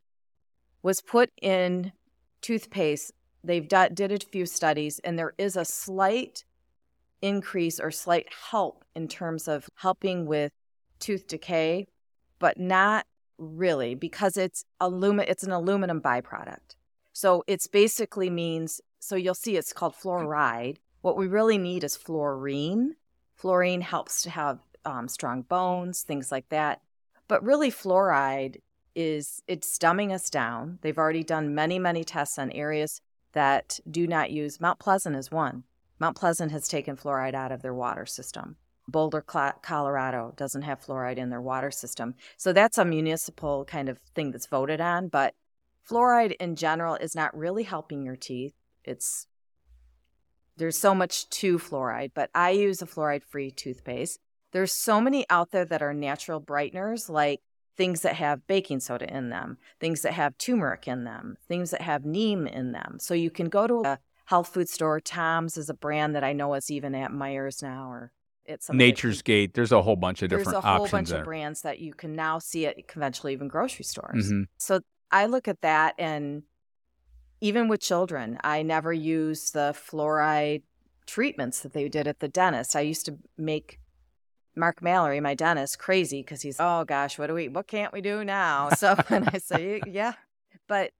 was 0.83 1.01
put 1.01 1.31
in 1.41 1.91
toothpaste. 2.41 3.11
They've 3.43 3.67
did 3.67 4.11
a 4.11 4.19
few 4.19 4.45
studies, 4.45 4.99
and 5.03 5.17
there 5.17 5.33
is 5.37 5.55
a 5.55 5.65
slight 5.65 6.43
increase 7.21 7.79
or 7.79 7.91
slight 7.91 8.27
help 8.51 8.83
in 8.95 9.07
terms 9.07 9.47
of 9.47 9.69
helping 9.75 10.25
with 10.25 10.51
tooth 10.99 11.27
decay, 11.27 11.87
but 12.39 12.59
not 12.59 13.05
really 13.37 13.95
because 13.95 14.37
it's 14.37 14.65
alum- 14.79 15.19
it's 15.19 15.43
an 15.43 15.51
aluminum 15.51 16.01
byproduct. 16.01 16.75
So 17.13 17.43
it's 17.47 17.67
basically 17.67 18.29
means 18.29 18.81
so 18.99 19.15
you'll 19.15 19.35
see 19.35 19.57
it's 19.57 19.73
called 19.73 19.95
fluoride. 19.95 20.77
What 21.01 21.17
we 21.17 21.27
really 21.27 21.57
need 21.57 21.83
is 21.83 21.95
fluorine. 21.95 22.95
Fluorine 23.35 23.81
helps 23.81 24.23
to 24.23 24.29
have 24.31 24.59
um, 24.85 25.07
strong 25.07 25.43
bones, 25.43 26.01
things 26.01 26.31
like 26.31 26.49
that. 26.49 26.81
But 27.27 27.43
really, 27.43 27.69
fluoride 27.69 28.57
is 28.97 29.43
it's 29.47 29.77
dumbing 29.77 30.11
us 30.11 30.29
down. 30.29 30.79
They've 30.81 30.97
already 30.97 31.23
done 31.23 31.53
many, 31.53 31.77
many 31.77 32.03
tests 32.03 32.39
on 32.39 32.51
areas 32.51 32.99
that 33.33 33.79
do 33.89 34.07
not 34.07 34.31
use. 34.31 34.59
Mount 34.59 34.79
Pleasant 34.79 35.15
is 35.15 35.31
one. 35.31 35.63
Mount 35.99 36.17
Pleasant 36.17 36.51
has 36.51 36.67
taken 36.67 36.97
fluoride 36.97 37.35
out 37.35 37.51
of 37.51 37.61
their 37.61 37.75
water 37.75 38.07
system. 38.07 38.55
Boulder, 38.87 39.21
Colorado 39.21 40.33
doesn't 40.35 40.63
have 40.63 40.83
fluoride 40.83 41.17
in 41.17 41.29
their 41.29 41.41
water 41.41 41.69
system. 41.69 42.15
So 42.37 42.53
that's 42.53 42.79
a 42.79 42.85
municipal 42.85 43.65
kind 43.65 43.87
of 43.87 43.99
thing 44.15 44.31
that's 44.31 44.47
voted 44.47 44.81
on. 44.81 45.09
But 45.09 45.35
fluoride 45.87 46.35
in 46.39 46.55
general 46.55 46.95
is 46.95 47.13
not 47.13 47.37
really 47.37 47.63
helping 47.63 48.03
your 48.03 48.15
teeth. 48.15 48.53
It's 48.83 49.27
there's 50.55 50.77
so 50.77 50.95
much 50.95 51.29
to 51.29 51.59
fluoride, 51.59 52.11
but 52.15 52.31
I 52.33 52.49
use 52.49 52.81
a 52.81 52.87
fluoride 52.87 53.23
free 53.23 53.51
toothpaste. 53.51 54.19
There's 54.53 54.73
so 54.73 54.99
many 54.99 55.23
out 55.29 55.51
there 55.51 55.65
that 55.65 55.83
are 55.83 55.93
natural 55.93 56.41
brighteners, 56.41 57.09
like 57.09 57.41
things 57.77 58.01
that 58.01 58.15
have 58.15 58.45
baking 58.47 58.79
soda 58.79 59.11
in 59.15 59.29
them, 59.29 59.57
things 59.79 60.01
that 60.01 60.13
have 60.13 60.37
turmeric 60.37 60.87
in 60.87 61.03
them, 61.03 61.37
things 61.47 61.71
that 61.71 61.81
have 61.81 62.03
neem 62.03 62.47
in 62.47 62.71
them. 62.71 62.97
So 62.99 63.13
you 63.13 63.29
can 63.29 63.49
go 63.49 63.67
to 63.67 63.83
a 63.85 63.99
health 64.25 64.49
food 64.49 64.67
store. 64.67 64.99
Tom's 64.99 65.57
is 65.57 65.69
a 65.69 65.73
brand 65.73 66.15
that 66.15 66.23
I 66.23 66.33
know 66.33 66.53
is 66.55 66.71
even 66.71 66.95
at 66.95 67.11
Meijer's 67.11 67.61
now 67.61 67.89
or 67.89 68.11
it's 68.45 68.69
Nature's 68.71 69.21
Gate. 69.21 69.53
There's 69.53 69.71
a 69.71 69.81
whole 69.81 69.95
bunch 69.95 70.21
of 70.23 70.29
different 70.29 70.47
options. 70.57 70.63
there's 70.63 70.75
a 70.75 70.77
whole 70.77 70.87
bunch 70.87 71.09
there. 71.09 71.19
of 71.19 71.25
brands 71.25 71.61
that 71.61 71.79
you 71.79 71.93
can 71.93 72.15
now 72.15 72.39
see 72.39 72.65
at 72.65 72.87
conventionally 72.87 73.33
even 73.33 73.47
grocery 73.47 73.85
stores. 73.85 74.31
Mhm. 74.31 74.47
So 74.57 74.81
I 75.11 75.25
look 75.27 75.47
at 75.47 75.61
that 75.61 75.95
and 75.99 76.43
even 77.39 77.67
with 77.67 77.81
children, 77.81 78.39
I 78.43 78.63
never 78.63 78.91
use 78.91 79.51
the 79.51 79.75
fluoride 79.75 80.63
treatments 81.05 81.59
that 81.61 81.73
they 81.73 81.87
did 81.87 82.07
at 82.07 82.19
the 82.19 82.27
dentist. 82.27 82.75
I 82.75 82.81
used 82.81 83.05
to 83.05 83.17
make 83.37 83.79
Mark 84.57 84.81
Mallory, 84.81 85.19
my 85.19 85.35
dentist, 85.35 85.79
crazy 85.79 86.21
because 86.21 86.41
he's, 86.41 86.57
oh 86.59 86.83
gosh, 86.85 87.17
what 87.17 87.27
do 87.27 87.33
we, 87.33 87.47
what 87.47 87.67
can't 87.67 87.93
we 87.93 88.01
do 88.01 88.23
now? 88.25 88.69
So, 88.71 88.95
and 89.09 89.29
I 89.33 89.37
say, 89.37 89.81
yeah, 89.87 90.13
but 90.67 90.91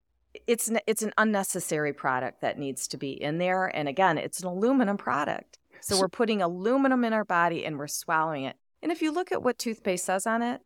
it's 0.46 0.70
n- 0.70 0.80
it's 0.86 1.02
an 1.02 1.12
unnecessary 1.18 1.92
product 1.92 2.40
that 2.40 2.58
needs 2.58 2.86
to 2.88 2.96
be 2.96 3.10
in 3.10 3.38
there. 3.38 3.66
And 3.66 3.88
again, 3.88 4.18
it's 4.18 4.40
an 4.40 4.46
aluminum 4.46 4.96
product, 4.96 5.58
so 5.80 5.94
So- 5.96 6.00
we're 6.00 6.08
putting 6.08 6.40
aluminum 6.42 7.04
in 7.04 7.12
our 7.12 7.24
body 7.24 7.64
and 7.64 7.78
we're 7.78 7.88
swallowing 7.88 8.44
it. 8.44 8.56
And 8.82 8.92
if 8.92 9.02
you 9.02 9.10
look 9.12 9.32
at 9.32 9.42
what 9.42 9.58
toothpaste 9.58 10.04
says 10.04 10.26
on 10.26 10.40
it, 10.42 10.60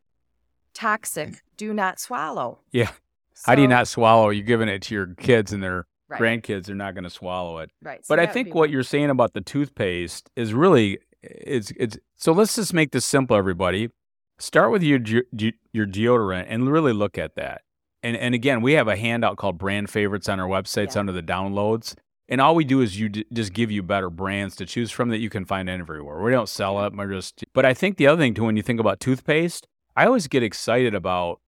toxic, 0.74 1.28
mm. 1.30 1.40
do 1.56 1.72
not 1.72 1.98
swallow. 1.98 2.58
Yeah. 2.70 2.90
How 3.44 3.54
do 3.54 3.62
you 3.62 3.68
not 3.68 3.88
swallow? 3.88 4.28
You're 4.28 4.44
giving 4.44 4.68
it 4.68 4.82
to 4.82 4.94
your 4.94 5.06
kids 5.14 5.52
and 5.52 5.62
their 5.62 5.86
right, 6.08 6.20
grandkids. 6.20 6.66
They're 6.66 6.76
not 6.76 6.94
going 6.94 7.04
to 7.04 7.10
swallow 7.10 7.58
it. 7.58 7.70
right. 7.82 8.04
So 8.04 8.14
But 8.14 8.20
I 8.20 8.26
think 8.26 8.48
what 8.48 8.68
one. 8.68 8.70
you're 8.70 8.82
saying 8.82 9.10
about 9.10 9.32
the 9.32 9.40
toothpaste 9.40 10.30
is 10.36 10.54
really 10.54 10.98
it's 11.22 11.72
it's 11.76 11.98
so 12.16 12.32
let's 12.32 12.56
just 12.56 12.74
make 12.74 12.92
this 12.92 13.04
simple 13.04 13.36
everybody. 13.36 13.90
Start 14.38 14.70
with 14.72 14.82
your 14.82 15.00
your 15.72 15.86
deodorant 15.86 16.46
and 16.48 16.70
really 16.70 16.92
look 16.92 17.18
at 17.18 17.34
that. 17.36 17.62
And 18.02 18.16
and 18.16 18.34
again, 18.34 18.60
we 18.62 18.72
have 18.72 18.88
a 18.88 18.96
handout 18.96 19.36
called 19.36 19.58
brand 19.58 19.90
favorites 19.90 20.28
on 20.28 20.40
our 20.40 20.48
websites 20.48 20.94
Yeah. 20.94 21.00
under 21.00 21.12
the 21.12 21.22
downloads. 21.22 21.94
And 22.28 22.40
all 22.40 22.54
we 22.54 22.64
do 22.64 22.80
is 22.80 22.98
you 22.98 23.08
d- 23.10 23.26
just 23.32 23.52
give 23.52 23.70
you 23.70 23.82
better 23.82 24.08
brands 24.08 24.56
to 24.56 24.64
choose 24.66 24.90
from 24.90 25.10
that 25.10 25.18
you 25.18 25.28
can 25.28 25.44
find 25.44 25.68
everywhere. 25.68 26.20
We 26.22 26.30
don't 26.30 26.48
sell 26.48 26.84
it. 26.86 26.94
We're 26.94 27.12
just 27.12 27.44
But 27.52 27.64
I 27.66 27.74
think 27.74 27.96
the 27.98 28.06
other 28.06 28.20
thing 28.20 28.34
too 28.34 28.44
when 28.44 28.56
you 28.56 28.62
think 28.62 28.80
about 28.80 29.00
toothpaste, 29.00 29.66
I 29.96 30.06
always 30.06 30.26
get 30.28 30.42
excited 30.42 30.94
about 30.94 31.40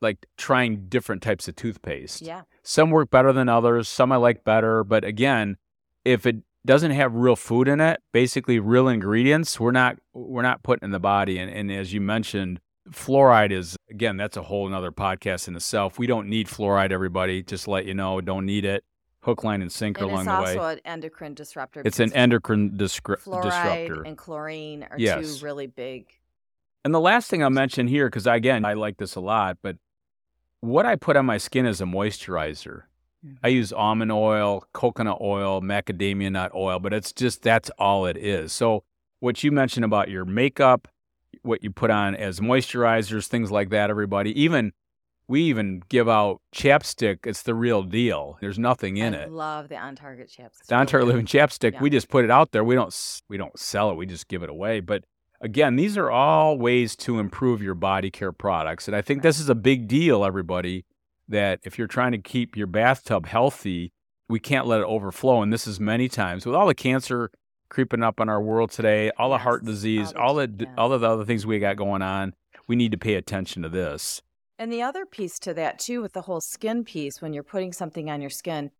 like 0.00 0.26
trying 0.36 0.88
different 0.88 1.22
types 1.22 1.48
of 1.48 1.56
toothpaste. 1.56 2.20
Yeah, 2.22 2.42
Some 2.62 2.90
work 2.90 3.10
better 3.10 3.32
than 3.32 3.48
others. 3.48 3.88
Some 3.88 4.12
I 4.12 4.16
like 4.16 4.44
better. 4.44 4.84
But 4.84 5.04
again, 5.04 5.56
if 6.04 6.24
it 6.26 6.36
doesn't 6.68 6.90
have 6.90 7.14
real 7.14 7.34
food 7.34 7.66
in 7.66 7.80
it, 7.80 8.00
basically 8.12 8.60
real 8.60 8.88
ingredients, 8.88 9.58
we're 9.58 9.72
not 9.72 9.96
we're 10.12 10.42
not 10.42 10.62
putting 10.62 10.84
in 10.86 10.90
the 10.92 11.00
body. 11.00 11.38
And, 11.38 11.50
and 11.50 11.72
as 11.72 11.94
you 11.94 12.00
mentioned, 12.00 12.60
fluoride 12.90 13.50
is 13.52 13.74
again 13.90 14.18
that's 14.18 14.36
a 14.36 14.42
whole 14.42 14.66
another 14.68 14.92
podcast 14.92 15.48
in 15.48 15.56
itself. 15.56 15.98
We 15.98 16.06
don't 16.06 16.28
need 16.28 16.46
fluoride. 16.46 16.92
Everybody, 16.92 17.42
just 17.42 17.64
to 17.64 17.70
let 17.70 17.86
you 17.86 17.94
know, 17.94 18.20
don't 18.20 18.44
need 18.44 18.66
it. 18.66 18.84
Hook, 19.22 19.42
line, 19.44 19.62
and 19.62 19.72
sinker 19.72 20.02
and 20.04 20.12
along 20.12 20.20
it's 20.28 20.28
also 20.56 20.66
an 20.68 20.80
endocrine 20.84 21.34
disruptor. 21.34 21.82
It's 21.84 21.98
an 22.00 22.12
endocrine 22.12 22.70
discri- 22.76 23.16
fluoride 23.18 23.42
disruptor. 23.42 24.02
and 24.02 24.16
chlorine 24.16 24.84
are 24.84 24.96
Yes. 24.98 25.38
two 25.38 25.44
really 25.44 25.66
big. 25.66 26.06
And 26.84 26.94
the 26.94 27.00
last 27.00 27.28
thing 27.30 27.42
I'll 27.42 27.50
mention 27.50 27.88
here, 27.88 28.06
because 28.08 28.26
again, 28.26 28.64
I 28.64 28.74
like 28.74 28.98
this 28.98 29.16
a 29.16 29.20
lot, 29.20 29.58
but 29.62 29.76
what 30.60 30.86
I 30.86 30.96
put 30.96 31.16
on 31.16 31.26
my 31.26 31.38
skin 31.38 31.66
is 31.66 31.80
a 31.80 31.84
moisturizer. 31.84 32.82
I 33.42 33.48
use 33.48 33.72
almond 33.72 34.12
oil, 34.12 34.64
coconut 34.72 35.18
oil, 35.20 35.60
macadamia 35.60 36.30
nut 36.32 36.52
oil, 36.54 36.78
but 36.78 36.92
it's 36.92 37.12
just 37.12 37.42
that's 37.42 37.70
all 37.78 38.06
it 38.06 38.16
is. 38.16 38.52
So, 38.52 38.84
what 39.20 39.42
you 39.42 39.50
mentioned 39.50 39.84
about 39.84 40.08
your 40.08 40.24
makeup, 40.24 40.86
what 41.42 41.62
you 41.64 41.70
put 41.70 41.90
on 41.90 42.14
as 42.14 42.40
moisturizers, 42.40 43.26
things 43.26 43.50
like 43.50 43.70
that, 43.70 43.90
everybody, 43.90 44.40
even 44.40 44.72
we 45.26 45.42
even 45.42 45.82
give 45.88 46.08
out 46.08 46.40
chapstick. 46.54 47.26
It's 47.26 47.42
the 47.42 47.54
real 47.54 47.82
deal. 47.82 48.38
There's 48.40 48.58
nothing 48.58 48.96
in 48.96 49.14
I 49.14 49.24
it. 49.24 49.30
love 49.30 49.68
the 49.68 49.76
on 49.76 49.94
target 49.96 50.28
chapstick. 50.28 50.66
The 50.68 50.74
On 50.76 50.86
Target 50.86 51.06
really 51.08 51.12
Living 51.20 51.26
chapstick, 51.26 51.72
Yeah. 51.74 51.82
we 51.82 51.90
just 51.90 52.08
put 52.08 52.24
it 52.24 52.30
out 52.30 52.52
there. 52.52 52.64
We 52.64 52.74
don't 52.74 52.94
we 53.28 53.36
don't 53.36 53.58
sell 53.58 53.90
it. 53.90 53.96
We 53.96 54.06
just 54.06 54.28
give 54.28 54.42
it 54.42 54.48
away. 54.48 54.80
But 54.80 55.04
again, 55.40 55.76
these 55.76 55.98
are 55.98 56.10
all 56.10 56.56
ways 56.56 56.96
to 56.96 57.18
improve 57.18 57.60
your 57.62 57.74
body 57.74 58.10
care 58.10 58.32
products, 58.32 58.86
and 58.88 58.96
I 58.96 59.02
think 59.02 59.22
this 59.22 59.38
is 59.38 59.48
a 59.48 59.54
big 59.54 59.86
deal, 59.88 60.24
everybody. 60.24 60.84
That 61.28 61.60
if 61.64 61.78
you're 61.78 61.86
trying 61.86 62.12
to 62.12 62.18
keep 62.18 62.56
your 62.56 62.66
bathtub 62.66 63.26
healthy, 63.26 63.92
we 64.28 64.40
can't 64.40 64.66
let 64.66 64.80
it 64.80 64.86
overflow. 64.86 65.42
And 65.42 65.52
this 65.52 65.66
is 65.66 65.78
many 65.78 66.08
times 66.08 66.46
with 66.46 66.54
all 66.54 66.66
the 66.66 66.74
cancer 66.74 67.30
creeping 67.68 68.02
up 68.02 68.18
in 68.20 68.28
our 68.28 68.40
world 68.40 68.70
today, 68.70 69.10
all 69.18 69.30
the 69.30 69.38
heart 69.38 69.64
disease, 69.64 70.12
all 70.14 70.34
the- 70.34 70.50
yes. 70.58 70.68
all 70.78 70.92
of 70.92 71.02
the 71.02 71.08
other 71.08 71.24
things 71.24 71.46
we 71.46 71.58
got 71.58 71.76
going 71.76 72.02
on. 72.02 72.34
We 72.66 72.76
need 72.76 72.92
to 72.92 72.98
pay 72.98 73.14
attention 73.14 73.62
to 73.62 73.68
this. 73.68 74.22
And 74.58 74.72
the 74.72 74.82
other 74.82 75.06
piece 75.06 75.38
to 75.40 75.54
that, 75.54 75.78
too, 75.78 76.02
with 76.02 76.14
the 76.14 76.22
whole 76.22 76.40
skin 76.40 76.82
piece, 76.84 77.22
when 77.22 77.32
you're 77.32 77.42
putting 77.42 77.72
something 77.72 78.10
on 78.10 78.20
your 78.20 78.30
skin, 78.30 78.70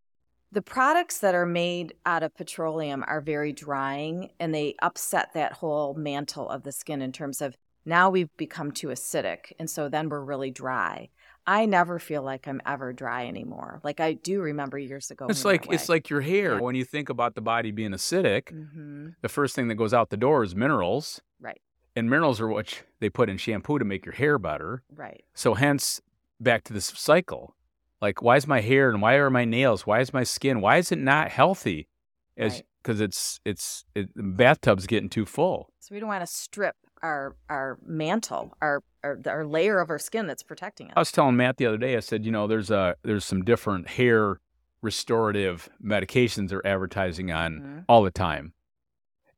the 0.51 0.63
products 0.63 1.19
that 1.19 1.35
are 1.35 1.47
made 1.47 1.95
out 2.07 2.23
of 2.23 2.35
petroleum 2.35 3.05
are 3.07 3.21
very 3.21 3.53
drying 3.53 4.31
and 4.41 4.55
they 4.55 4.75
upset 4.81 5.35
that 5.35 5.53
whole 5.53 5.95
mantle 5.95 6.49
of 6.49 6.63
the 6.63 6.73
skin 6.73 7.03
in 7.03 7.13
terms 7.13 7.43
of 7.43 7.57
now 7.85 8.11
we've 8.11 8.35
become 8.37 8.73
too 8.73 8.89
acidic. 8.89 9.53
And 9.59 9.69
so 9.69 9.89
then 9.89 10.09
we're 10.09 10.25
really 10.25 10.51
dry. 10.51 11.11
I 11.49 11.65
never 11.65 11.99
feel 11.99 12.23
like 12.23 12.47
I'm 12.47 12.61
ever 12.67 12.93
dry 12.93 13.27
anymore. 13.27 13.81
Like 13.83 14.01
I 14.01 14.13
do 14.13 14.43
remember 14.43 14.79
years 14.79 15.11
ago. 15.11 15.27
It's 15.31 15.47
like 15.47 15.67
it's 15.73 15.89
like 15.89 16.11
your 16.11 16.21
hair. 16.21 16.61
When 16.61 16.75
you 16.75 16.85
think 16.85 17.09
about 17.09 17.35
the 17.35 17.41
body 17.41 17.71
being 17.71 17.93
acidic, 17.93 18.51
hmm 18.51 19.09
the 19.23 19.29
first 19.31 19.55
thing 19.57 19.69
that 19.69 19.77
goes 19.77 19.95
out 19.95 20.11
the 20.11 20.17
door 20.19 20.45
is 20.45 20.55
minerals. 20.55 21.23
Right. 21.41 21.61
And 21.97 22.11
minerals 22.11 22.39
are 22.41 22.49
what 22.49 22.83
they 23.01 23.09
put 23.09 23.31
in 23.31 23.39
shampoo 23.39 23.79
to 23.79 23.85
make 23.85 24.05
your 24.05 24.15
hair 24.15 24.39
better. 24.39 24.83
right. 24.95 25.25
So 25.35 25.55
hence 25.55 26.03
back 26.39 26.65
to 26.65 26.73
this 26.75 26.85
cycle. 26.85 27.57
Like 28.03 28.21
why 28.21 28.37
is 28.37 28.47
my 28.47 28.61
hair 28.61 28.91
and 28.91 29.01
why 29.01 29.15
are 29.15 29.31
my 29.31 29.47
nails? 29.47 29.87
Why 29.87 30.01
is 30.01 30.13
my 30.13 30.25
skin? 30.25 30.61
Why 30.61 30.77
is 30.77 30.93
it 30.93 30.99
not 30.99 31.31
healthy? 31.31 31.89
As 32.37 32.53
Right. 32.53 32.67
because 32.83 33.01
it's 33.01 33.41
it's 33.47 33.85
it, 33.95 34.15
the 34.15 34.23
bathtub's 34.23 34.87
getting 34.87 35.09
too 35.09 35.25
full. 35.25 35.73
So 35.81 35.95
we 35.95 35.99
don't 36.01 36.09
want 36.09 36.23
to 36.23 36.33
strip 36.33 36.77
our 37.03 37.37
our 37.49 37.79
mantle, 37.85 38.57
our 38.61 38.83
our, 39.05 39.19
our 39.27 39.47
layer 39.47 39.79
of 39.81 39.91
our 39.91 39.99
skin 39.99 40.27
that's 40.27 40.43
protecting 40.43 40.89
us. 40.89 40.95
I 40.97 41.01
was 41.01 41.13
telling 41.13 41.37
Matt 41.37 41.57
the 41.57 41.67
other 41.67 41.79
day. 41.79 41.97
I 41.97 42.01
said, 42.01 42.25
you 42.25 42.33
know, 42.33 42.47
there's 42.47 42.71
a 42.71 42.97
there's 43.03 43.25
some 43.25 43.45
different 43.45 43.89
hair 43.89 44.41
restorative 44.83 45.69
medications 45.85 46.49
they're 46.51 46.67
advertising 46.67 47.31
on 47.33 47.61
Mhm. 47.61 47.85
all 47.89 48.03
the 48.03 48.11
time. 48.11 48.53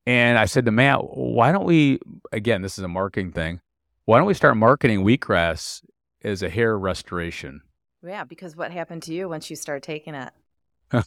And 0.07 0.39
I 0.39 0.45
said 0.47 0.65
to 0.67 0.71
Matt, 0.71 1.01
why 1.17 1.53
don't 1.53 1.65
we 1.67 1.99
again, 2.33 2.63
this 2.63 2.79
is 2.79 2.85
a 2.85 2.89
marketing 2.89 3.33
thing. 3.33 3.61
Why 4.05 4.19
don't 4.19 4.27
we 4.27 4.35
start 4.35 4.57
marketing 4.57 5.05
wheatgrass 5.05 5.83
as 6.23 6.43
a 6.43 6.49
hair 6.51 6.79
restoration? 6.79 7.63
Yeah, 8.03 8.25
because 8.25 8.57
what 8.57 8.71
happened 8.71 9.03
to 9.05 9.15
you 9.15 9.29
once 9.29 9.51
you 9.51 9.57
start 9.57 9.83
taking 9.83 10.15
it? 10.15 10.33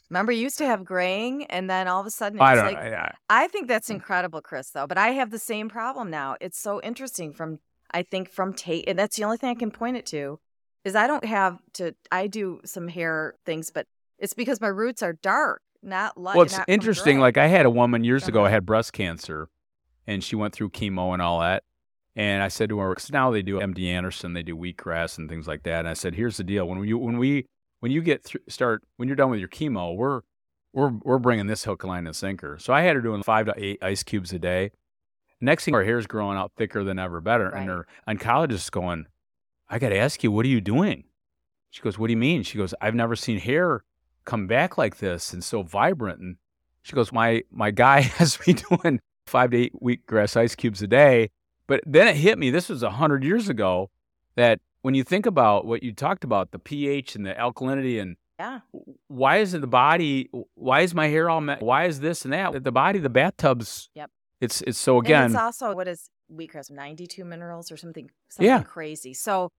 Remember, 0.10 0.32
you 0.32 0.42
used 0.42 0.58
to 0.60 0.66
have 0.66 0.86
graying, 0.86 1.46
and 1.46 1.70
then 1.70 1.88
all 1.88 2.00
of 2.00 2.08
a 2.08 2.12
sudden, 2.12 2.38
it's 2.38 2.44
I 2.44 2.56
don't 2.56 2.66
like, 2.66 2.78
I, 2.78 2.96
I, 3.30 3.44
I 3.44 3.48
think 3.48 3.68
that's 3.68 3.90
incredible, 3.90 4.42
Chris, 4.42 4.70
though. 4.70 4.88
But 4.88 4.98
I 4.98 5.10
have 5.10 5.32
the 5.32 5.40
same 5.40 5.70
problem 5.70 6.10
now. 6.10 6.36
It's 6.40 6.60
so 6.60 6.82
interesting 6.82 7.34
from, 7.34 7.60
I 7.92 8.04
think, 8.04 8.30
from 8.30 8.54
Tate, 8.54 8.88
and 8.88 8.98
that's 8.98 9.18
the 9.18 9.24
only 9.24 9.38
thing 9.38 9.50
I 9.50 9.56
can 9.56 9.72
point 9.72 9.98
it 9.98 10.06
to, 10.08 10.40
is 10.86 10.96
I 10.96 11.08
don't 11.08 11.26
have 11.26 11.60
to, 11.74 11.96
I 12.12 12.28
do 12.28 12.62
some 12.66 12.88
hair 12.88 13.36
things, 13.46 13.72
but 13.72 13.88
it's 14.20 14.34
because 14.34 14.62
my 14.62 14.68
roots 14.68 15.04
are 15.04 15.14
dark, 15.14 15.62
not 15.82 16.18
light. 16.18 16.36
Well, 16.36 16.46
it's 16.46 16.60
interesting. 16.68 17.20
Like 17.20 17.38
I 17.38 17.48
had 17.48 17.66
a 17.66 17.70
woman 17.70 18.04
years 18.04 18.28
ago, 18.28 18.40
Uh-huh. 18.40 18.48
I 18.48 18.52
had 18.52 18.66
breast 18.66 18.94
cancer, 18.94 19.50
and 20.08 20.24
she 20.24 20.36
went 20.36 20.54
through 20.54 20.70
chemo 20.70 21.14
and 21.14 21.22
all 21.22 21.40
that. 21.40 21.64
And 22.16 22.44
I 22.44 22.48
said 22.48 22.70
to 22.70 22.78
her, 22.78 22.90
because 22.90 23.12
now 23.12 23.32
they 23.32 23.42
do 23.42 23.60
MD 23.60 23.86
Anderson, 23.88 24.34
they 24.34 24.44
do 24.44 24.56
wheatgrass 24.56 25.18
and 25.18 25.28
things 25.28 25.48
like 25.48 25.64
that. 25.64 25.80
And 25.80 25.88
I 25.90 25.94
said, 25.94 26.14
here's 26.14 26.38
the 26.38 26.44
deal: 26.44 26.68
when 26.68 26.84
you 26.84 26.98
when 26.98 27.18
we 27.18 27.48
when 27.84 27.92
you 27.92 28.02
get 28.02 28.24
through, 28.24 28.40
start 28.48 28.82
when 28.96 29.10
you're 29.10 29.16
done 29.18 29.30
with 29.30 29.42
your 29.42 29.50
chemo, 29.50 29.94
we're 29.94 30.22
we're 30.72 30.92
we're 31.04 31.20
bringing 31.20 31.48
this 31.48 31.66
hook, 31.66 31.84
line, 31.84 32.08
and 32.08 32.16
sinker. 32.16 32.58
So 32.58 32.72
I 32.72 32.80
had 32.84 32.96
her 32.96 33.02
doing 33.02 33.24
five 33.24 33.46
to 33.48 33.54
eight 33.58 33.84
ice 33.84 34.04
cubes 34.04 34.32
a 34.32 34.40
day. 34.40 34.72
Next 35.42 35.66
thing, 35.66 35.74
her 35.74 35.84
hair's 35.84 36.08
growing 36.08 36.38
out 36.38 36.54
thicker 36.56 36.86
than 36.86 36.98
ever, 36.98 37.20
better. 37.20 37.50
And 37.50 37.68
Right. 37.68 37.76
her 37.76 37.88
oncologist 38.08 38.54
is 38.54 38.70
going, 38.70 39.08
I 39.70 39.80
got 39.80 39.90
to 39.90 39.98
ask 39.98 40.24
you, 40.24 40.32
what 40.32 40.46
are 40.46 40.50
you 40.50 40.62
doing? 40.62 41.04
She 41.72 41.82
goes, 41.82 42.00
What 42.00 42.08
do 42.08 42.12
you 42.14 42.18
mean? 42.18 42.44
She 42.44 42.58
goes, 42.58 42.74
I've 42.80 42.96
never 42.96 43.18
seen 43.18 43.38
hair 43.38 43.84
come 44.24 44.48
back 44.48 44.78
like 44.78 45.00
this 45.00 45.34
and 45.34 45.44
so 45.44 45.62
vibrant. 45.62 46.22
And 46.22 46.38
she 46.84 46.94
goes, 46.94 47.12
My 47.12 47.44
my 47.52 47.72
guy 47.72 48.00
has 48.18 48.40
me 48.48 48.54
doing 48.54 49.02
five 49.28 49.52
to 49.52 49.58
eight 49.58 49.74
wheatgrass 49.82 50.38
ice 50.38 50.56
cubes 50.56 50.82
a 50.82 50.88
day. 50.88 51.32
But 51.68 51.82
then 51.86 52.08
it 52.08 52.16
hit 52.16 52.40
me. 52.40 52.50
This 52.50 52.70
was 52.70 52.82
a 52.82 52.92
hundred 52.92 53.26
years 53.26 53.50
ago. 53.50 53.90
That 54.38 54.62
when 54.84 54.94
you 54.94 55.04
think 55.04 55.26
about 55.26 55.66
what 55.66 55.82
you 55.84 55.92
talked 55.94 56.24
about, 56.24 56.52
the 56.52 56.60
pH 56.60 57.16
and 57.16 57.26
the 57.26 57.34
alkalinity, 57.34 58.00
and 58.00 58.16
yeah, 58.40 58.60
why 59.08 59.38
isn't 59.38 59.62
the 59.62 59.68
body? 59.68 60.30
Why 60.56 60.82
is 60.82 60.94
my 60.94 61.08
hair 61.08 61.30
all? 61.30 61.42
Me- 61.42 61.56
why 61.60 61.86
is 61.86 62.00
this 62.00 62.24
and 62.26 62.34
that? 62.34 62.64
The 62.64 62.72
body, 62.72 63.00
the 63.00 63.10
bathtubs. 63.10 63.90
Yep. 63.96 64.12
It's 64.42 64.62
it's 64.62 64.78
so 64.78 64.98
and 65.00 65.08
again. 65.08 65.26
it's 65.32 65.36
also 65.36 65.74
what 65.74 65.88
is 65.88 66.10
wheatgrass, 66.32 66.70
ninety-two 66.70 67.26
minerals 67.26 67.72
or 67.72 67.78
something, 67.78 68.10
something 68.30 68.46
Yeah. 68.48 68.62
crazy. 68.64 69.14
So. 69.16 69.50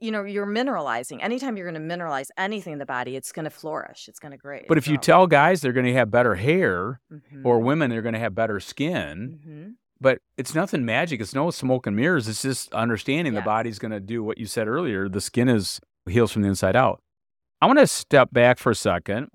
You 0.00 0.10
know, 0.10 0.24
you're 0.24 0.48
mineralizing. 0.48 1.22
Anytime 1.22 1.56
you're 1.56 1.70
going 1.70 1.80
to 1.88 1.94
mineralize 1.96 2.26
anything 2.36 2.72
in 2.72 2.80
the 2.80 2.86
body, 2.86 3.14
it's 3.14 3.30
going 3.30 3.44
to 3.44 3.50
flourish. 3.52 4.08
It's 4.08 4.18
going 4.18 4.32
to 4.32 4.36
grow. 4.36 4.58
but 4.66 4.78
if 4.78 4.88
you 4.88 4.96
tell 4.98 5.28
guys 5.28 5.60
they're 5.60 5.72
going 5.72 5.86
to 5.86 5.92
have 5.92 6.10
better 6.10 6.34
hair, 6.34 7.00
Mhm. 7.12 7.44
or 7.44 7.60
women 7.60 7.88
they're 7.88 8.02
going 8.02 8.14
to 8.14 8.18
have 8.18 8.34
better 8.34 8.58
skin, 8.58 9.38
Mhm. 9.46 9.74
But 10.00 10.18
it's 10.36 10.54
nothing 10.54 10.84
magic. 10.84 11.20
It's 11.20 11.34
no 11.34 11.50
smoke 11.50 11.86
and 11.86 11.96
mirrors. 11.96 12.28
It's 12.28 12.42
just 12.42 12.72
understanding 12.74 13.34
the 13.34 13.40
body's 13.42 13.78
going 13.78 13.92
to 13.92 14.00
do 14.00 14.22
what 14.22 14.38
you 14.38 14.46
said 14.46 14.68
earlier. 14.68 15.08
The 15.08 15.20
skin 15.20 15.48
is 15.48 15.80
heals 16.08 16.32
from 16.32 16.42
the 16.42 16.48
inside 16.48 16.76
out. 16.76 17.00
I 17.62 17.66
want 17.66 17.78
to 17.78 17.86
step 17.86 18.30
back 18.32 18.58
for 18.58 18.70
a 18.70 18.74
second 18.74 19.28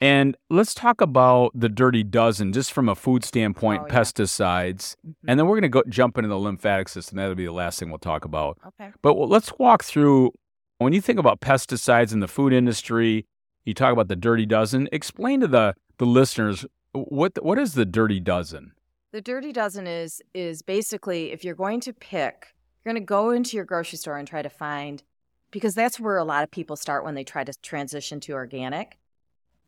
and 0.00 0.36
let's 0.50 0.74
talk 0.74 1.00
about 1.00 1.52
the 1.54 1.68
dirty 1.68 2.02
dozen, 2.02 2.52
just 2.52 2.72
from 2.72 2.88
a 2.88 2.94
food 2.94 3.24
standpoint, 3.24 3.82
Oh, 3.84 3.86
yeah. 3.88 4.00
pesticides, 4.00 4.96
Mhm. 5.06 5.14
and 5.28 5.38
then 5.38 5.46
we're 5.46 5.54
going 5.54 5.62
to 5.62 5.68
go 5.68 5.82
jump 5.88 6.18
into 6.18 6.28
the 6.28 6.38
lymphatic 6.38 6.88
system. 6.88 7.16
That'll 7.18 7.34
be 7.36 7.44
the 7.46 7.52
last 7.52 7.78
thing 7.78 7.88
we'll 7.88 7.98
talk 7.98 8.24
about. 8.24 8.58
Okay. 8.66 8.90
But 9.00 9.14
well, 9.14 9.28
let's 9.28 9.52
walk 9.58 9.84
through 9.84 10.32
when 10.78 10.92
you 10.92 11.00
think 11.00 11.18
about 11.20 11.40
pesticides 11.40 12.12
in 12.12 12.20
the 12.20 12.28
food 12.28 12.52
industry. 12.52 13.26
You 13.64 13.74
talk 13.74 13.92
about 13.92 14.08
the 14.08 14.16
dirty 14.16 14.44
dozen. 14.44 14.88
Explain 14.92 15.40
to 15.40 15.46
the 15.46 15.74
the 15.98 16.06
listeners 16.06 16.66
what 16.92 17.32
what 17.44 17.58
is 17.58 17.74
the 17.74 17.84
dirty 17.86 18.18
dozen. 18.18 18.72
The 19.12 19.20
dirty 19.20 19.52
dozen 19.52 19.86
is 19.86 20.22
is 20.32 20.62
basically 20.62 21.32
if 21.32 21.44
you're 21.44 21.54
going 21.54 21.80
to 21.80 21.92
pick, 21.92 22.54
you're 22.84 22.94
going 22.94 23.02
to 23.02 23.06
go 23.06 23.30
into 23.30 23.56
your 23.56 23.66
grocery 23.66 23.98
store 23.98 24.16
and 24.16 24.26
try 24.26 24.40
to 24.40 24.48
find 24.48 25.02
because 25.50 25.74
that's 25.74 26.00
where 26.00 26.16
a 26.16 26.24
lot 26.24 26.42
of 26.42 26.50
people 26.50 26.76
start 26.76 27.04
when 27.04 27.14
they 27.14 27.22
try 27.22 27.44
to 27.44 27.52
transition 27.60 28.20
to 28.20 28.32
organic 28.32 28.98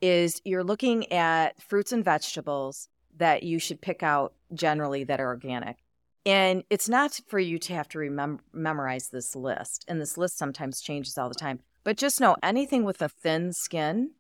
is 0.01 0.41
you're 0.45 0.65
looking 0.65 1.13
at 1.13 1.63
fruits 1.63 1.93
and 1.93 2.03
vegetables 2.05 2.89
that 3.19 3.43
you 3.43 3.59
should 3.59 3.83
pick 3.83 4.03
out 4.03 4.33
generally 4.55 5.05
that 5.05 5.21
are 5.21 5.29
organic. 5.29 5.77
And 6.25 6.65
it's 6.71 6.89
not 6.89 7.21
for 7.27 7.39
you 7.39 7.59
to 7.61 7.75
have 7.75 7.89
to 7.91 7.99
remem- 7.99 8.41
memorize 8.53 9.09
this 9.09 9.37
list. 9.37 9.85
And 9.87 10.01
this 10.01 10.17
list 10.17 10.39
sometimes 10.39 10.81
changes 10.81 11.19
all 11.19 11.29
the 11.29 11.35
time. 11.35 11.61
But 11.85 11.99
just 11.99 12.21
know 12.21 12.37
anything 12.43 12.85
with 12.85 13.03
a 13.03 13.11
thin 13.11 13.53
skin 13.53 14.13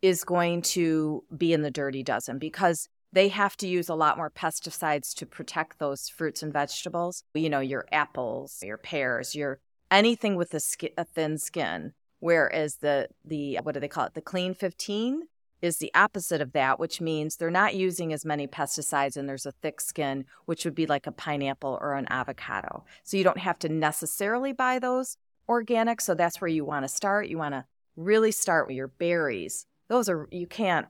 is 0.00 0.24
going 0.24 0.62
to 0.62 1.24
be 1.36 1.52
in 1.52 1.60
the 1.60 1.70
dirty 1.70 2.02
dozen 2.02 2.38
because 2.38 2.88
they 3.12 3.28
have 3.28 3.56
to 3.58 3.68
use 3.68 3.88
a 3.88 3.94
lot 3.94 4.16
more 4.16 4.30
pesticides 4.30 5.14
to 5.14 5.26
protect 5.26 5.78
those 5.78 6.08
fruits 6.08 6.42
and 6.42 6.52
vegetables. 6.52 7.24
You 7.34 7.50
know, 7.50 7.60
your 7.60 7.86
apples, 7.90 8.62
your 8.62 8.78
pears, 8.78 9.34
your 9.34 9.60
anything 9.90 10.36
with 10.36 10.52
a, 10.54 10.60
sk- 10.60 10.94
a 10.96 11.04
thin 11.04 11.38
skin. 11.38 11.92
Whereas 12.20 12.76
the 12.76 13.08
the 13.24 13.58
what 13.62 13.74
do 13.74 13.80
they 13.80 13.88
call 13.88 14.06
it? 14.06 14.14
The 14.14 14.20
clean 14.20 14.54
15 14.54 15.22
is 15.60 15.78
the 15.78 15.92
opposite 15.94 16.40
of 16.40 16.52
that, 16.52 16.78
which 16.78 17.00
means 17.00 17.36
they're 17.36 17.50
not 17.50 17.74
using 17.74 18.12
as 18.12 18.24
many 18.24 18.46
pesticides 18.46 19.16
and 19.16 19.28
there's 19.28 19.46
a 19.46 19.52
thick 19.52 19.80
skin, 19.80 20.24
which 20.44 20.64
would 20.64 20.74
be 20.74 20.86
like 20.86 21.06
a 21.06 21.12
pineapple 21.12 21.78
or 21.80 21.94
an 21.94 22.06
avocado. 22.10 22.84
So 23.02 23.16
you 23.16 23.24
don't 23.24 23.38
have 23.38 23.58
to 23.60 23.68
necessarily 23.68 24.52
buy 24.52 24.78
those 24.78 25.16
organic. 25.48 26.00
So 26.00 26.14
that's 26.14 26.40
where 26.40 26.48
you 26.48 26.64
want 26.64 26.84
to 26.84 26.88
start. 26.88 27.28
You 27.28 27.38
want 27.38 27.54
to 27.54 27.64
really 27.96 28.30
start 28.30 28.68
with 28.68 28.76
your 28.76 28.88
berries. 28.88 29.66
Those 29.88 30.08
are, 30.08 30.28
you 30.30 30.46
can't, 30.46 30.86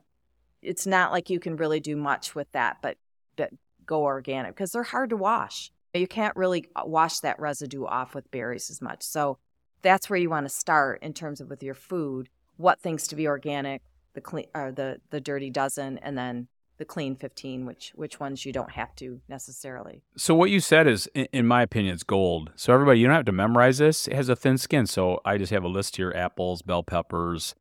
it's 0.61 0.87
not 0.87 1.11
like 1.11 1.29
you 1.29 1.39
can 1.39 1.55
really 1.55 1.79
do 1.79 1.95
much 1.95 2.35
with 2.35 2.51
that, 2.51 2.77
but, 2.81 2.97
but 3.35 3.51
go 3.85 4.03
organic 4.03 4.55
because 4.55 4.71
they're 4.71 4.83
hard 4.83 5.09
to 5.11 5.17
wash. 5.17 5.71
You 5.93 6.07
can't 6.07 6.35
really 6.35 6.69
uh, 6.75 6.83
wash 6.85 7.19
that 7.19 7.39
residue 7.39 7.85
off 7.85 8.13
with 8.13 8.29
berries 8.31 8.69
as 8.69 8.81
much. 8.81 9.01
So 9.01 9.37
that's 9.81 10.09
where 10.09 10.19
you 10.19 10.29
want 10.29 10.45
to 10.45 10.53
start 10.53 11.01
in 11.01 11.13
terms 11.13 11.41
of 11.41 11.49
with 11.49 11.63
your 11.63 11.73
food, 11.73 12.29
what 12.57 12.79
things 12.79 13.07
to 13.07 13.15
be 13.15 13.27
organic, 13.27 13.81
the 14.13 14.21
clean 14.21 14.45
or 14.53 14.71
the 14.71 14.99
the 15.09 15.21
dirty 15.21 15.49
dozen 15.49 15.97
and 15.99 16.17
then 16.17 16.47
the 16.77 16.85
clean 16.85 17.15
15 17.15 17.65
which 17.65 17.91
which 17.95 18.19
ones 18.19 18.45
you 18.45 18.53
don't 18.53 18.71
have 18.71 18.95
to 18.95 19.21
necessarily 19.27 20.01
so 20.15 20.33
what 20.33 20.49
you 20.49 20.59
said 20.59 20.87
is 20.87 21.07
in, 21.13 21.27
in 21.33 21.45
my 21.45 21.61
opinion 21.61 21.93
it's 21.93 22.03
gold 22.03 22.51
so 22.55 22.73
everybody 22.73 22.99
you 22.99 23.05
don't 23.05 23.15
have 23.15 23.25
to 23.25 23.31
memorize 23.31 23.77
this 23.77 24.07
it 24.07 24.15
has 24.15 24.29
a 24.29 24.35
thin 24.35 24.57
skin 24.57 24.85
so 24.85 25.19
i 25.25 25.37
just 25.37 25.51
have 25.51 25.63
a 25.63 25.67
list 25.67 25.97
here 25.97 26.13
apples 26.15 26.61
bell 26.61 26.83
peppers 26.83 27.53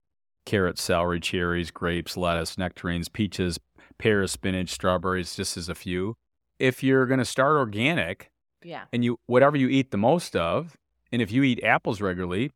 carrots 0.49 0.82
celery 0.82 1.20
cherries 1.20 1.70
grapes 1.70 2.16
lettuce 2.16 2.57
nectarines 2.57 3.09
peaches 3.09 3.59
pears 3.99 4.32
spinach 4.32 4.70
strawberries 4.70 5.36
just 5.36 5.57
as 5.57 5.68
a 5.68 5.74
few 5.74 6.16
if 6.59 6.82
you're 6.82 7.07
going 7.07 7.18
to 7.18 7.24
start 7.24 7.57
organic 7.57 8.30
yeah 8.64 8.84
and 8.92 9.05
you 9.05 9.18
whatever 9.26 9.57
you 9.57 9.68
eat 9.68 9.90
the 9.90 9.96
most 9.96 10.34
of 10.34 10.76
and 11.12 11.20
if 11.20 11.30
you 11.30 11.42
eat 11.42 11.62
apples 11.62 12.01
regularly 12.01 12.51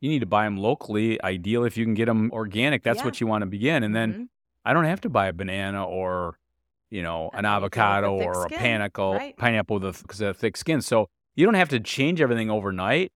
you 0.00 0.08
need 0.08 0.18
to 0.18 0.26
buy 0.26 0.42
them 0.44 0.56
locally. 0.56 1.22
Ideal 1.22 1.62
if 1.64 1.76
you 1.76 1.84
can 1.84 1.94
get 1.94 2.06
them 2.06 2.28
organic. 2.32 2.82
That's 2.82 2.98
Yeah. 2.98 3.04
what 3.04 3.20
you 3.20 3.28
want 3.28 3.42
to 3.42 3.46
begin. 3.46 3.84
And 3.84 3.94
then 3.94 4.12
Mhm. 4.12 4.28
I 4.64 4.72
don't 4.72 4.84
have 4.84 5.00
to 5.02 5.08
buy 5.08 5.28
a 5.28 5.32
banana 5.32 5.86
or, 5.86 6.38
you 6.90 7.02
know, 7.02 7.30
an 7.34 7.44
a 7.44 7.48
avocado 7.48 8.12
or 8.14 8.32
a 8.46 8.48
skin, 8.48 8.58
pineapple, 8.58 9.12
right. 9.14 9.36
pineapple 9.36 9.78
with 9.78 10.02
because 10.02 10.20
of 10.20 10.30
a 10.30 10.34
thick 10.34 10.56
skin. 10.56 10.80
So 10.82 11.08
you 11.36 11.44
don't 11.44 11.54
have 11.54 11.68
to 11.68 11.78
change 11.78 12.20
everything 12.20 12.50
overnight. 12.50 13.12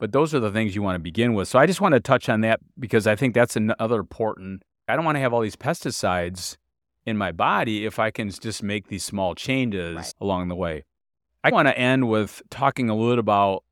But 0.00 0.12
those 0.12 0.34
are 0.34 0.40
the 0.40 0.50
things 0.50 0.74
you 0.74 0.82
want 0.82 0.96
to 0.96 1.00
begin 1.00 1.34
with. 1.34 1.46
So 1.46 1.58
I 1.58 1.66
just 1.66 1.80
want 1.80 1.92
to 1.94 2.00
touch 2.00 2.28
on 2.28 2.40
that 2.40 2.60
because 2.78 3.06
I 3.06 3.14
think 3.14 3.34
that's 3.34 3.54
another 3.54 4.00
important. 4.00 4.62
I 4.88 4.96
don't 4.96 5.04
want 5.04 5.16
to 5.16 5.20
have 5.20 5.32
all 5.32 5.42
these 5.42 5.56
pesticides 5.56 6.56
in 7.06 7.16
my 7.16 7.32
body 7.32 7.84
if 7.86 7.98
I 7.98 8.10
can 8.10 8.30
just 8.30 8.62
make 8.62 8.88
these 8.88 9.04
small 9.04 9.34
changes 9.34 9.96
Right. 9.96 10.14
along 10.20 10.48
the 10.48 10.56
way. 10.56 10.84
I 11.44 11.50
want 11.50 11.68
to 11.68 11.78
end 11.78 12.08
with 12.08 12.42
talking 12.50 12.88
a 12.90 12.94
little 12.96 13.18
about 13.18 13.62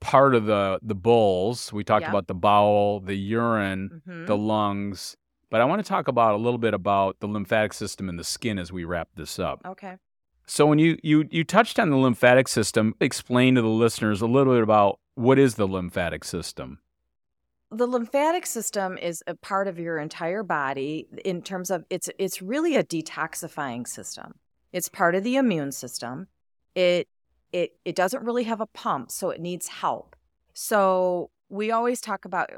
part 0.00 0.34
of 0.34 0.44
the 0.46 0.78
the 0.82 0.94
bowls. 0.94 1.72
We 1.72 1.82
talked 1.84 2.02
Yeah. 2.02 2.10
about 2.10 2.26
the 2.26 2.34
bowel, 2.34 3.00
the 3.00 3.16
urine, 3.16 4.02
Mhm. 4.06 4.26
the 4.26 4.36
lungs, 4.36 5.16
but 5.50 5.60
I 5.60 5.64
want 5.64 5.82
to 5.84 5.88
talk 5.88 6.06
about 6.06 6.34
a 6.34 6.36
little 6.36 6.58
bit 6.58 6.74
about 6.74 7.18
the 7.20 7.26
lymphatic 7.26 7.72
system 7.72 8.08
and 8.08 8.18
the 8.18 8.24
skin 8.24 8.58
as 8.58 8.70
we 8.72 8.84
wrap 8.84 9.08
this 9.16 9.38
up. 9.38 9.62
okay 9.64 9.96
So 10.46 10.66
when 10.66 10.78
you 10.78 10.98
you 11.02 11.26
you 11.30 11.44
touched 11.44 11.78
on 11.78 11.90
the 11.90 11.96
lymphatic 11.96 12.48
system, 12.48 12.94
explain 13.00 13.54
to 13.56 13.62
the 13.62 13.68
listeners 13.68 14.20
a 14.20 14.26
little 14.26 14.54
bit 14.54 14.62
about 14.62 15.00
what 15.14 15.38
is 15.38 15.54
the 15.56 15.66
lymphatic 15.66 16.24
system. 16.24 16.80
the 17.70 17.86
lymphatic 17.86 18.46
system 18.46 18.96
is 18.96 19.22
a 19.26 19.34
part 19.34 19.66
of 19.66 19.78
your 19.78 19.98
entire 19.98 20.42
body 20.42 21.08
in 21.24 21.42
terms 21.42 21.70
of 21.70 21.84
it's 21.90 22.08
it's 22.18 22.40
really 22.40 22.76
a 22.76 22.84
detoxifying 22.84 23.86
system. 23.86 24.34
It's 24.72 24.88
part 24.88 25.14
of 25.14 25.24
the 25.24 25.36
immune 25.36 25.72
system. 25.72 26.28
It 26.74 27.08
it 27.52 27.72
it 27.84 27.96
doesn't 27.96 28.24
really 28.24 28.44
have 28.44 28.60
a 28.60 28.66
pump 28.66 29.10
so 29.10 29.30
it 29.30 29.40
needs 29.40 29.66
help. 29.68 30.14
So 30.54 31.30
we 31.48 31.70
always 31.70 32.00
talk 32.00 32.24
about 32.24 32.50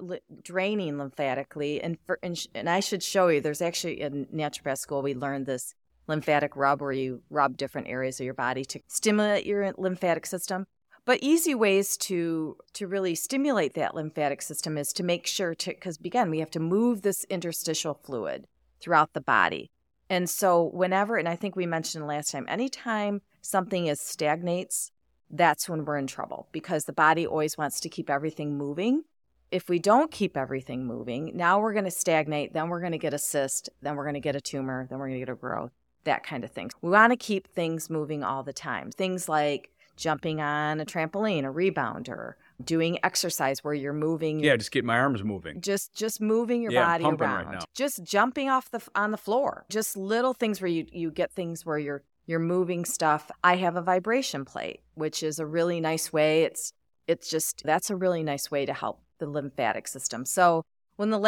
draining 0.42 0.98
lymphatically 0.98 1.80
and 1.82 1.98
for 2.06 2.18
and, 2.22 2.36
sh- 2.38 2.46
and 2.54 2.68
I 2.68 2.80
should 2.80 3.02
show 3.02 3.28
you 3.28 3.40
there's 3.40 3.62
actually 3.62 4.00
in 4.00 4.26
naturopath 4.26 4.78
school 4.78 5.02
we 5.02 5.14
learned 5.14 5.46
this 5.46 5.74
lymphatic 6.08 6.56
rub 6.56 6.80
where 6.80 6.92
you 6.92 7.22
rub 7.30 7.56
different 7.56 7.86
areas 7.86 8.18
of 8.18 8.24
your 8.24 8.34
body 8.34 8.64
to 8.64 8.80
stimulate 8.88 9.46
your 9.46 9.72
lymphatic 9.76 10.26
system. 10.26 10.66
But 11.04 11.20
easy 11.22 11.54
ways 11.54 11.96
to 11.98 12.56
to 12.74 12.86
really 12.86 13.14
stimulate 13.14 13.74
that 13.74 13.94
lymphatic 13.94 14.42
system 14.42 14.76
is 14.76 14.92
to 14.94 15.02
make 15.02 15.26
sure 15.26 15.54
to 15.54 15.70
because 15.70 15.98
again 16.04 16.30
we 16.30 16.40
have 16.40 16.50
to 16.50 16.60
move 16.60 17.00
this 17.02 17.24
interstitial 17.30 17.94
fluid 17.94 18.46
throughout 18.80 19.12
the 19.12 19.20
body. 19.20 19.70
And 20.10 20.28
so 20.28 20.64
whenever 20.64 21.16
and 21.16 21.28
i 21.28 21.36
think 21.36 21.56
we 21.56 21.66
mentioned 21.66 22.06
last 22.06 22.30
time 22.30 22.46
anytime 22.48 23.22
something 23.40 23.86
is 23.86 24.00
stagnates 24.00 24.90
that's 25.30 25.68
when 25.68 25.84
we're 25.84 25.98
in 25.98 26.06
trouble 26.06 26.48
because 26.52 26.84
the 26.84 26.92
body 26.92 27.26
always 27.26 27.56
wants 27.56 27.80
to 27.80 27.88
keep 27.88 28.08
everything 28.10 28.56
moving. 28.56 29.02
If 29.50 29.68
we 29.70 29.78
don't 29.78 30.10
keep 30.10 30.36
everything 30.36 30.84
moving 30.84 31.32
now 31.34 31.58
we're 31.58 31.72
going 31.72 31.86
to 31.86 31.90
stagnate 31.90 32.52
then 32.52 32.68
we're 32.68 32.80
going 32.80 32.92
to 32.92 32.98
get 32.98 33.14
a 33.14 33.18
cyst 33.18 33.70
then 33.80 33.96
we're 33.96 34.04
going 34.04 34.12
to 34.12 34.20
get 34.20 34.36
a 34.36 34.42
tumor 34.42 34.86
then 34.90 34.98
we're 34.98 35.08
going 35.08 35.20
to 35.20 35.26
get 35.26 35.32
a 35.32 35.36
growth 35.36 35.72
that 36.08 36.24
kind 36.24 36.42
of 36.44 36.50
thing. 36.50 36.70
We 36.82 36.90
want 36.90 37.12
to 37.12 37.16
keep 37.16 37.46
things 37.48 37.88
moving 37.88 38.22
all 38.24 38.42
the 38.42 38.52
time. 38.52 38.90
Things 38.90 39.28
like 39.28 39.70
jumping 39.96 40.40
on 40.40 40.80
a 40.80 40.84
trampoline, 40.84 41.44
a 41.44 41.52
rebounder, 41.52 42.34
doing 42.62 42.98
exercise 43.02 43.64
where 43.64 43.74
you're 43.74 43.92
moving 43.92 44.40
Yeah, 44.40 44.56
just 44.56 44.70
get 44.70 44.84
my 44.84 44.96
arms 44.98 45.22
moving. 45.24 45.60
just 45.60 45.92
just 45.94 46.20
moving 46.20 46.62
your 46.62 46.72
Yeah, 46.72 46.86
body 46.86 47.04
right 47.04 47.20
around. 47.20 47.52
now. 47.52 47.64
just 47.74 48.02
jumping 48.04 48.48
off 48.48 48.70
the 48.70 48.80
on 48.94 49.10
the 49.10 49.16
floor. 49.16 49.64
Just 49.70 49.96
little 49.96 50.34
things 50.34 50.60
where 50.60 50.68
you 50.76 50.86
you 50.92 51.10
get 51.10 51.32
things 51.32 51.64
where 51.66 51.78
you're 51.78 52.02
you're 52.26 52.38
moving 52.56 52.84
stuff. 52.84 53.30
I 53.42 53.56
have 53.56 53.74
a 53.76 53.82
vibration 53.82 54.44
plate 54.44 54.80
which 54.94 55.22
is 55.22 55.38
a 55.38 55.46
really 55.46 55.80
nice 55.80 56.12
way. 56.12 56.42
It's 56.44 56.72
it's 57.06 57.28
just 57.30 57.62
that's 57.64 57.90
a 57.90 57.96
really 57.96 58.22
nice 58.22 58.50
way 58.50 58.66
to 58.66 58.72
help 58.74 59.00
the 59.18 59.26
lymphatic 59.26 59.88
system. 59.88 60.24
So 60.24 60.64
when 60.96 61.10
the 61.10 61.18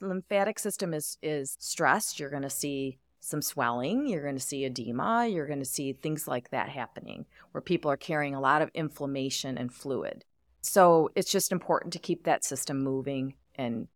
lymphatic 0.00 0.58
system 0.58 0.94
is 0.94 1.18
is 1.22 1.56
stressed 1.60 2.18
you're 2.20 2.30
going 2.30 2.42
to 2.42 2.50
see 2.50 2.98
some 3.20 3.42
swelling 3.42 4.06
you're 4.06 4.22
going 4.22 4.36
to 4.36 4.40
see 4.40 4.64
edema 4.64 5.26
you're 5.26 5.46
going 5.46 5.58
to 5.58 5.64
see 5.64 5.92
things 5.92 6.28
like 6.28 6.50
that 6.50 6.68
happening 6.68 7.26
where 7.52 7.60
people 7.60 7.90
are 7.90 7.96
carrying 7.96 8.34
a 8.34 8.40
lot 8.40 8.62
of 8.62 8.70
inflammation 8.74 9.58
and 9.58 9.72
fluid 9.72 10.24
so 10.60 11.10
it's 11.14 11.30
just 11.30 11.52
important 11.52 11.92
to 11.92 11.98
keep 11.98 12.24
that 12.24 12.44
system 12.44 12.82
moving 12.82 13.34
and 13.54 13.88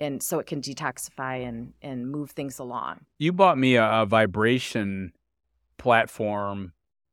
and 0.00 0.22
so 0.22 0.38
it 0.38 0.46
can 0.46 0.60
detoxify 0.60 1.46
and 1.46 1.72
and 1.82 2.10
move 2.10 2.30
things 2.30 2.58
along. 2.58 3.00
You 3.18 3.32
bought 3.32 3.58
me 3.58 3.76
a, 3.76 4.02
a 4.02 4.06
vibration 4.06 5.12
platform, 5.76 6.72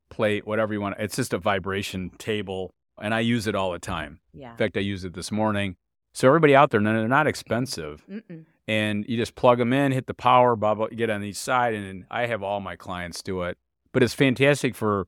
plate, 0.10 0.46
whatever 0.46 0.74
you 0.74 0.82
want. 0.82 0.96
It's 1.00 1.16
just 1.16 1.34
a 1.34 1.38
vibration 1.38 2.12
table, 2.18 2.72
and 3.02 3.14
I 3.14 3.22
use 3.22 3.48
it 3.48 3.56
all 3.56 3.72
the 3.72 3.80
time. 3.80 4.20
Yeah. 4.34 4.52
In 4.52 4.58
fact, 4.58 4.78
I 4.78 4.82
used 4.82 5.06
it 5.06 5.14
this 5.14 5.32
morning. 5.32 5.76
So 6.16 6.30
everybody 6.30 6.56
out 6.56 6.72
there, 6.72 6.80
no, 6.80 6.94
they're 6.94 7.10
not 7.10 7.28
expensive, 7.28 8.02
Mm-mm. 8.10 8.46
and 8.70 9.06
you 9.06 9.18
just 9.18 9.36
plug 9.36 9.58
them 9.58 9.74
in, 9.74 9.92
hit 9.92 10.08
the 10.08 10.14
power, 10.14 10.56
blah 10.56 10.74
blah, 10.74 10.88
get 10.88 11.10
on 11.10 11.22
each 11.26 11.36
side, 11.36 11.74
and 11.74 12.06
I 12.10 12.28
have 12.28 12.42
all 12.42 12.62
my 12.62 12.78
clients 12.78 13.22
do 13.22 13.42
it. 13.42 13.58
But 13.92 14.02
it's 14.02 14.14
fantastic 14.14 14.76
for 14.76 15.08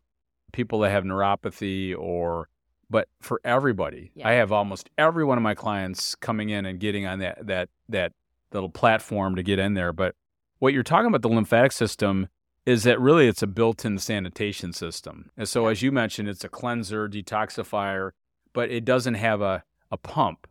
people 0.52 0.80
that 0.80 0.90
have 0.90 1.06
neuropathy 1.06 1.98
or, 1.98 2.50
but 2.90 3.08
for 3.22 3.40
everybody. 3.46 4.12
Yeah. 4.16 4.28
I 4.28 4.32
have 4.34 4.52
almost 4.52 4.90
every 4.98 5.24
one 5.24 5.38
of 5.38 5.42
my 5.42 5.56
clients 5.56 6.14
coming 6.14 6.50
in 6.50 6.66
and 6.66 6.78
getting 6.78 7.06
on 7.06 7.20
that 7.20 7.48
that 7.48 7.70
that 7.88 8.12
little 8.52 8.70
platform 8.70 9.38
to 9.38 9.44
get 9.44 9.60
in 9.60 9.76
there. 9.76 9.94
But 9.94 10.14
what 10.60 10.74
you're 10.74 10.84
talking 10.84 11.08
about 11.08 11.22
the 11.22 11.30
lymphatic 11.30 11.72
system 11.72 12.28
is 12.66 12.84
that 12.84 13.00
really 13.00 13.30
it's 13.30 13.42
a 13.42 13.48
built-in 13.48 13.98
sanitation 13.98 14.74
system. 14.74 15.32
And 15.38 15.48
so 15.48 15.68
as 15.68 15.82
you 15.82 15.94
mentioned, 15.94 16.28
it's 16.28 16.44
a 16.44 16.50
cleanser, 16.50 17.08
detoxifier, 17.08 18.12
but 18.52 18.70
it 18.70 18.84
doesn't 18.84 19.14
have 19.14 19.40
a, 19.40 19.64
a 19.90 19.96
pump. 19.96 20.48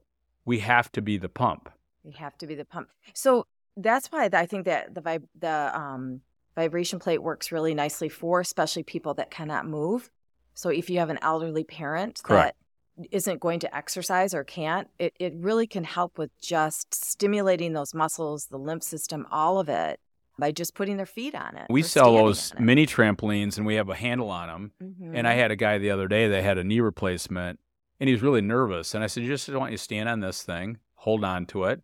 We 0.47 0.61
have 0.61 0.91
to 0.93 1.03
be 1.03 1.19
the 1.19 1.29
pump. 1.29 1.69
We 2.03 2.13
have 2.13 2.39
to 2.39 2.47
be 2.47 2.55
the 2.55 2.65
pump. 2.65 2.89
So 3.13 3.47
that's 3.77 4.07
why 4.09 4.31
I 4.33 4.47
think 4.47 4.65
that 4.65 4.95
the 4.95 5.03
vib- 5.03 5.29
the 5.39 5.79
um, 5.79 6.21
vibration 6.55 6.99
plate 6.99 7.23
works 7.23 7.53
really 7.53 7.75
nicely 7.75 8.09
for 8.09 8.41
especially 8.41 8.85
people 8.85 9.13
that 9.15 9.31
cannot 9.31 9.67
move. 9.67 10.09
So 10.55 10.71
if 10.71 10.89
you 10.89 11.01
have 11.01 11.11
an 11.11 11.19
elderly 11.21 11.65
parent 11.65 12.23
Correct. 12.23 12.57
that 12.97 13.07
isn't 13.11 13.41
going 13.41 13.61
to 13.61 13.77
exercise 13.77 14.33
or 14.33 14.45
can't, 14.45 14.89
it, 14.99 15.13
it 15.21 15.35
really 15.37 15.67
can 15.67 15.85
help 15.85 16.17
with 16.17 16.31
just 16.41 16.95
stimulating 16.95 17.75
those 17.75 17.93
muscles, 17.93 18.47
the 18.47 18.57
lymph 18.57 18.83
system, 18.83 19.27
all 19.31 19.59
of 19.59 19.69
it 19.69 20.01
by 20.39 20.53
just 20.53 20.75
putting 20.75 20.97
their 20.97 21.07
feet 21.07 21.35
on 21.35 21.57
it. 21.57 21.67
We 21.69 21.83
sell 21.83 22.15
those 22.15 22.55
mini 22.59 22.87
trampolines 22.87 23.59
and 23.59 23.67
we 23.67 23.75
have 23.75 23.89
a 23.91 23.95
handle 23.95 24.31
on 24.31 24.49
them. 24.49 24.73
And 25.15 25.27
I 25.27 25.35
Mhm. 25.35 25.39
had 25.39 25.51
a 25.51 25.57
guy 25.57 25.77
the 25.79 25.91
other 25.91 26.09
day 26.09 26.29
that 26.29 26.43
had 26.43 26.57
a 26.57 26.65
knee 26.65 26.81
replacement 26.81 27.59
and 28.01 28.09
he 28.09 28.15
was 28.15 28.23
really 28.23 28.41
nervous. 28.41 28.95
And 28.95 29.03
I 29.03 29.07
said, 29.07 29.23
You 29.23 29.29
just 29.29 29.49
want 29.49 29.73
you 29.73 29.79
to 29.79 29.83
stand 29.83 30.09
on 30.09 30.21
this 30.21 30.43
thing, 30.43 30.79
hold 30.95 31.25
on 31.25 31.47
to 31.47 31.65
it. 31.65 31.83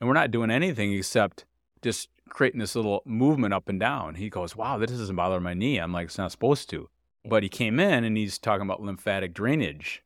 And 0.00 0.08
we're 0.08 0.14
not 0.14 0.30
doing 0.30 0.50
anything 0.50 0.92
except 0.92 1.44
just 1.82 2.08
creating 2.28 2.60
this 2.60 2.76
little 2.76 3.02
movement 3.04 3.52
up 3.52 3.68
and 3.68 3.78
down. 3.78 4.14
He 4.14 4.30
goes, 4.30 4.56
Wow, 4.56 4.78
this 4.78 4.90
doesn't 4.90 5.16
bother 5.16 5.40
my 5.40 5.54
knee. 5.54 5.78
I'm 5.78 5.92
like, 5.92 6.06
It's 6.06 6.18
not 6.18 6.32
supposed 6.32 6.70
to. 6.70 6.88
But 7.24 7.42
he 7.42 7.48
came 7.48 7.78
in 7.78 8.04
and 8.04 8.16
he's 8.16 8.38
talking 8.38 8.62
about 8.62 8.82
lymphatic 8.82 9.34
drainage. 9.34 10.02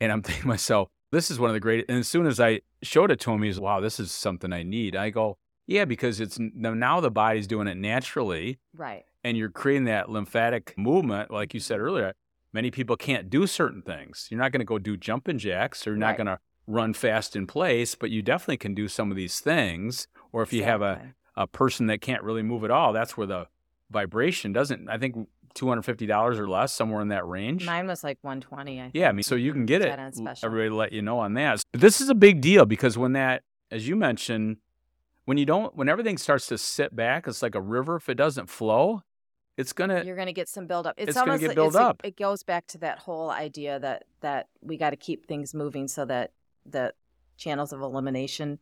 And 0.00 0.10
I'm 0.10 0.22
thinking 0.22 0.42
to 0.42 0.48
myself, 0.48 0.88
this 1.12 1.30
is 1.30 1.38
one 1.38 1.50
of 1.50 1.54
the 1.54 1.60
great. 1.60 1.84
And 1.88 1.98
as 1.98 2.08
soon 2.08 2.26
as 2.26 2.40
I 2.40 2.62
showed 2.82 3.10
it 3.10 3.20
to 3.20 3.32
him, 3.32 3.42
he's, 3.42 3.60
wow, 3.60 3.80
this 3.80 4.00
is 4.00 4.10
something 4.10 4.52
I 4.52 4.62
need. 4.62 4.96
I 4.96 5.10
go, 5.10 5.36
yeah, 5.66 5.84
because 5.84 6.20
it's 6.20 6.38
now 6.40 7.00
the 7.00 7.10
body's 7.10 7.46
doing 7.46 7.68
it 7.68 7.76
naturally. 7.76 8.58
Right. 8.74 9.04
And 9.22 9.36
you're 9.36 9.50
creating 9.50 9.84
that 9.84 10.10
lymphatic 10.10 10.74
movement, 10.76 11.30
like 11.30 11.54
you 11.54 11.60
said 11.60 11.78
earlier. 11.78 12.14
Many 12.52 12.70
people 12.70 12.96
can't 12.96 13.30
do 13.30 13.46
certain 13.46 13.82
things. 13.82 14.28
You're 14.30 14.40
not 14.40 14.52
going 14.52 14.60
to 14.60 14.66
go 14.66 14.78
do 14.78 14.96
jumping 14.96 15.38
jacks 15.38 15.86
or 15.86 15.90
you're 15.90 15.98
not 15.98 16.16
going 16.16 16.26
to 16.26 16.38
run 16.66 16.92
fast 16.94 17.34
in 17.34 17.46
place, 17.46 17.94
but 17.94 18.10
you 18.10 18.22
definitely 18.22 18.58
can 18.58 18.74
do 18.74 18.88
some 18.88 19.10
of 19.10 19.16
these 19.16 19.40
things. 19.40 20.06
Or 20.32 20.42
if 20.42 20.52
you 20.52 20.64
have 20.64 20.82
a, 20.82 21.14
a 21.36 21.46
person 21.46 21.86
that 21.86 22.00
can't 22.00 22.22
really 22.22 22.42
move 22.42 22.64
at 22.64 22.70
all, 22.70 22.92
that's 22.92 23.16
where 23.16 23.26
the 23.26 23.46
vibration 23.90 24.52
doesn't, 24.52 24.88
I 24.88 24.98
think 24.98 25.28
$250 25.54 26.38
or 26.38 26.48
less, 26.48 26.72
somewhere 26.72 27.00
in 27.00 27.08
that 27.08 27.26
range. 27.26 27.66
Mine 27.66 27.86
was 27.86 28.02
like 28.04 28.18
120. 28.22 28.80
I 28.80 28.90
Yeah, 28.94 29.08
I 29.08 29.12
mean, 29.12 29.22
so 29.22 29.34
you 29.34 29.52
can 29.52 29.66
get 29.66 29.82
it. 29.82 29.86
Dead 29.86 29.98
on 29.98 30.12
special. 30.12 30.46
Everybody 30.46 30.70
let 30.70 30.92
you 30.92 31.02
know 31.02 31.18
on 31.18 31.34
that. 31.34 31.62
But 31.72 31.80
this 31.80 32.00
is 32.00 32.08
a 32.08 32.14
big 32.14 32.40
deal 32.40 32.64
because 32.64 32.96
when 32.96 33.12
that, 33.12 33.42
as 33.70 33.86
you 33.88 33.96
mentioned, 33.96 34.58
when 35.24 35.38
you 35.38 35.46
don't, 35.46 35.74
when 35.76 35.88
everything 35.88 36.18
starts 36.18 36.46
to 36.48 36.58
sit 36.58 36.96
back, 36.96 37.26
it's 37.26 37.42
like 37.42 37.54
a 37.54 37.60
river. 37.60 37.96
If 37.96 38.08
it 38.08 38.14
doesn't 38.14 38.48
flow, 38.48 39.02
it's 39.56 39.72
gonna. 39.72 40.02
You're 40.04 40.16
going 40.16 40.26
to 40.26 40.32
get 40.32 40.48
some 40.48 40.66
buildup. 40.66 40.94
It's, 40.96 41.10
It's 41.10 41.18
gonna 41.18 41.32
almost 41.32 41.40
get 41.40 41.48
like- 41.48 41.54
built 41.56 41.68
it's 41.68 41.76
a- 41.76 41.82
up. 41.82 42.00
it 42.04 42.16
goes 42.16 42.42
back 42.42 42.66
to 42.68 42.78
that 42.78 42.98
whole 42.98 43.30
idea 43.30 43.78
that 43.78 44.04
that 44.20 44.48
we 44.60 44.76
got 44.76 44.90
to 44.90 44.96
keep 44.96 45.26
things 45.26 45.54
moving 45.54 45.88
so 45.88 46.04
that 46.06 46.32
the 46.64 46.94
channels 47.36 47.72
of 47.72 47.80
elimination 47.80 48.58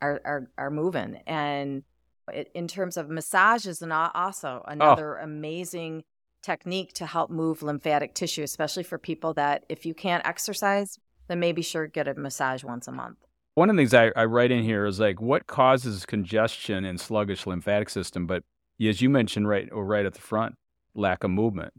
are 0.00 0.20
are, 0.24 0.50
are 0.58 0.70
moving. 0.70 1.20
And 1.26 1.84
it, 2.32 2.50
in 2.54 2.68
terms 2.68 2.96
of 2.96 3.08
massage 3.08 3.66
is 3.66 3.82
an, 3.82 3.92
also 3.92 4.62
oh. 4.64 4.70
another 4.70 5.16
amazing 5.16 6.04
technique 6.42 6.92
to 6.94 7.06
help 7.06 7.30
move 7.30 7.62
lymphatic 7.62 8.14
tissue, 8.14 8.42
especially 8.42 8.82
for 8.82 8.98
people 8.98 9.34
that 9.34 9.64
if 9.68 9.86
you 9.86 9.94
can't 9.94 10.26
exercise, 10.26 10.98
then 11.28 11.38
maybe 11.38 11.62
sure 11.62 11.86
get 11.86 12.08
a 12.08 12.14
massage 12.14 12.64
once 12.64 12.88
a 12.88 12.92
month. 12.92 13.18
One 13.54 13.70
of 13.70 13.76
the 13.76 13.80
things 13.80 13.94
I, 13.94 14.10
I 14.16 14.24
write 14.24 14.50
in 14.50 14.64
here 14.64 14.86
is 14.86 14.98
like 14.98 15.20
what 15.20 15.46
causes 15.46 16.06
congestion 16.06 16.84
and 16.84 17.00
sluggish 17.00 17.46
lymphatic 17.46 17.90
system. 17.90 18.26
But 18.26 18.44
as 18.80 19.00
you 19.02 19.08
mentioned, 19.10 19.48
right, 19.48 19.68
or 19.72 19.84
right 19.84 20.04
at 20.06 20.14
the 20.14 20.20
front, 20.20 20.54
lack 20.94 21.24
of 21.24 21.30
movement, 21.30 21.72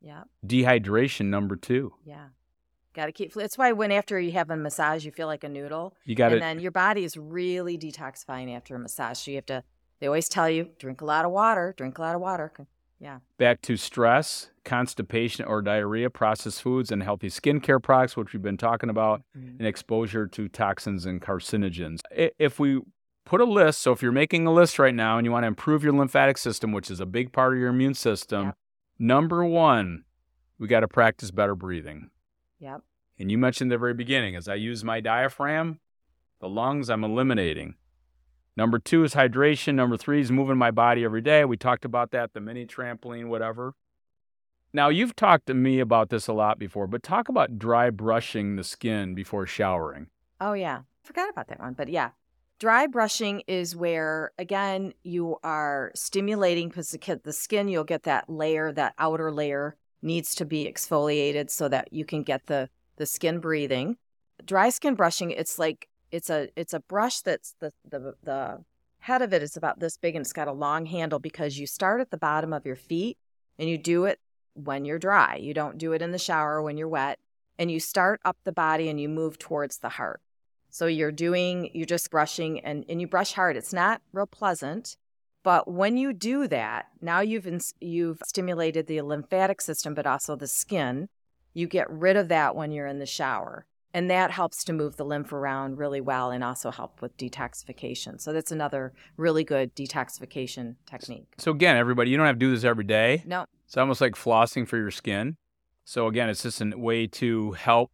Yeah. 0.00 0.24
dehydration. 0.46 1.26
Number 1.26 1.56
two, 1.56 1.94
Yeah. 2.04 2.28
Got 2.94 3.06
to 3.06 3.12
keep. 3.12 3.34
That's 3.34 3.58
why 3.58 3.72
when 3.72 3.92
after 3.92 4.18
you 4.18 4.32
have 4.32 4.48
a 4.48 4.56
massage, 4.56 5.04
you 5.04 5.10
feel 5.12 5.26
like 5.26 5.44
a 5.44 5.50
noodle. 5.50 5.94
you 6.06 6.14
got 6.14 6.32
and 6.32 6.40
then 6.40 6.60
your 6.60 6.70
body 6.70 7.04
is 7.04 7.16
really 7.18 7.76
detoxifying 7.76 8.54
after 8.56 8.74
a 8.74 8.78
massage. 8.78 9.18
So 9.18 9.30
you 9.32 9.36
have 9.36 9.46
to. 9.46 9.62
They 10.00 10.06
always 10.06 10.28
tell 10.30 10.48
you 10.48 10.70
drink 10.78 11.00
a 11.02 11.04
lot 11.04 11.24
of 11.26 11.30
water. 11.30 11.74
Drink 11.76 11.98
a 11.98 12.00
lot 12.02 12.14
of 12.14 12.20
water. 12.22 12.52
Yeah. 12.98 13.18
back 13.36 13.60
to 13.62 13.76
stress, 13.76 14.48
constipation 14.64 15.44
or 15.46 15.60
diarrhea, 15.60 16.08
processed 16.08 16.62
foods, 16.62 16.90
and 16.90 17.02
healthy 17.02 17.28
skincare 17.28 17.82
products, 17.82 18.16
which 18.16 18.32
we've 18.32 18.40
been 18.40 18.56
talking 18.56 18.88
about. 18.88 19.20
Mm-hmm. 19.36 19.58
and 19.58 19.66
exposure 19.66 20.26
to 20.28 20.48
toxins 20.48 21.04
and 21.04 21.20
carcinogens. 21.20 22.00
If 22.38 22.58
we 22.58 22.80
put 23.26 23.42
a 23.42 23.44
list, 23.44 23.80
so 23.80 23.92
if 23.92 24.00
you're 24.00 24.12
making 24.12 24.46
a 24.46 24.52
list 24.52 24.78
right 24.78 24.94
now 24.94 25.18
and 25.18 25.26
you 25.26 25.32
want 25.32 25.42
to 25.42 25.48
improve 25.48 25.84
your 25.84 25.92
lymphatic 25.92 26.38
system, 26.38 26.72
which 26.72 26.90
is 26.90 27.00
a 27.00 27.06
big 27.06 27.32
part 27.32 27.52
of 27.52 27.58
your 27.58 27.68
immune 27.68 27.92
system, 27.92 28.54
number 28.98 29.44
one, 29.44 30.04
we 30.58 30.66
got 30.68 30.80
to 30.80 30.88
practice 30.88 31.30
better 31.30 31.54
breathing. 31.54 32.08
Yep. 32.60 32.80
And 33.18 33.30
you 33.30 33.36
mentioned 33.36 33.70
the 33.70 33.76
very 33.76 33.92
beginning, 33.92 34.36
as 34.36 34.48
I 34.48 34.54
use 34.54 34.82
my 34.82 35.00
diaphragm, 35.00 35.80
the 36.40 36.48
lungs 36.48 36.88
I'm 36.88 37.04
eliminating. 37.04 37.74
Number 38.56 38.78
two 38.78 39.04
is 39.04 39.14
hydration. 39.14 39.74
Number 39.74 39.98
three 39.98 40.20
is 40.20 40.32
moving 40.32 40.56
my 40.56 40.70
body 40.70 41.04
every 41.04 41.20
day. 41.20 41.44
We 41.44 41.58
talked 41.58 41.84
about 41.84 42.12
that, 42.12 42.32
the 42.32 42.40
mini 42.40 42.64
trampoline, 42.64 43.28
whatever. 43.28 43.74
Now, 44.72 44.88
you've 44.88 45.16
talked 45.16 45.46
to 45.46 45.54
me 45.54 45.80
about 45.80 46.10
this 46.10 46.26
a 46.26 46.32
lot 46.32 46.58
before, 46.58 46.86
but 46.86 47.02
talk 47.02 47.28
about 47.28 47.58
dry 47.58 47.90
brushing 47.90 48.56
the 48.56 48.64
skin 48.64 49.14
before 49.14 49.46
showering. 49.46 50.08
Oh 50.40 50.52
yeah. 50.52 50.82
Forgot 51.02 51.30
about 51.30 51.48
that 51.48 51.60
one. 51.60 51.72
But 51.72 51.88
yeah. 51.88 52.10
Dry 52.58 52.86
brushing 52.86 53.42
is 53.46 53.76
where 53.76 54.32
again 54.38 54.94
you 55.02 55.36
are 55.44 55.92
stimulating 55.94 56.68
because 56.68 56.90
the, 56.90 57.32
skin 57.32 57.68
you'll 57.68 57.84
get 57.84 58.04
that 58.04 58.30
layer, 58.30 58.72
that 58.72 58.94
outer 58.98 59.30
layer 59.30 59.76
needs 60.00 60.34
to 60.36 60.46
be 60.46 60.64
exfoliated 60.64 61.50
so 61.50 61.68
that 61.68 61.92
you 61.92 62.04
can 62.04 62.22
get 62.22 62.46
the 62.46 62.70
the 62.96 63.04
skin 63.04 63.40
breathing. 63.40 63.98
Dry 64.42 64.70
skin 64.70 64.94
brushing, 64.94 65.32
it's 65.32 65.58
like 65.58 65.88
it's 66.10 66.30
a 66.30 66.48
it's 66.56 66.72
a 66.72 66.80
brush 66.80 67.20
that's 67.20 67.54
the 67.60 67.72
the 67.84 68.14
the 68.22 68.64
head 69.00 69.20
of 69.20 69.34
it 69.34 69.42
is 69.42 69.56
about 69.56 69.78
this 69.78 69.98
big 69.98 70.16
and 70.16 70.22
it's 70.22 70.32
got 70.32 70.48
a 70.48 70.52
long 70.52 70.86
handle 70.86 71.18
because 71.18 71.58
you 71.58 71.66
start 71.66 72.00
at 72.00 72.10
the 72.10 72.16
bottom 72.16 72.54
of 72.54 72.64
your 72.64 72.76
feet 72.76 73.18
and 73.58 73.68
you 73.68 73.76
do 73.76 74.06
it 74.06 74.18
when 74.54 74.86
you're 74.86 74.98
dry. 74.98 75.36
You 75.36 75.52
don't 75.52 75.76
do 75.76 75.92
it 75.92 76.00
in 76.00 76.10
the 76.10 76.18
shower 76.18 76.62
when 76.62 76.78
you're 76.78 76.88
wet 76.88 77.18
and 77.58 77.70
you 77.70 77.80
start 77.80 78.20
up 78.24 78.38
the 78.44 78.52
body 78.52 78.88
and 78.88 78.98
you 78.98 79.10
move 79.10 79.38
towards 79.38 79.78
the 79.78 79.90
heart. 79.90 80.22
So 80.76 80.84
you're 80.84 81.10
doing, 81.10 81.70
you're 81.72 81.86
just 81.86 82.10
brushing 82.10 82.60
and, 82.60 82.84
and 82.86 83.00
you 83.00 83.06
brush 83.06 83.32
hard. 83.32 83.56
It's 83.56 83.72
not 83.72 84.02
real 84.12 84.26
pleasant. 84.26 84.98
But 85.42 85.66
when 85.66 85.96
you 85.96 86.12
do 86.12 86.46
that, 86.48 86.88
now 87.00 87.20
you've 87.20 87.48
you've 87.80 88.20
stimulated 88.26 88.86
the 88.86 89.00
lymphatic 89.00 89.62
system, 89.62 89.94
but 89.94 90.06
also 90.06 90.36
the 90.36 90.46
skin. 90.46 91.08
You 91.54 91.66
get 91.66 91.90
rid 91.90 92.18
of 92.18 92.28
that 92.28 92.54
when 92.54 92.72
you're 92.72 92.86
in 92.86 92.98
the 92.98 93.06
shower, 93.06 93.64
and 93.94 94.10
that 94.10 94.30
helps 94.30 94.64
to 94.64 94.74
move 94.74 94.96
the 94.96 95.06
lymph 95.06 95.32
around 95.32 95.78
really 95.78 96.02
well, 96.02 96.30
and 96.30 96.44
also 96.44 96.70
help 96.70 97.00
with 97.00 97.16
detoxification. 97.16 98.20
So 98.20 98.34
that's 98.34 98.52
another 98.52 98.92
really 99.16 99.44
good 99.44 99.74
detoxification 99.74 100.74
technique. 100.84 101.28
So, 101.38 101.52
again, 101.52 101.78
everybody, 101.78 102.10
you 102.10 102.18
don't 102.18 102.26
have 102.26 102.36
to 102.36 102.38
do 102.38 102.50
this 102.50 102.64
every 102.64 102.84
day. 102.84 103.22
No, 103.24 103.46
It's 103.64 103.78
almost 103.78 104.02
like 104.02 104.14
flossing 104.14 104.68
for 104.68 104.76
your 104.76 104.90
skin. 104.90 105.38
So, 105.86 106.06
again, 106.06 106.28
it's 106.28 106.42
just 106.42 106.60
a 106.60 106.76
way 106.76 107.06
to 107.06 107.52
help 107.52 107.92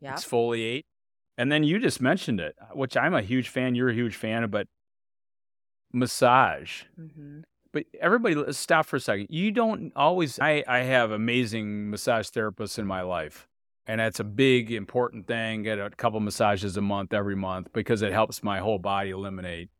yeah, 0.00 0.14
exfoliate. 0.14 0.82
And 1.36 1.50
then 1.50 1.64
you 1.64 1.78
just 1.78 2.00
mentioned 2.00 2.40
it, 2.40 2.54
which 2.74 2.96
I'm 2.96 3.14
a 3.14 3.22
huge 3.22 3.48
fan. 3.48 3.74
You're 3.74 3.90
a 3.90 3.94
huge 3.94 4.14
fan 4.16 4.48
but 4.50 4.68
massage. 5.92 6.82
hmm 6.96 7.40
But 7.72 7.84
everybody, 8.00 8.34
let's 8.34 8.58
stop 8.58 8.86
for 8.86 8.96
a 8.96 9.00
second. 9.00 9.26
You 9.30 9.50
don't 9.50 9.92
always. 9.96 10.38
I, 10.38 10.62
I 10.68 10.78
have 10.80 11.10
amazing 11.10 11.90
massage 11.90 12.28
therapists 12.28 12.78
in 12.78 12.86
my 12.86 13.02
life, 13.02 13.48
and 13.86 14.00
that's 14.00 14.20
a 14.20 14.24
big 14.24 14.70
important 14.70 15.26
thing. 15.26 15.64
Get 15.64 15.78
a 15.78 15.90
couple 15.90 16.20
massages 16.20 16.76
a 16.76 16.80
month, 16.80 17.12
every 17.12 17.36
month, 17.36 17.72
because 17.72 18.02
it 18.02 18.12
helps 18.12 18.42
my 18.42 18.60
whole 18.60 18.78
body 18.78 19.10
eliminate. 19.10 19.70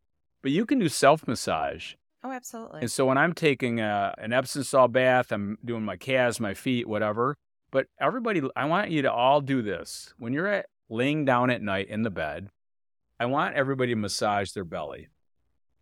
But 0.41 0.51
you 0.51 0.65
can 0.65 0.79
do 0.79 0.89
self 0.89 1.25
massage. 1.27 1.93
oh, 2.23 2.31
absolutely. 2.31 2.81
And 2.81 2.91
so 2.91 3.05
when 3.05 3.17
I'm 3.17 3.33
taking 3.33 3.79
a, 3.79 4.13
an 4.17 4.33
Epsom 4.33 4.63
salt 4.63 4.91
bath, 4.91 5.31
I'm 5.31 5.57
doing 5.63 5.83
my 5.83 5.95
calves, 5.95 6.39
my 6.39 6.53
feet, 6.53 6.87
whatever. 6.87 7.37
But 7.71 7.87
everybody, 7.99 8.41
I 8.55 8.65
want 8.65 8.91
you 8.91 9.01
to 9.03 9.11
all 9.11 9.41
do 9.41 9.61
this. 9.61 10.13
When 10.17 10.33
you're 10.33 10.47
at, 10.47 10.67
laying 10.89 11.25
down 11.25 11.49
at 11.49 11.61
night 11.61 11.87
in 11.89 12.03
the 12.03 12.09
bed, 12.09 12.49
I 13.19 13.25
want 13.25 13.55
everybody 13.55 13.93
to 13.93 13.95
massage 13.95 14.51
their 14.51 14.65
belly. 14.65 15.09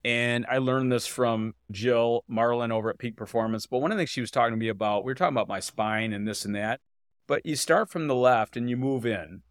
And 0.06 0.46
I 0.50 0.58
learned 0.58 0.92
this 0.92 1.08
from 1.08 1.56
Jill 1.72 2.26
Marlin 2.28 2.72
over 2.72 2.90
at 2.90 2.98
Peak 2.98 3.16
Performance. 3.16 3.66
But 3.66 3.80
one 3.80 3.92
of 3.92 3.98
the 3.98 4.02
things 4.02 4.10
she 4.10 4.22
was 4.22 4.32
talking 4.32 4.54
to 4.54 4.58
me 4.58 4.68
about, 4.68 5.06
we 5.06 5.12
were 5.12 5.16
talking 5.16 5.34
about 5.34 5.48
my 5.48 5.62
spine 5.62 6.12
and 6.12 6.28
this 6.28 6.44
and 6.44 6.56
that. 6.56 6.82
But 7.26 7.46
you 7.46 7.56
start 7.56 7.90
from 7.90 8.08
the 8.08 8.16
left 8.16 8.58
and 8.58 8.70
you 8.70 8.76
move 8.76 9.06
in 9.06 9.44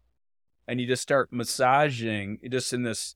and 0.67 0.79
you 0.79 0.85
just 0.85 1.01
start 1.01 1.33
massaging, 1.33 2.37
just 2.49 2.71
in 2.71 2.83
this 2.83 3.15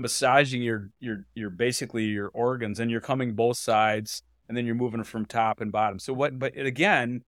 massaging 0.00 0.62
your 0.62 0.90
your 0.98 1.26
your 1.34 1.50
basically 1.50 2.04
your 2.04 2.28
organs 2.28 2.80
and 2.80 2.90
you're 2.90 3.00
coming 3.00 3.34
both 3.34 3.56
sides 3.56 4.22
and 4.48 4.56
then 4.56 4.66
you're 4.66 4.74
moving 4.74 5.04
from 5.04 5.26
top 5.26 5.60
and 5.60 5.70
bottom 5.70 5.98
so 5.98 6.12
what 6.12 6.38
but 6.38 6.56
again 6.56 7.22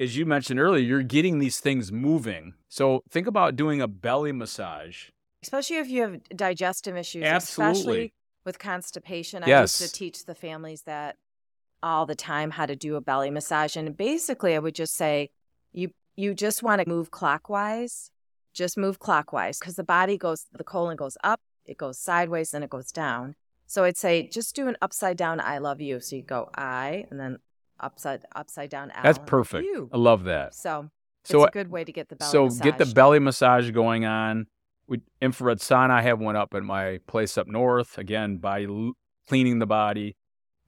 as 0.00 0.16
you 0.16 0.26
mentioned 0.26 0.58
earlier 0.58 0.82
you're 0.82 1.02
getting 1.02 1.38
these 1.38 1.60
things 1.60 1.92
moving 1.92 2.54
so 2.68 3.02
think 3.10 3.26
about 3.26 3.56
doing 3.56 3.80
a 3.80 3.88
belly 3.88 4.32
massage 4.32 5.08
especially 5.42 5.76
if 5.76 5.88
you 5.88 6.02
have 6.02 6.20
digestive 6.34 6.96
issues, 6.96 7.24
Absolutely. 7.24 7.72
especially 7.76 8.12
with 8.44 8.58
constipation. 8.58 9.44
I 9.44 9.48
Yes. 9.48 9.80
used 9.80 9.92
to 9.92 9.98
teach 9.98 10.24
the 10.24 10.34
families 10.34 10.82
that 10.82 11.16
all 11.82 12.04
the 12.04 12.16
time 12.16 12.50
how 12.50 12.66
to 12.66 12.74
do 12.74 12.96
a 12.96 13.00
belly 13.00 13.30
massage, 13.30 13.76
and 13.76 13.96
basically, 13.96 14.56
I 14.56 14.58
would 14.58 14.74
just 14.74 14.94
say 14.94 15.30
you 15.72 15.90
you 16.16 16.34
just 16.34 16.62
want 16.62 16.80
to 16.80 16.88
move 16.88 17.10
clockwise, 17.10 18.10
just 18.54 18.76
move 18.76 18.98
clockwise 18.98 19.58
because 19.58 19.76
the 19.76 19.84
body 19.84 20.16
goes, 20.16 20.46
the 20.52 20.64
colon 20.64 20.96
goes 20.96 21.16
up, 21.22 21.40
it 21.64 21.76
goes 21.76 21.98
sideways, 21.98 22.50
then 22.50 22.62
it 22.62 22.70
goes 22.70 22.90
down. 22.90 23.34
So 23.66 23.84
I'd 23.84 23.96
say 23.98 24.26
just 24.28 24.56
do 24.56 24.66
an 24.68 24.76
upside 24.80 25.16
down 25.16 25.38
"I 25.38 25.58
love 25.58 25.80
you." 25.80 26.00
So 26.00 26.16
you 26.16 26.22
go 26.22 26.50
I, 26.56 27.06
and 27.10 27.20
then 27.20 27.38
upside 27.80 28.24
upside 28.34 28.70
down 28.70 28.90
that's 29.02 29.18
perfect 29.26 29.66
i 29.92 29.96
love 29.96 30.24
that 30.24 30.54
So 30.54 30.90
so 31.24 31.42
it's 31.42 31.48
a 31.48 31.52
good 31.52 31.70
way 31.70 31.84
to 31.84 31.92
get 31.92 32.08
the 32.08 32.16
belly 32.16 32.30
so 32.30 32.44
massage. 32.46 32.64
get 32.64 32.78
the 32.78 32.86
belly 32.86 33.18
massage 33.18 33.70
going 33.70 34.04
on 34.04 34.46
we 34.88 35.00
infrared 35.20 35.58
sauna 35.58 35.90
i 35.90 36.02
have 36.02 36.18
one 36.20 36.36
up 36.36 36.54
at 36.54 36.62
my 36.62 36.98
place 37.06 37.36
up 37.36 37.46
north 37.48 37.98
again 37.98 38.36
by 38.38 38.64
l- 38.64 38.92
cleaning 39.28 39.58
the 39.58 39.66
body 39.66 40.16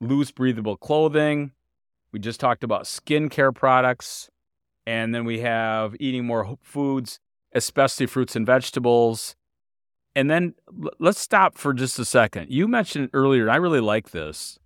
loose 0.01 0.31
breathable 0.31 0.77
clothing 0.77 1.51
we 2.11 2.19
just 2.19 2.39
talked 2.39 2.63
about 2.63 2.83
skincare 2.83 3.53
products 3.53 4.29
and 4.85 5.13
then 5.13 5.25
we 5.25 5.39
have 5.39 5.95
eating 5.99 6.25
more 6.25 6.57
foods 6.61 7.19
especially 7.53 8.05
fruits 8.05 8.35
and 8.35 8.45
vegetables 8.45 9.35
And 10.15 10.29
then 10.29 10.53
let's 10.99 11.19
stop 11.19 11.57
for 11.57 11.71
just 11.73 11.97
a 11.99 12.03
second. 12.05 12.47
You 12.49 12.67
mentioned 12.67 13.09
earlier, 13.13 13.43
and 13.43 13.51
I 13.51 13.57
really 13.57 13.79
like 13.79 14.09
this. 14.11 14.59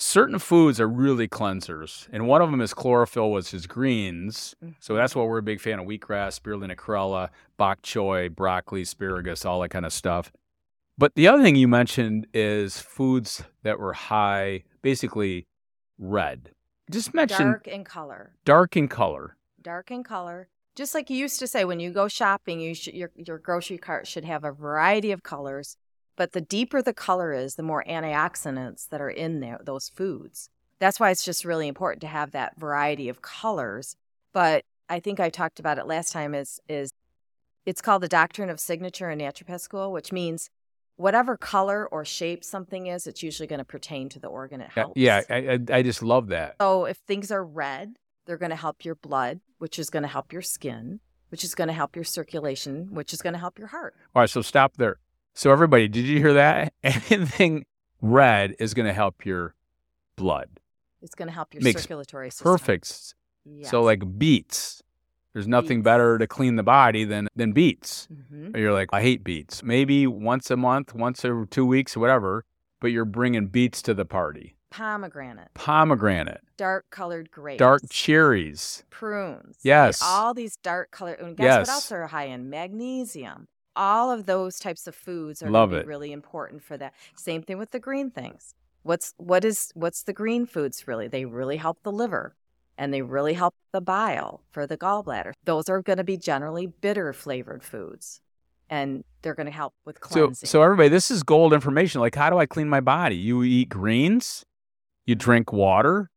Certain 0.00 0.38
foods 0.38 0.80
are 0.80 0.88
really 0.88 1.28
cleansers, 1.28 2.08
and 2.10 2.26
one 2.26 2.40
of 2.40 2.50
them 2.50 2.62
is 2.62 2.72
chlorophyll, 2.72 3.32
which 3.32 3.52
is 3.52 3.66
greens. 3.66 4.54
So 4.80 4.94
mm-hmm. 4.94 4.96
that's 4.96 5.14
why 5.14 5.24
we're 5.24 5.36
a 5.36 5.42
big 5.42 5.60
fan 5.60 5.78
of 5.78 5.84
wheatgrass, 5.84 6.40
spirulina 6.40 6.74
chlorella, 6.74 7.28
bok 7.58 7.82
choy, 7.82 8.34
broccoli, 8.34 8.80
asparagus, 8.80 9.44
all 9.44 9.60
that 9.60 9.68
kind 9.68 9.84
of 9.84 9.92
stuff. 9.92 10.32
But 10.96 11.14
the 11.16 11.28
other 11.28 11.42
thing 11.42 11.54
you 11.54 11.68
mentioned 11.68 12.26
is 12.32 12.78
foods 12.78 13.44
that 13.62 13.78
were 13.78 13.92
high, 13.92 14.64
basically 14.80 15.46
red. 15.98 16.52
Just 16.90 17.12
mention 17.12 17.48
dark 17.48 17.68
in 17.68 17.84
color. 17.84 18.32
dark 18.46 18.78
in 18.78 18.88
color. 18.88 19.36
dark 19.60 19.90
in 19.90 20.02
color. 20.02 20.48
Just 20.76 20.94
like 20.94 21.10
you 21.10 21.18
used 21.18 21.38
to 21.40 21.46
say, 21.46 21.66
when 21.66 21.78
you 21.78 21.92
go 21.92 22.08
shopping, 22.08 22.58
you 22.58 22.74
should, 22.74 22.94
your 22.94 23.10
your 23.16 23.36
grocery 23.36 23.76
cart 23.76 24.06
should 24.06 24.24
have 24.24 24.44
a 24.44 24.50
variety 24.52 25.12
of 25.12 25.22
colors. 25.22 25.76
But 26.20 26.32
the 26.32 26.42
deeper 26.42 26.82
the 26.82 26.92
color 26.92 27.32
is, 27.32 27.54
the 27.54 27.62
more 27.62 27.82
antioxidants 27.88 28.86
that 28.90 29.00
are 29.00 29.08
in 29.08 29.40
there 29.40 29.58
those 29.64 29.88
foods. 29.88 30.50
That's 30.78 31.00
why 31.00 31.08
it's 31.08 31.24
just 31.24 31.46
really 31.46 31.66
important 31.66 32.02
to 32.02 32.08
have 32.08 32.32
that 32.32 32.60
variety 32.60 33.08
of 33.08 33.22
colors. 33.22 33.96
But 34.34 34.66
I 34.90 35.00
think 35.00 35.18
I 35.18 35.30
talked 35.30 35.58
about 35.58 35.78
it 35.78 35.86
last 35.86 36.12
time. 36.12 36.34
Is 36.34 36.60
is 36.68 36.90
it's 37.64 37.80
called 37.80 38.02
the 38.02 38.08
doctrine 38.08 38.50
of 38.50 38.60
signature 38.60 39.08
in 39.08 39.18
naturopath 39.18 39.62
school, 39.62 39.92
which 39.92 40.12
means 40.12 40.50
whatever 40.96 41.38
color 41.38 41.88
or 41.88 42.04
shape 42.04 42.44
something 42.44 42.86
is, 42.86 43.06
it's 43.06 43.22
usually 43.22 43.46
going 43.46 43.60
to 43.60 43.64
pertain 43.64 44.10
to 44.10 44.18
the 44.18 44.28
organ 44.28 44.60
it 44.60 44.68
helps. 44.72 45.00
Yeah, 45.00 45.22
I, 45.30 45.36
I, 45.36 45.78
I 45.78 45.82
just 45.82 46.02
love 46.02 46.26
that. 46.26 46.56
So 46.60 46.84
if 46.84 46.98
things 46.98 47.30
are 47.30 47.42
red, 47.42 47.96
they're 48.26 48.36
going 48.36 48.50
to 48.50 48.56
help 48.56 48.84
your 48.84 48.94
blood, 48.94 49.40
which 49.56 49.78
is 49.78 49.88
going 49.88 50.02
to 50.02 50.08
help 50.08 50.34
your 50.34 50.42
skin, 50.42 51.00
which 51.30 51.44
is 51.44 51.54
going 51.54 51.68
to 51.68 51.74
help 51.74 51.96
your 51.96 52.04
circulation, 52.04 52.88
which 52.92 53.14
is 53.14 53.22
going 53.22 53.32
to 53.32 53.38
help 53.38 53.58
your 53.58 53.68
heart. 53.68 53.94
All 54.14 54.20
right, 54.20 54.28
so 54.28 54.42
stop 54.42 54.76
there. 54.76 54.98
So 55.34 55.50
everybody, 55.52 55.88
did 55.88 56.04
you 56.04 56.18
hear 56.18 56.34
that? 56.34 56.72
Anything 56.82 57.64
red 58.02 58.54
is 58.58 58.74
going 58.74 58.86
to 58.86 58.92
help 58.92 59.24
your 59.24 59.54
blood. 60.16 60.48
It's 61.02 61.14
going 61.14 61.28
to 61.28 61.34
help 61.34 61.54
your 61.54 61.62
Makes 61.62 61.82
circulatory 61.82 62.30
system. 62.30 62.44
Perfect. 62.44 63.14
Yes. 63.44 63.70
So 63.70 63.82
like 63.82 64.18
beets. 64.18 64.82
There's 65.32 65.46
nothing 65.46 65.78
Beets. 65.78 65.84
better 65.84 66.18
to 66.18 66.26
clean 66.26 66.56
the 66.56 66.62
body 66.64 67.04
than 67.04 67.28
than 67.36 67.52
beets. 67.52 68.08
Mhm. 68.12 68.56
You're 68.56 68.72
like, 68.72 68.88
I 68.92 69.00
hate 69.00 69.22
beets. 69.22 69.62
Maybe 69.62 70.06
once 70.06 70.50
a 70.50 70.56
month, 70.56 70.92
once 70.92 71.24
or 71.24 71.46
two 71.46 71.64
weeks, 71.64 71.96
whatever. 71.96 72.44
But 72.80 72.88
you're 72.88 73.04
bringing 73.04 73.46
beets 73.46 73.80
to 73.82 73.94
the 73.94 74.04
party. 74.04 74.56
pomegranate, 74.70 75.48
Pomegranate, 75.54 76.40
dark 76.56 76.86
colored 76.90 77.30
grapes, 77.30 77.58
dark 77.58 77.82
cherries. 77.90 78.84
prunes. 78.90 79.56
Yes. 79.62 80.00
all 80.02 80.32
these 80.34 80.56
dark 80.56 80.90
colored. 80.90 81.18
And 81.20 81.36
guess 81.36 81.44
Yes. 81.44 81.66
what 81.68 81.72
else 81.74 81.92
are 81.92 82.06
high 82.08 82.24
in? 82.26 82.48
Magnesium. 82.50 83.48
All 83.80 84.10
of 84.10 84.26
those 84.26 84.58
types 84.58 84.86
of 84.86 84.94
foods 84.94 85.42
are 85.42 85.50
Love 85.50 85.72
it. 85.72 85.86
really 85.86 86.12
important 86.12 86.62
for 86.62 86.76
that. 86.76 86.92
Same 87.16 87.42
thing 87.42 87.56
with 87.58 87.70
the 87.70 87.80
green 87.80 88.10
things. 88.10 88.54
What's 88.82 89.14
what 89.16 89.42
is 89.44 89.70
what's 89.74 90.02
the 90.02 90.12
green 90.12 90.44
foods 90.46 90.86
really? 90.86 91.08
They 91.08 91.24
really 91.24 91.56
help 91.56 91.82
the 91.82 91.90
liver 91.92 92.34
and 92.76 92.92
they 92.94 93.02
really 93.02 93.34
help 93.34 93.54
the 93.72 93.80
bile 93.80 94.42
for 94.52 94.66
the 94.66 94.76
gallbladder. 94.76 95.32
Those 95.44 95.68
are 95.68 95.80
going 95.82 95.96
to 95.98 96.04
be 96.04 96.16
generally 96.16 96.66
bitter 96.66 97.12
flavored 97.12 97.62
foods. 97.62 98.20
And 98.68 99.02
they're 99.22 99.34
going 99.34 99.46
to 99.46 99.52
help 99.52 99.74
with 99.84 99.96
So, 99.96 100.26
cleansing. 100.26 100.46
so 100.48 100.62
everybody, 100.62 100.88
this 100.88 101.10
is 101.10 101.22
gold 101.24 101.52
information. 101.52 102.00
Like, 102.00 102.14
how 102.14 102.30
do 102.30 102.38
I 102.38 102.46
clean 102.46 102.68
my 102.68 102.80
body? 102.80 103.16
You 103.16 103.42
eat 103.42 103.68
greens, 103.68 104.44
you 105.06 105.14
drink 105.16 105.52
water, 105.52 106.08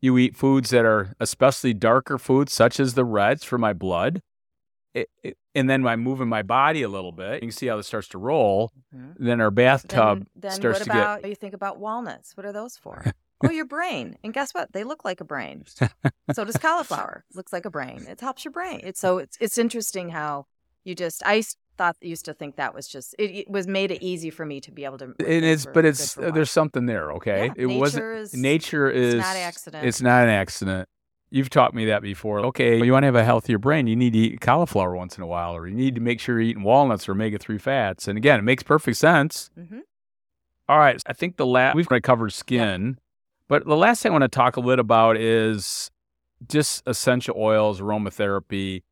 you 0.00 0.18
eat 0.18 0.34
foods 0.36 0.70
that 0.70 0.84
are 0.84 1.14
especially 1.20 1.72
darker 1.74 2.18
foods, 2.18 2.52
such 2.52 2.80
as 2.80 2.94
the 2.94 3.04
reds 3.04 3.44
for 3.44 3.56
my 3.56 3.72
blood. 3.72 4.20
It, 4.96 5.10
it- 5.22 5.36
and 5.54 5.68
then 5.70 5.86
I'm 5.86 6.00
moving 6.00 6.28
my 6.28 6.42
body 6.42 6.82
a 6.82 6.88
little 6.88 7.12
bit. 7.12 7.34
You 7.42 7.48
can 7.48 7.50
see 7.50 7.66
how 7.66 7.76
this 7.76 7.86
starts 7.86 8.08
to 8.08 8.18
roll. 8.18 8.72
Mhm. 8.94 9.14
Then 9.18 9.40
our 9.40 9.50
bathtub 9.50 10.18
then, 10.18 10.26
then 10.36 10.50
starts 10.52 10.80
what 10.80 10.84
to 10.86 10.90
about 10.90 11.28
you 11.28 11.34
think 11.34 11.54
about 11.54 11.78
walnuts? 11.78 12.36
What 12.36 12.44
are 12.46 12.52
those 12.52 12.76
for? 12.76 13.04
oh, 13.44 13.50
your 13.50 13.64
brain. 13.66 14.16
And 14.24 14.32
guess 14.34 14.52
what? 14.52 14.72
They 14.72 14.84
look 14.84 15.04
like 15.04 15.20
a 15.20 15.24
brain. 15.24 15.64
so 16.32 16.44
does 16.44 16.56
cauliflower. 16.58 17.24
Looks 17.34 17.52
like 17.52 17.64
a 17.64 17.70
brain. 17.70 18.06
It 18.08 18.20
helps 18.20 18.44
your 18.44 18.52
brain. 18.52 18.80
It's 18.84 19.00
so 19.00 19.18
it's 19.18 19.36
it's 19.40 19.56
interesting 19.58 20.10
how 20.10 20.46
you 20.84 20.94
just 20.94 21.22
I 21.24 21.42
thought 21.78 21.96
used 22.00 22.24
to 22.24 22.32
think 22.34 22.56
that 22.56 22.74
was 22.74 22.88
just 22.88 23.14
it, 23.18 23.30
it 23.30 23.50
was 23.50 23.66
made 23.66 23.90
it 23.90 24.02
easy 24.02 24.30
for 24.30 24.44
me 24.46 24.60
to 24.62 24.70
be 24.72 24.84
able 24.84 24.98
to. 24.98 25.04
And 25.04 25.44
it's, 25.44 25.66
but 25.66 25.84
it's 25.84 26.14
there's 26.14 26.50
something 26.50 26.86
there. 26.86 27.12
Okay, 27.12 27.46
Yeah, 27.46 27.52
it 27.56 27.66
wasn't. 27.66 28.04
nature 28.04 28.14
is- 28.14 28.34
nature 28.34 28.90
is 28.90 29.14
it's 29.14 29.22
not 29.26 29.36
accident. 29.36 29.86
It's 29.86 30.00
not 30.02 30.22
an 30.24 30.30
accident. 30.30 30.88
You've 31.36 31.50
taught 31.50 31.74
me 31.74 31.84
that 31.84 32.00
before. 32.00 32.40
Okay, 32.46 32.82
you 32.82 32.92
want 32.92 33.02
to 33.02 33.08
have 33.08 33.14
a 33.14 33.22
healthier 33.22 33.58
brain, 33.58 33.86
you 33.86 33.94
need 33.94 34.14
to 34.14 34.18
eat 34.18 34.40
cauliflower 34.40 34.96
once 34.96 35.18
in 35.18 35.22
a 35.22 35.26
while, 35.26 35.54
or 35.54 35.68
you 35.68 35.74
need 35.74 35.94
to 35.94 36.00
make 36.00 36.18
sure 36.18 36.36
you're 36.40 36.48
eating 36.48 36.62
walnuts 36.62 37.06
or 37.06 37.12
omega 37.12 37.36
three 37.36 37.58
fats. 37.58 38.08
And 38.08 38.16
again, 38.16 38.38
it 38.38 38.42
makes 38.42 38.62
perfect 38.62 38.96
sense. 38.96 39.50
Mhm. 39.58 39.80
All 40.66 40.78
right, 40.78 40.98
I 41.06 41.12
think 41.12 41.36
the 41.36 41.44
last 41.44 41.76
we've 41.76 41.86
covered 42.02 42.32
skin, 42.32 42.98
but 43.48 43.66
the 43.66 43.76
last 43.76 44.02
thing 44.02 44.12
I 44.12 44.14
want 44.14 44.22
to 44.22 44.28
talk 44.28 44.56
a 44.56 44.60
little 44.60 44.80
about 44.80 45.18
is 45.18 45.90
just 46.48 46.82
essential 46.86 47.36
oils, 47.38 47.82
aromatherapy. 47.82 48.82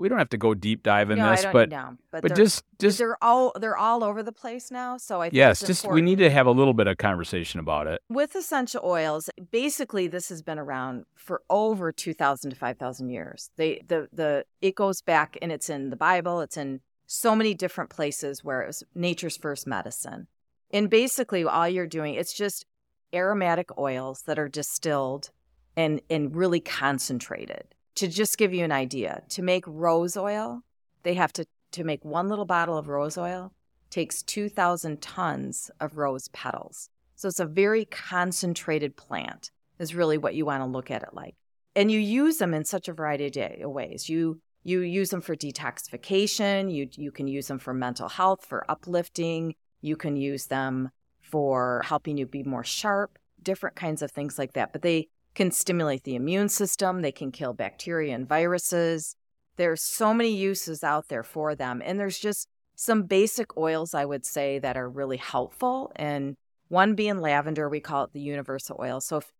We 0.00 0.08
don't 0.08 0.18
have 0.18 0.30
to 0.30 0.38
go 0.38 0.54
deep 0.54 0.82
dive 0.82 1.10
in 1.10 1.18
no, 1.18 1.30
this, 1.30 1.46
but 1.52 1.68
no, 1.68 1.96
but, 2.10 2.22
but 2.22 2.34
just 2.34 2.64
just 2.78 2.98
they're 2.98 3.22
all 3.22 3.52
they're 3.60 3.76
all 3.76 4.02
over 4.02 4.22
the 4.22 4.32
place 4.32 4.70
now. 4.70 4.96
So 4.96 5.20
I 5.20 5.26
think 5.26 5.34
yes, 5.34 5.60
just 5.60 5.88
we 5.88 6.00
need 6.00 6.18
to 6.18 6.30
have 6.30 6.46
a 6.46 6.50
little 6.50 6.74
bit 6.74 6.86
of 6.86 6.96
conversation 6.96 7.60
about 7.60 7.86
it. 7.86 8.02
with 8.08 8.34
essential 8.34 8.82
oils 8.84 9.30
basically 9.50 10.06
this 10.06 10.28
has 10.28 10.42
been 10.42 10.58
around 10.58 11.04
for 11.14 11.42
over 11.50 11.92
2000 11.92 12.50
to 12.50 12.56
5000 12.56 13.10
years 13.10 13.50
they 13.56 13.82
the 13.86 14.08
the 14.12 14.44
it 14.60 14.74
goes 14.74 15.02
back 15.02 15.36
and 15.40 15.52
it's 15.52 15.68
in 15.68 15.90
the 15.90 15.96
bible 15.96 16.40
it's 16.40 16.56
in 16.56 16.80
so 17.06 17.34
many 17.34 17.54
different 17.54 17.90
places 17.90 18.44
where 18.44 18.62
it 18.62 18.66
was 18.66 18.82
nature's 18.94 19.36
first 19.36 19.66
medicine 19.66 20.26
and 20.70 20.90
basically 20.90 21.44
all 21.44 21.68
you're 21.68 21.86
doing 21.86 22.14
it's 22.14 22.32
just 22.32 22.66
aromatic 23.14 23.76
oils 23.78 24.22
that 24.22 24.38
are 24.38 24.48
distilled 24.48 25.30
and 25.76 26.00
and 26.10 26.34
really 26.34 26.60
concentrated 26.60 27.74
to 28.00 28.08
just 28.08 28.38
give 28.38 28.52
you 28.52 28.64
an 28.64 28.72
idea 28.72 29.22
to 29.28 29.42
make 29.42 29.64
rose 29.66 30.16
oil 30.16 30.62
they 31.02 31.14
have 31.14 31.32
to 31.32 31.44
to 31.72 31.84
make 31.84 32.04
one 32.04 32.28
little 32.28 32.44
bottle 32.44 32.76
of 32.76 32.88
rose 32.88 33.16
oil 33.16 33.52
takes 33.90 34.22
2000 34.22 35.00
tons 35.00 35.70
of 35.80 35.96
rose 35.96 36.28
petals 36.28 36.90
so 37.20 37.28
it's 37.28 37.38
a 37.38 37.44
very 37.44 37.84
concentrated 37.84 38.96
plant, 38.96 39.50
is 39.78 39.94
really 39.94 40.16
what 40.16 40.34
you 40.34 40.46
want 40.46 40.62
to 40.62 40.66
look 40.66 40.90
at 40.90 41.02
it 41.02 41.12
like. 41.12 41.34
And 41.76 41.92
you 41.92 42.00
use 42.00 42.38
them 42.38 42.54
in 42.54 42.64
such 42.64 42.88
a 42.88 42.94
variety 42.94 43.60
of 43.60 43.70
ways. 43.70 44.08
You 44.08 44.40
you 44.62 44.80
use 44.80 45.10
them 45.10 45.20
for 45.20 45.36
detoxification. 45.36 46.74
You 46.74 46.88
you 46.96 47.12
can 47.12 47.28
use 47.28 47.48
them 47.48 47.58
for 47.58 47.74
mental 47.74 48.08
health, 48.08 48.46
for 48.46 48.64
uplifting. 48.70 49.54
You 49.82 49.96
can 49.96 50.16
use 50.16 50.46
them 50.46 50.92
for 51.20 51.82
helping 51.84 52.16
you 52.16 52.24
be 52.24 52.42
more 52.42 52.64
sharp. 52.64 53.18
Different 53.42 53.76
kinds 53.76 54.00
of 54.00 54.10
things 54.10 54.38
like 54.38 54.54
that. 54.54 54.72
But 54.72 54.80
they 54.80 55.08
can 55.34 55.50
stimulate 55.50 56.04
the 56.04 56.16
immune 56.16 56.48
system. 56.48 57.02
They 57.02 57.12
can 57.12 57.32
kill 57.32 57.52
bacteria 57.52 58.14
and 58.14 58.28
viruses. 58.28 59.16
There's 59.56 59.82
so 59.82 60.12
many 60.14 60.34
uses 60.34 60.82
out 60.82 61.08
there 61.08 61.22
for 61.22 61.54
them, 61.54 61.82
and 61.84 61.98
there's 61.98 62.18
just 62.18 62.48
some 62.74 63.02
basic 63.02 63.56
oils 63.56 63.94
I 63.94 64.06
would 64.06 64.24
say 64.24 64.58
that 64.58 64.76
are 64.76 64.88
really 64.88 65.18
helpful 65.18 65.92
and 65.96 66.36
one 66.70 66.94
being 66.94 67.18
lavender, 67.18 67.68
we 67.68 67.80
call 67.80 68.04
it 68.04 68.12
the 68.12 68.20
universal 68.20 68.78
oil. 68.80 69.00
So 69.00 69.16
if 69.16 69.32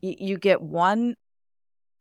you 0.00 0.38
get 0.38 0.62
one 0.62 1.16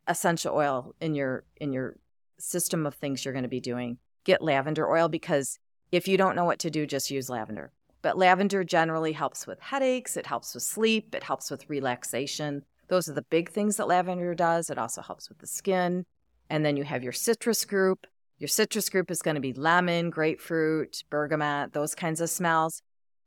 essential 0.08 0.56
oil 0.56 0.94
in 1.02 1.16
your 1.16 1.44
in 1.58 1.74
your 1.74 1.98
system 2.38 2.86
of 2.86 2.94
things 2.94 3.26
you're 3.26 3.34
going 3.34 3.44
to 3.44 3.50
be 3.50 3.60
doing, 3.60 3.98
get 4.24 4.42
lavender 4.42 4.88
oil 4.88 5.10
because 5.10 5.58
if 5.92 6.08
you 6.08 6.16
don't 6.16 6.36
know 6.36 6.46
what 6.46 6.60
to 6.60 6.70
do, 6.70 6.86
just 6.86 7.10
use 7.10 7.28
lavender. 7.28 7.72
But 8.04 8.20
lavender 8.20 8.64
generally 8.64 9.14
helps 9.14 9.48
with 9.48 9.60
headaches, 9.60 10.16
it 10.16 10.28
helps 10.28 10.54
with 10.54 10.64
sleep, 10.64 11.16
it 11.16 11.24
helps 11.24 11.50
with 11.50 11.68
relaxation. 11.70 12.64
Those 12.88 13.10
are 13.10 13.14
the 13.14 13.24
big 13.24 13.50
things 13.50 13.78
that 13.78 13.88
lavender 13.88 14.34
does. 14.34 14.70
It 14.70 14.78
also 14.78 15.02
helps 15.02 15.30
with 15.30 15.40
the 15.40 15.48
skin. 15.48 16.06
And 16.50 16.66
then 16.66 16.78
you 16.78 16.84
have 16.84 17.04
your 17.04 17.14
citrus 17.14 17.66
group. 17.66 18.08
Your 18.40 18.48
citrus 18.48 18.90
group 18.90 19.12
is 19.12 19.22
going 19.22 19.36
to 19.36 19.42
be 19.42 19.54
lemon, 19.54 20.10
grapefruit, 20.10 21.04
bergamot, 21.10 21.74
those 21.74 21.96
kinds 21.96 22.22
of 22.22 22.30
smells. 22.30 22.82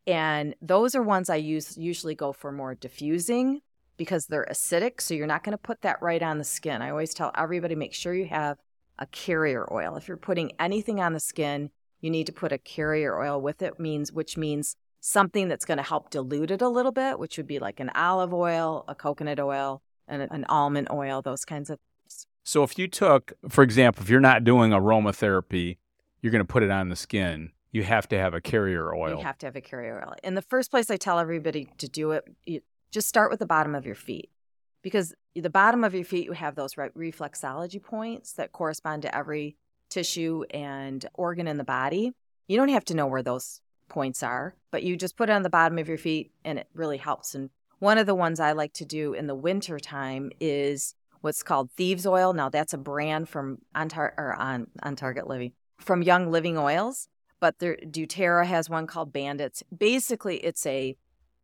And 0.06 0.54
those 0.62 0.94
are 0.94 1.02
ones 1.02 1.28
I 1.28 1.36
use 1.36 1.76
usually 1.76 2.14
go 2.14 2.32
for 2.32 2.52
more 2.52 2.74
diffusing 2.74 3.60
because 3.96 4.26
they're 4.26 4.46
acidic. 4.50 5.00
So 5.00 5.14
you're 5.14 5.26
not 5.26 5.44
going 5.44 5.52
to 5.52 5.58
put 5.58 5.82
that 5.82 6.00
right 6.00 6.22
on 6.22 6.38
the 6.38 6.44
skin. 6.44 6.80
I 6.80 6.90
always 6.90 7.12
tell 7.12 7.32
everybody 7.36 7.74
make 7.74 7.92
sure 7.92 8.14
you 8.14 8.26
have 8.26 8.58
a 8.98 9.06
carrier 9.06 9.70
oil. 9.72 9.96
If 9.96 10.08
you're 10.08 10.16
putting 10.16 10.52
anything 10.58 11.00
on 11.00 11.12
the 11.12 11.20
skin, 11.20 11.70
you 12.00 12.08
need 12.10 12.26
to 12.26 12.32
put 12.32 12.52
a 12.52 12.58
carrier 12.58 13.20
oil 13.20 13.40
with 13.40 13.62
it, 13.62 13.78
means 13.78 14.12
which 14.12 14.36
means 14.36 14.76
something 15.00 15.48
that's 15.48 15.64
going 15.64 15.78
to 15.78 15.84
help 15.84 16.10
dilute 16.10 16.50
it 16.50 16.62
a 16.62 16.68
little 16.68 16.92
bit, 16.92 17.18
which 17.18 17.36
would 17.36 17.46
be 17.46 17.58
like 17.58 17.80
an 17.80 17.90
olive 17.94 18.32
oil, 18.32 18.84
a 18.86 18.94
coconut 18.94 19.40
oil, 19.40 19.82
and 20.06 20.22
an 20.22 20.44
almond 20.48 20.88
oil, 20.90 21.22
those 21.22 21.44
kinds 21.44 21.70
of 21.70 21.78
things. 21.78 22.26
So 22.44 22.62
if 22.62 22.78
you 22.78 22.88
took, 22.88 23.32
for 23.48 23.62
example, 23.62 24.02
if 24.02 24.10
you're 24.10 24.20
not 24.20 24.44
doing 24.44 24.72
aromatherapy, 24.72 25.78
you're 26.20 26.32
going 26.32 26.44
to 26.44 26.52
put 26.52 26.62
it 26.62 26.70
on 26.70 26.88
the 26.88 26.96
skin. 26.96 27.50
You 27.72 27.82
have 27.84 28.08
to 28.08 28.18
have 28.18 28.34
a 28.34 28.40
carrier 28.40 28.94
oil. 28.94 29.18
You 29.18 29.24
have 29.24 29.38
to 29.38 29.46
have 29.46 29.56
a 29.56 29.60
carrier 29.60 30.04
oil. 30.04 30.14
In 30.24 30.34
the 30.34 30.42
first 30.42 30.70
place, 30.70 30.90
I 30.90 30.96
tell 30.96 31.18
everybody 31.18 31.68
to 31.78 31.88
do 31.88 32.10
it. 32.10 32.24
You 32.44 32.60
just 32.90 33.08
start 33.08 33.30
with 33.30 33.38
the 33.38 33.46
bottom 33.46 33.74
of 33.74 33.86
your 33.86 33.94
feet, 33.94 34.30
because 34.82 35.14
the 35.34 35.48
bottom 35.48 35.84
of 35.84 35.94
your 35.94 36.04
feet 36.04 36.24
you 36.24 36.32
have 36.32 36.56
those 36.56 36.76
right 36.76 36.92
reflexology 36.94 37.80
points 37.80 38.32
that 38.32 38.50
correspond 38.50 39.02
to 39.02 39.16
every 39.16 39.56
tissue 39.88 40.42
and 40.50 41.06
organ 41.14 41.46
in 41.46 41.56
the 41.56 41.64
body. 41.64 42.12
You 42.48 42.56
don't 42.56 42.68
have 42.70 42.84
to 42.86 42.94
know 42.94 43.06
where 43.06 43.22
those 43.22 43.60
points 43.90 44.22
are, 44.22 44.54
but 44.70 44.82
you 44.82 44.96
just 44.96 45.16
put 45.16 45.28
it 45.28 45.32
on 45.32 45.42
the 45.42 45.50
bottom 45.50 45.78
of 45.78 45.88
your 45.88 45.98
feet 45.98 46.32
and 46.44 46.58
it 46.58 46.68
really 46.72 46.96
helps. 46.96 47.34
And 47.34 47.50
one 47.78 47.98
of 47.98 48.06
the 48.06 48.14
ones 48.14 48.40
I 48.40 48.52
like 48.52 48.72
to 48.74 48.86
do 48.86 49.12
in 49.12 49.26
the 49.26 49.34
winter 49.34 49.78
time 49.78 50.30
is 50.40 50.94
what's 51.20 51.42
called 51.42 51.70
thieves 51.72 52.06
oil. 52.06 52.32
Now 52.32 52.48
that's 52.48 52.72
a 52.72 52.78
brand 52.78 53.28
from 53.28 53.58
on, 53.74 53.90
tar- 53.90 54.14
or 54.16 54.34
on, 54.34 54.68
on 54.82 54.96
Target 54.96 55.26
Living 55.26 55.52
from 55.78 56.02
Young 56.02 56.30
Living 56.30 56.56
Oils, 56.56 57.08
but 57.40 57.58
there, 57.58 57.76
doTERRA 57.76 58.46
has 58.46 58.68
one 58.70 58.86
called 58.86 59.12
Bandits. 59.12 59.62
Basically, 59.76 60.36
it's 60.38 60.64
a 60.66 60.96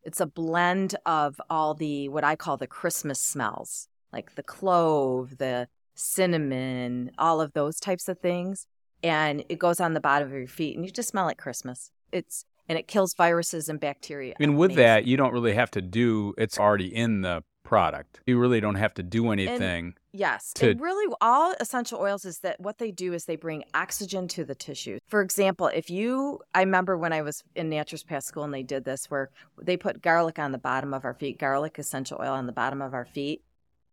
it's 0.03 0.21
a 0.21 0.27
blend 0.27 0.95
of 1.05 1.41
all 1.51 1.75
the 1.75 2.09
what 2.09 2.23
I 2.23 2.37
call 2.37 2.57
the 2.57 2.67
Christmas 2.67 3.21
smells, 3.21 3.89
like 4.13 4.37
the 4.37 4.43
clove, 4.43 5.39
the 5.39 5.69
cinnamon, 5.95 7.11
all 7.19 7.41
of 7.41 7.55
those 7.55 7.81
types 7.81 8.09
of 8.09 8.21
things. 8.21 8.67
And 9.03 9.45
it 9.49 9.59
goes 9.59 9.81
on 9.81 9.95
the 9.95 10.01
bottom 10.01 10.29
of 10.29 10.35
your 10.35 10.47
feet 10.47 10.77
and 10.77 10.85
you 10.85 10.93
just 10.93 11.09
smell 11.09 11.25
like 11.25 11.39
Christmas. 11.39 11.91
It's 12.13 12.45
and 12.69 12.79
it 12.79 12.89
kills 12.89 13.15
viruses 13.15 13.69
and 13.69 13.79
bacteria. 13.79 14.35
I 14.39 14.43
mean, 14.43 14.57
with 14.57 14.75
that, 14.75 15.07
you 15.07 15.17
don't 15.17 15.33
really 15.33 15.55
have 15.55 15.71
to 15.73 15.83
do 15.83 16.35
it's 16.37 16.59
already 16.59 16.95
in 16.95 17.23
the 17.23 17.45
product. 17.67 18.21
You 18.27 18.39
really 18.39 18.61
don't 18.61 18.77
have 18.77 18.95
to 18.95 19.03
do 19.03 19.31
anything. 19.31 19.87
And 19.87 19.95
yes. 20.13 20.53
to- 20.55 20.71
and 20.71 20.81
really, 20.81 21.13
all 21.21 21.55
essential 21.61 22.01
oils 22.01 22.25
is 22.25 22.39
that 22.39 22.61
what 22.61 22.79
they 22.79 22.93
do 22.93 23.13
is 23.13 23.25
they 23.25 23.37
bring 23.37 23.65
oxygen 23.75 24.29
to 24.29 24.45
the 24.45 24.55
tissue. 24.55 24.99
For 25.09 25.21
example, 25.21 25.67
if 25.67 25.91
you, 25.91 26.41
I 26.55 26.61
remember 26.61 26.97
when 26.97 27.13
I 27.13 27.23
was 27.23 27.43
in 27.55 27.69
naturopath 27.69 28.23
school 28.23 28.45
and 28.45 28.55
they 28.55 28.63
did 28.63 28.85
this 28.85 29.11
where 29.11 29.31
they 29.61 29.77
put 29.77 30.01
garlic 30.01 30.39
on 30.39 30.53
the 30.53 30.59
bottom 30.59 30.95
of 30.95 31.05
our 31.05 31.15
feet, 31.15 31.39
garlic 31.39 31.79
essential 31.79 32.19
oil 32.21 32.33
on 32.33 32.47
the 32.47 32.53
bottom 32.53 32.81
of 32.81 32.95
our 32.95 33.05
feet, 33.05 33.43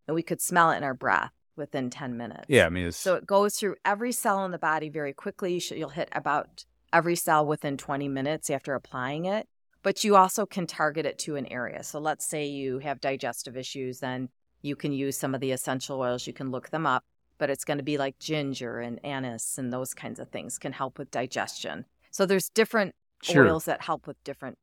and 0.08 0.16
we 0.16 0.22
could 0.22 0.42
smell 0.42 0.72
it 0.72 0.78
in 0.78 0.84
our 0.84 0.94
breath 0.94 1.32
within 1.56 1.90
10 1.90 2.16
minutes. 2.16 2.46
Yeah, 2.48 2.66
I 2.66 2.70
mean, 2.70 2.86
it's 2.88 2.98
So 2.98 3.16
it 3.16 3.26
goes 3.26 3.56
through 3.56 3.76
every 3.84 4.12
cell 4.12 4.46
in 4.46 4.52
the 4.52 4.58
body 4.60 4.90
very 4.90 5.14
quickly. 5.14 5.56
You 5.56 5.60
should, 5.60 5.78
you'll 5.78 5.90
hit 5.90 6.10
about 6.12 6.66
every 6.94 7.16
cell 7.16 7.46
within 7.46 7.76
20 7.76 8.08
minutes 8.08 8.50
after 8.50 8.74
applying 8.76 9.26
it. 9.26 9.48
But 9.82 10.04
you 10.06 10.16
also 10.16 10.46
can 10.46 10.66
target 10.66 11.06
it 11.06 11.20
to 11.20 11.36
an 11.36 11.46
area. 11.52 11.84
So 11.84 12.00
let's 12.00 12.26
say 12.26 12.46
you 12.46 12.80
have 12.80 13.02
digestive 13.02 13.58
issues, 13.58 14.00
then 14.00 14.30
you 14.62 14.78
can 14.78 14.94
use 14.94 15.18
some 15.18 15.36
of 15.36 15.42
the 15.42 15.52
essential 15.52 16.00
oils. 16.00 16.26
You 16.26 16.32
can 16.32 16.52
look 16.52 16.70
them 16.70 16.86
up, 16.86 17.04
but 17.38 17.50
it's 17.50 17.66
going 17.66 17.80
to 17.80 17.84
be 17.84 17.98
like 17.98 18.18
ginger 18.20 18.80
and 18.80 19.04
anise 19.04 19.58
and 19.58 19.74
those 19.74 19.94
kinds 19.94 20.20
of 20.20 20.30
things 20.30 20.58
can 20.58 20.72
help 20.72 20.98
with 20.98 21.12
digestion. 21.12 21.86
So 22.12 22.26
there's 22.26 22.50
different 22.50 22.96
Sure. 23.22 23.48
oils 23.48 23.66
that 23.66 23.82
help 23.82 24.06
with 24.06 24.22
different 24.26 24.58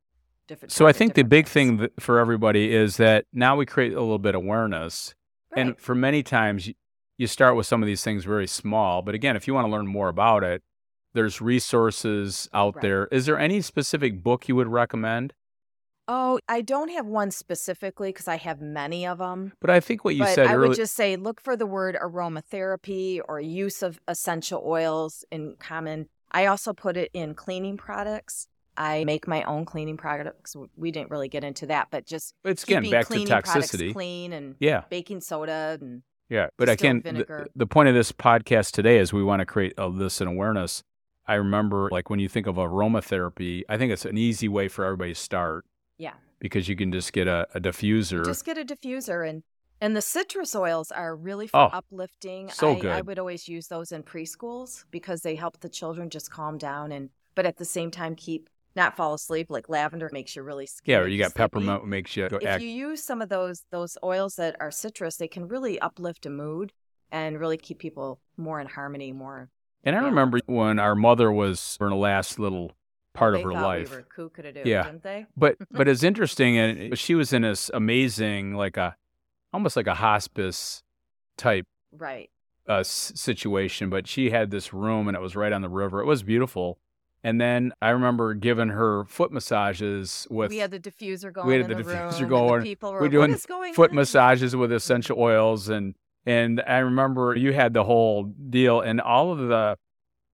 different. 0.46 0.70
so 0.72 0.86
I 0.86 0.92
think 0.92 1.14
the 1.14 1.22
big 1.22 1.46
things. 1.48 1.80
thing 1.80 1.88
for 1.98 2.18
everybody 2.18 2.74
is 2.74 2.98
that 2.98 3.24
now 3.32 3.56
we 3.56 3.64
create 3.64 3.92
a 3.94 4.00
little 4.00 4.18
bit 4.18 4.34
of 4.34 4.42
awareness. 4.42 5.14
Right. 5.54 5.62
And 5.66 5.78
for 5.80 5.94
many 5.94 6.22
times, 6.22 6.68
you 7.16 7.26
start 7.26 7.56
with 7.56 7.66
some 7.66 7.82
of 7.82 7.86
these 7.86 8.02
things 8.04 8.24
very 8.24 8.46
small. 8.46 9.00
But 9.02 9.14
again, 9.14 9.36
if 9.36 9.46
you 9.46 9.54
want 9.54 9.66
to 9.66 9.70
learn 9.70 9.86
more 9.86 10.08
about 10.08 10.42
it, 10.44 10.62
there's 11.14 11.40
resources 11.40 12.48
out 12.52 12.76
Right. 12.76 12.82
there. 12.82 13.06
Is 13.06 13.26
there 13.26 13.38
any 13.38 13.60
specific 13.60 14.22
book 14.22 14.48
you 14.48 14.56
would 14.56 14.68
recommend? 14.68 15.32
Oh, 16.12 16.40
I 16.48 16.60
don't 16.60 16.88
have 16.88 17.06
one 17.06 17.30
specifically 17.30 18.08
because 18.08 18.26
I 18.26 18.36
have 18.36 18.60
many 18.60 19.06
of 19.06 19.18
them. 19.18 19.52
But 19.60 19.70
I 19.70 19.78
think 19.78 20.04
what 20.04 20.16
you 20.16 20.22
but 20.24 20.34
said 20.34 20.48
I 20.48 20.54
earlier. 20.54 20.68
would 20.70 20.76
just 20.76 20.94
say 20.96 21.14
look 21.16 21.40
for 21.40 21.54
the 21.56 21.66
word 21.66 21.96
aromatherapy 22.00 23.20
or 23.28 23.40
use 23.40 23.82
of 23.82 24.00
essential 24.08 24.62
oils 24.64 25.24
in 25.30 25.56
common. 25.58 26.08
I 26.32 26.46
also 26.46 26.72
put 26.72 26.96
it 26.96 27.10
in 27.12 27.34
cleaning 27.34 27.76
products. 27.76 28.48
I 28.76 29.04
make 29.04 29.28
my 29.28 29.42
own 29.44 29.64
cleaning 29.64 29.96
products. 29.96 30.56
We 30.76 30.90
didn't 30.90 31.10
really 31.10 31.28
get 31.28 31.44
into 31.44 31.66
that, 31.66 31.88
but 31.90 32.06
just 32.06 32.34
it's 32.44 32.62
again 32.64 32.88
back 32.90 33.02
to 33.02 33.06
cleaning 33.08 33.26
products 33.28 33.50
toxicity. 33.50 33.92
clean 33.92 34.32
and 34.32 34.54
Yeah, 34.58 34.84
baking 34.90 35.20
soda 35.20 35.76
and 35.80 36.02
yeah. 36.28 36.48
But 36.56 36.66
distilled 36.66 36.80
again, 36.80 36.96
the, 37.04 37.12
vinegar. 37.12 37.46
the 37.54 37.66
point 37.66 37.88
of 37.88 37.94
this 37.94 38.10
podcast 38.12 38.72
today 38.72 38.98
is 38.98 39.12
we 39.12 39.22
want 39.24 39.40
to 39.40 39.46
create 39.46 39.74
uh, 39.78 39.88
this 39.90 40.20
an 40.20 40.28
awareness. 40.28 40.82
I 41.26 41.34
remember, 41.34 41.88
like 41.92 42.10
when 42.10 42.18
you 42.18 42.28
think 42.28 42.46
of 42.46 42.56
aromatherapy, 42.56 43.62
I 43.68 43.76
think 43.76 43.92
it's 43.92 44.04
an 44.04 44.18
easy 44.18 44.48
way 44.48 44.68
for 44.68 44.84
everybody 44.84 45.14
to 45.14 45.20
start 45.20 45.64
yeah. 45.98 46.14
because 46.38 46.68
you 46.68 46.76
can 46.76 46.92
just 46.92 47.12
get 47.12 47.28
a, 47.28 47.46
a 47.54 47.60
diffuser. 47.60 48.24
Just 48.24 48.44
get 48.44 48.58
a 48.58 48.64
diffuser 48.64 49.28
and 49.28 49.42
and 49.82 49.96
the 49.96 50.02
citrus 50.02 50.54
oils 50.54 50.90
are 50.90 51.16
really 51.16 51.46
for 51.46 51.56
Oh, 51.58 51.70
uplifting. 51.72 52.50
so 52.50 52.76
I, 52.82 52.98
I 52.98 53.00
would 53.00 53.18
always 53.18 53.48
use 53.48 53.68
those 53.68 53.92
in 53.92 54.02
preschools 54.02 54.84
because 54.90 55.22
they 55.22 55.34
help 55.34 55.60
the 55.60 55.70
children 55.70 56.10
just 56.10 56.30
calm 56.30 56.58
down 56.58 56.92
and 56.92 57.08
but 57.34 57.46
at 57.46 57.56
the 57.56 57.64
same 57.64 57.90
time 57.90 58.14
keep 58.14 58.50
not 58.76 58.96
fall 58.96 59.14
asleep. 59.14 59.46
Like 59.50 59.68
lavender 59.68 60.10
makes 60.12 60.36
you 60.36 60.42
really 60.42 60.68
yeah, 60.84 60.98
or 60.98 61.08
you 61.08 61.18
got 61.18 61.34
peppermint 61.34 61.86
makes 61.86 62.16
you 62.16 62.28
go 62.28 62.36
If 62.36 62.46
act. 62.46 62.62
you 62.62 62.68
use 62.68 63.02
some 63.02 63.22
of 63.22 63.28
those 63.28 63.64
those 63.70 63.96
oils 64.04 64.36
that 64.36 64.56
are 64.60 64.70
citrus, 64.70 65.16
they 65.16 65.28
can 65.28 65.48
really 65.48 65.78
uplift 65.80 66.26
a 66.26 66.30
mood 66.30 66.72
and 67.10 67.40
really 67.40 67.56
keep 67.56 67.78
people 67.78 68.20
more 68.36 68.60
in 68.60 68.66
harmony, 68.66 69.12
more 69.12 69.48
and 69.84 69.96
I 69.96 70.00
remember 70.04 70.40
when 70.46 70.78
our 70.78 70.94
mother 70.94 71.30
was 71.32 71.76
in 71.80 71.88
the 71.88 71.94
last 71.96 72.38
little 72.38 72.72
part 73.14 73.34
they 73.34 73.40
of 73.40 73.44
her 73.44 73.52
life. 73.52 73.90
We 73.90 73.96
were 73.96 74.02
cuckoo 74.02 74.52
Yeah. 74.64 74.84
didn't 74.84 75.02
they? 75.02 75.26
But 75.36 75.56
but 75.70 75.88
it's 75.88 76.02
interesting, 76.02 76.56
and 76.58 76.98
she 76.98 77.14
was 77.14 77.32
in 77.32 77.42
this 77.42 77.70
amazing, 77.72 78.54
like 78.54 78.76
a 78.76 78.96
almost 79.52 79.76
like 79.76 79.86
a 79.86 79.94
hospice 79.94 80.82
type 81.36 81.66
Right. 81.92 82.30
uh, 82.68 82.82
situation. 82.84 83.90
But 83.90 84.06
she 84.06 84.30
had 84.30 84.50
this 84.50 84.72
room, 84.72 85.08
and 85.08 85.16
it 85.16 85.20
was 85.20 85.34
right 85.36 85.52
on 85.52 85.62
the 85.62 85.68
river. 85.68 86.00
It 86.00 86.06
was 86.06 86.22
beautiful. 86.22 86.78
And 87.22 87.38
then 87.38 87.72
I 87.82 87.90
remember 87.90 88.32
giving 88.32 88.68
her 88.70 89.04
foot 89.04 89.30
massages 89.30 90.26
with 90.30 90.50
we 90.50 90.56
had 90.56 90.70
the 90.70 90.80
diffuser 90.80 91.30
going. 91.30 91.48
we 91.48 91.56
had 91.58 91.68
the 91.68 91.74
the 91.74 91.82
diffuser 91.82 92.20
room, 92.20 92.28
going. 92.30 92.60
The 92.60 92.64
people 92.70 92.92
were 92.92 93.00
We're 93.00 93.08
doing 93.08 93.30
what 93.30 93.36
is 93.38 93.44
going 93.46 93.74
foot 93.74 93.90
on?" 93.90 93.96
massages 93.96 94.56
with 94.56 94.72
essential 94.72 95.18
oils 95.20 95.68
and 95.68 95.94
and 96.26 96.62
I 96.66 96.78
remember 96.78 97.34
you 97.34 97.52
had 97.52 97.72
the 97.74 97.84
whole 97.84 98.24
deal 98.24 98.80
and 98.80 99.00
all 99.00 99.32
of 99.32 99.38
the 99.48 99.76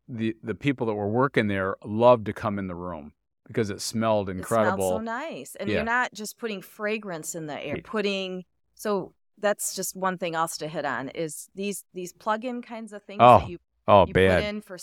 the 0.09 0.37
the 0.43 0.55
people 0.55 0.87
that 0.87 0.95
were 0.95 1.09
working 1.09 1.49
there 1.49 1.77
loved 1.85 2.27
to 2.27 2.33
come 2.33 2.59
in 2.59 2.69
the 2.69 2.75
room 2.75 3.13
because 3.49 3.71
it 3.71 3.81
smelled 3.81 4.29
It 4.29 4.37
incredible. 4.39 4.89
smells 4.89 5.01
so 5.01 5.05
nice, 5.05 5.57
and 5.57 5.69
Yeah. 5.71 5.77
you're 5.77 5.85
not 5.85 6.13
just 6.15 6.39
putting 6.39 6.63
fragrance 6.63 7.35
in 7.35 7.47
the 7.47 7.61
air. 7.61 7.79
Putting 7.79 8.45
so 8.75 9.15
that's 9.39 9.75
just 9.75 9.97
one 9.97 10.19
thing 10.19 10.35
else 10.35 10.57
to 10.59 10.69
hit 10.69 10.85
on 10.85 11.09
is 11.11 11.49
these 11.55 11.85
these 11.95 12.13
plug-in 12.13 12.63
kinds 12.63 12.93
of 12.93 13.03
things 13.05 13.21
Oh, 13.21 13.39
that 13.39 13.49
you, 13.49 13.59
oh, 13.89 14.07
you 14.07 14.13
bad. 14.13 14.41
put 14.43 14.49
in 14.49 14.61
for. 14.61 14.77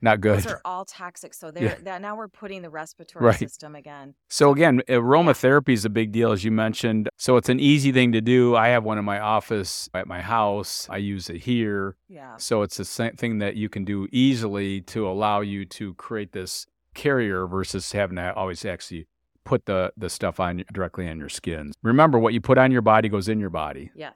Not 0.00 0.20
good. 0.20 0.36
Those 0.38 0.46
are 0.46 0.60
all 0.64 0.84
toxic. 0.84 1.34
So 1.34 1.46
Yeah. 1.54 1.60
they're 1.74 1.78
that 1.84 2.02
now 2.02 2.16
we're 2.16 2.28
putting 2.28 2.62
the 2.62 2.70
respiratory 2.70 3.24
Right. 3.26 3.38
system 3.38 3.74
again. 3.74 4.14
So 4.28 4.52
again, 4.52 4.82
aromatherapy 4.88 5.70
is 5.70 5.84
a 5.84 5.90
big 5.90 6.12
deal, 6.12 6.32
as 6.32 6.44
you 6.44 6.50
mentioned. 6.50 7.08
So 7.16 7.36
it's 7.36 7.48
an 7.48 7.60
easy 7.60 7.92
thing 7.92 8.12
to 8.12 8.20
do. 8.20 8.56
I 8.56 8.68
have 8.68 8.84
one 8.84 8.98
in 8.98 9.04
my 9.04 9.18
office 9.20 9.88
at 9.94 10.06
my 10.06 10.20
house. 10.20 10.86
I 10.90 10.98
use 10.98 11.28
it 11.30 11.38
here. 11.38 11.96
Yeah. 12.08 12.36
So 12.36 12.62
it's 12.62 12.76
the 12.76 12.84
same 12.84 13.12
thing 13.16 13.38
that 13.38 13.56
you 13.56 13.68
can 13.68 13.84
do 13.84 14.06
easily 14.12 14.80
to 14.82 15.06
allow 15.08 15.40
you 15.40 15.64
to 15.66 15.94
create 15.94 16.32
this 16.32 16.66
carrier 16.94 17.46
versus 17.46 17.92
having 17.92 18.16
to 18.16 18.34
always 18.34 18.64
actually 18.64 19.06
put 19.44 19.66
the, 19.66 19.92
the 19.96 20.08
stuff 20.10 20.40
on 20.40 20.64
directly 20.72 21.08
on 21.08 21.18
your 21.18 21.28
skin. 21.28 21.72
Remember, 21.82 22.18
what 22.18 22.34
you 22.34 22.40
put 22.40 22.58
on 22.58 22.72
your 22.72 22.82
body 22.82 23.08
goes 23.08 23.28
in 23.28 23.38
your 23.38 23.50
body, 23.50 23.90
Yes. 23.94 24.14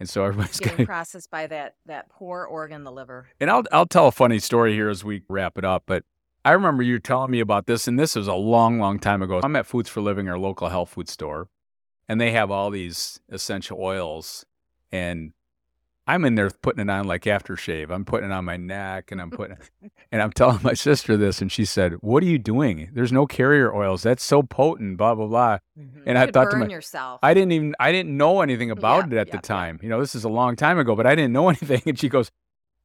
And 0.00 0.08
so 0.08 0.24
everybody's 0.24 0.58
Getting 0.60 0.78
got. 0.78 0.86
processed 0.86 1.30
by 1.30 1.46
that 1.46 1.76
that 1.86 2.08
poor 2.08 2.44
organ, 2.44 2.82
the 2.82 2.90
liver. 2.90 3.28
And 3.38 3.48
I'll 3.50 3.62
I'll 3.70 3.86
tell 3.86 4.08
a 4.08 4.12
funny 4.12 4.40
story 4.40 4.72
here 4.72 4.88
as 4.88 5.04
we 5.04 5.22
wrap 5.28 5.56
it 5.58 5.64
up, 5.64 5.84
but. 5.86 6.02
I 6.42 6.52
remember 6.52 6.82
you 6.82 6.98
telling 6.98 7.30
me 7.30 7.40
about 7.40 7.66
this, 7.66 7.86
and 7.86 7.98
this 7.98 8.16
was 8.16 8.26
a 8.26 8.32
long, 8.32 8.78
long 8.78 8.98
time 8.98 9.20
ago. 9.20 9.42
I'm 9.44 9.54
at 9.56 9.66
Foods 9.66 9.90
for 9.90 10.00
Living, 10.00 10.26
our 10.26 10.38
local 10.38 10.70
health 10.70 10.88
food 10.88 11.06
store, 11.10 11.48
and 12.08 12.18
they 12.18 12.30
have 12.30 12.50
all 12.50 12.70
these 12.70 13.20
essential 13.28 13.78
oils. 13.78 14.46
And 14.90 15.34
I'm 16.12 16.24
in 16.24 16.34
there 16.34 16.50
putting 16.50 16.80
it 16.80 16.90
on 16.90 17.06
like 17.06 17.22
aftershave. 17.22 17.90
I'm 17.90 18.04
putting 18.04 18.30
it 18.30 18.32
on 18.32 18.44
my 18.44 18.56
neck, 18.56 19.12
and 19.12 19.20
I'm 19.20 19.30
putting, 19.30 19.56
and 20.12 20.20
I'm 20.22 20.32
telling 20.32 20.58
my 20.62 20.74
sister 20.74 21.16
this, 21.16 21.40
and 21.40 21.50
she 21.52 21.64
said, 21.64 21.94
"What 22.00 22.22
are 22.22 22.26
you 22.26 22.38
doing? 22.38 22.90
There's 22.92 23.12
no 23.12 23.26
carrier 23.26 23.74
oils. 23.74 24.02
That's 24.02 24.24
so 24.24 24.42
potent." 24.42 24.96
Blah 24.96 25.14
blah 25.14 25.26
blah. 25.26 25.58
Mm-hmm. 25.78 26.00
And 26.06 26.16
you 26.18 26.22
I 26.24 26.30
thought 26.30 26.44
to 26.46 26.50
burn 26.50 26.60
my- 26.60 26.66
yourself. 26.68 27.20
I 27.22 27.32
didn't 27.34 27.52
even 27.52 27.74
I 27.78 27.92
didn't 27.92 28.16
know 28.16 28.40
anything 28.40 28.70
about 28.70 29.10
Yeah, 29.10 29.18
it 29.18 29.20
at 29.20 29.26
yeah, 29.28 29.32
the 29.32 29.36
yeah. 29.38 29.40
time. 29.42 29.78
You 29.82 29.88
know, 29.88 30.00
this 30.00 30.14
is 30.14 30.24
a 30.24 30.28
long 30.28 30.56
time 30.56 30.78
ago, 30.78 30.96
but 30.96 31.06
I 31.06 31.14
didn't 31.14 31.32
know 31.32 31.48
anything. 31.54 31.82
And 31.86 31.98
she 31.98 32.08
goes, 32.08 32.30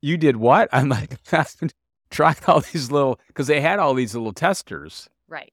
"You 0.02 0.18
did 0.18 0.38
what?" 0.38 0.70
I'm 0.72 0.90
like, 0.90 1.18
trying 2.12 2.36
all 2.48 2.62
these 2.62 2.92
little 2.92 3.20
because 3.28 3.48
they 3.48 3.60
had 3.62 3.80
all 3.80 3.94
these 3.94 4.14
little 4.14 4.34
testers, 4.34 5.10
right. 5.28 5.52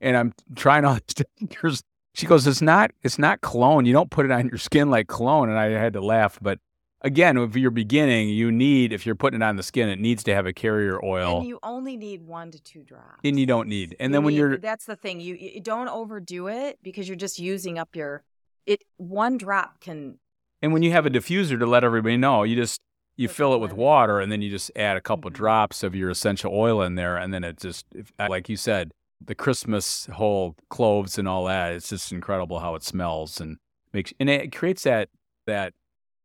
and 0.00 0.16
I'm 0.16 0.34
trying 0.54 0.84
all 0.84 0.94
these 0.94 1.14
testers. 1.48 1.82
She 2.14 2.26
goes, 2.26 2.46
"It's 2.46 2.62
not 2.62 2.90
it's 3.02 3.18
not 3.18 3.40
cologne. 3.40 3.86
You 3.86 3.92
don't 3.92 4.10
put 4.10 4.26
it 4.26 4.32
on 4.32 4.48
your 4.48 4.58
skin 4.58 4.90
like 4.90 5.08
cologne." 5.08 5.48
And 5.48 5.58
I 5.58 5.70
had 5.70 5.94
to 5.94 6.00
laugh, 6.00 6.38
but. 6.42 6.58
Again, 7.06 7.36
if 7.38 7.54
you're 7.54 7.70
beginning, 7.70 8.28
you 8.30 8.50
need 8.50 8.92
if 8.92 9.06
you're 9.06 9.14
putting 9.14 9.40
it 9.40 9.44
on 9.44 9.54
the 9.54 9.62
skin, 9.62 9.88
it 9.88 10.00
needs 10.00 10.24
to 10.24 10.34
have 10.34 10.44
a 10.44 10.52
carrier 10.52 10.98
oil, 11.04 11.38
And 11.38 11.46
you 11.46 11.60
only 11.62 11.96
need 11.96 12.22
one 12.26 12.50
to 12.50 12.60
two 12.60 12.82
drops. 12.82 13.20
and 13.22 13.38
you 13.38 13.46
don't 13.46 13.68
need. 13.68 13.94
And 14.00 14.10
You 14.10 14.16
then 14.16 14.24
when 14.24 14.34
need- 14.34 14.38
you're 14.40 14.56
that's 14.58 14.86
the 14.86 14.96
thing. 14.96 15.20
You, 15.20 15.36
you 15.36 15.60
don't 15.60 15.88
overdo 15.88 16.48
it 16.48 16.78
because 16.82 17.06
you're 17.08 17.16
just 17.16 17.38
using 17.38 17.78
up 17.78 17.94
your 17.94 18.24
it. 18.66 18.82
One 18.96 19.38
drop 19.38 19.78
can 19.80 20.18
And 20.62 20.72
when 20.72 20.82
you 20.82 20.90
have 20.90 21.06
a 21.06 21.10
diffuser 21.10 21.56
to 21.58 21.66
let 21.66 21.84
everybody 21.84 22.16
know, 22.16 22.42
you 22.42 22.56
just 22.56 22.80
you 23.18 23.28
fill 23.28 23.54
it 23.54 23.58
with 23.60 23.72
water 23.72 24.18
and 24.20 24.30
then 24.32 24.42
you 24.42 24.50
just 24.50 24.70
add 24.74 24.96
a 24.96 25.00
couple 25.00 25.30
Mhm. 25.30 25.34
drops 25.34 25.82
of 25.84 25.94
your 25.94 26.10
essential 26.10 26.52
oil 26.52 26.82
in 26.82 26.96
there 26.96 27.16
and 27.16 27.32
then 27.32 27.44
it 27.44 27.58
just 27.58 27.86
like 28.18 28.48
you 28.48 28.56
said, 28.56 28.90
the 29.24 29.34
Christmas 29.36 30.06
whole 30.14 30.56
cloves 30.70 31.18
and 31.18 31.28
all 31.28 31.44
that, 31.46 31.72
it's 31.72 31.88
just 31.88 32.10
incredible 32.10 32.58
how 32.58 32.74
it 32.74 32.82
smells 32.82 33.40
and 33.40 33.58
makes 33.92 34.12
and 34.18 34.28
it 34.28 34.50
creates 34.50 34.82
that 34.82 35.08
that 35.46 35.72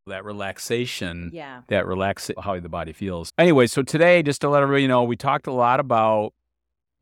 that 0.07 0.25
relaxation 0.25 1.31
yeah. 1.33 1.61
that 1.67 1.85
relax 1.85 2.31
how 2.41 2.59
the 2.59 2.69
body 2.69 2.93
feels. 2.93 3.31
Anyway, 3.37 3.67
so 3.67 3.83
today, 3.83 4.23
just 4.23 4.41
to 4.41 4.49
let 4.49 4.63
everybody 4.63 4.87
know, 4.87 5.03
we 5.03 5.15
talked 5.15 5.47
a 5.47 5.51
lot 5.51 5.79
about 5.79 6.33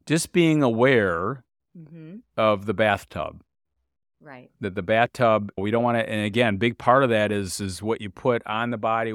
just 0.05 0.31
being 0.31 0.63
aware 0.63 1.43
hmm 1.75 2.17
of 2.35 2.65
the 2.65 2.73
bathtub. 2.73 3.41
Right. 4.21 4.49
That 4.59 4.75
the 4.75 4.81
bathtub, 4.81 5.51
we 5.57 5.71
don't 5.71 5.83
want 5.83 5.97
to. 5.97 6.09
And 6.09 6.25
again, 6.25 6.57
big 6.57 6.77
part 6.77 7.03
of 7.03 7.09
that 7.11 7.31
is 7.31 7.61
is 7.61 7.81
what 7.81 8.01
you 8.01 8.09
put 8.09 8.45
on 8.45 8.71
the 8.71 8.77
body. 8.77 9.13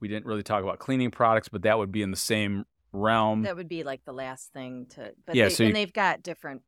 We 0.00 0.08
didn't 0.08 0.24
really 0.24 0.42
talk 0.42 0.62
about 0.62 0.78
cleaning 0.78 1.10
products, 1.10 1.48
but 1.48 1.62
that 1.62 1.78
would 1.78 1.92
be 1.92 2.02
in 2.02 2.10
the 2.10 2.16
same 2.16 2.64
realm. 2.92 3.42
That 3.42 3.56
would 3.56 3.68
be 3.68 3.82
like 3.82 4.04
the 4.04 4.12
last 4.12 4.52
thing 4.52 4.86
to. 4.90 5.12
But 5.26 5.34
Yeah, 5.36 5.48
they, 5.48 5.54
so 5.54 5.62
you- 5.64 5.68
and 5.68 5.76
they've 5.76 5.92
got 5.92 6.22
different. 6.22 6.62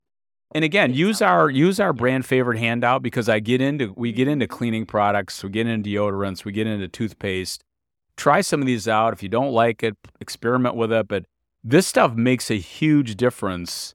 And 0.52 0.64
again, 0.64 0.94
use 0.94 1.20
our 1.20 1.50
use 1.50 1.78
our 1.78 1.92
brand 1.92 2.24
favorite 2.24 2.58
handout 2.58 3.02
because 3.02 3.28
I 3.28 3.38
get 3.40 3.60
into 3.60 3.92
we 3.96 4.12
get 4.12 4.28
into 4.28 4.46
cleaning 4.46 4.86
products, 4.86 5.42
we 5.44 5.50
get 5.50 5.66
into 5.66 5.90
deodorants, 5.90 6.44
we 6.44 6.52
get 6.52 6.66
into 6.66 6.88
toothpaste. 6.88 7.62
Try 8.16 8.40
some 8.40 8.60
of 8.60 8.66
these 8.66 8.88
out. 8.88 9.12
If 9.12 9.22
you 9.22 9.28
don't 9.28 9.52
like 9.52 9.82
it, 9.82 9.96
experiment 10.20 10.74
with 10.74 10.90
it. 10.90 11.06
But 11.06 11.26
this 11.62 11.86
stuff 11.86 12.14
makes 12.14 12.50
a 12.50 12.58
huge 12.58 13.16
difference 13.16 13.94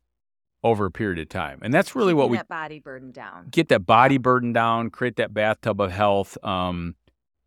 over 0.64 0.86
a 0.86 0.92
period 0.92 1.20
of 1.20 1.28
time, 1.28 1.60
and 1.62 1.74
that's 1.74 1.96
really 1.96 2.14
what 2.14 2.26
keeping 2.26 2.32
we 2.32 2.38
that 2.38 2.48
body 2.48 2.80
burden 2.80 3.12
down. 3.12 3.48
get 3.50 3.70
that 3.70 3.86
body 3.86 4.18
burden 4.18 4.54
down, 4.54 4.92
create 4.92 5.16
that 5.18 5.34
bathtub 5.34 5.82
of 5.82 5.92
health. 5.92 6.38
Um, 6.44 6.96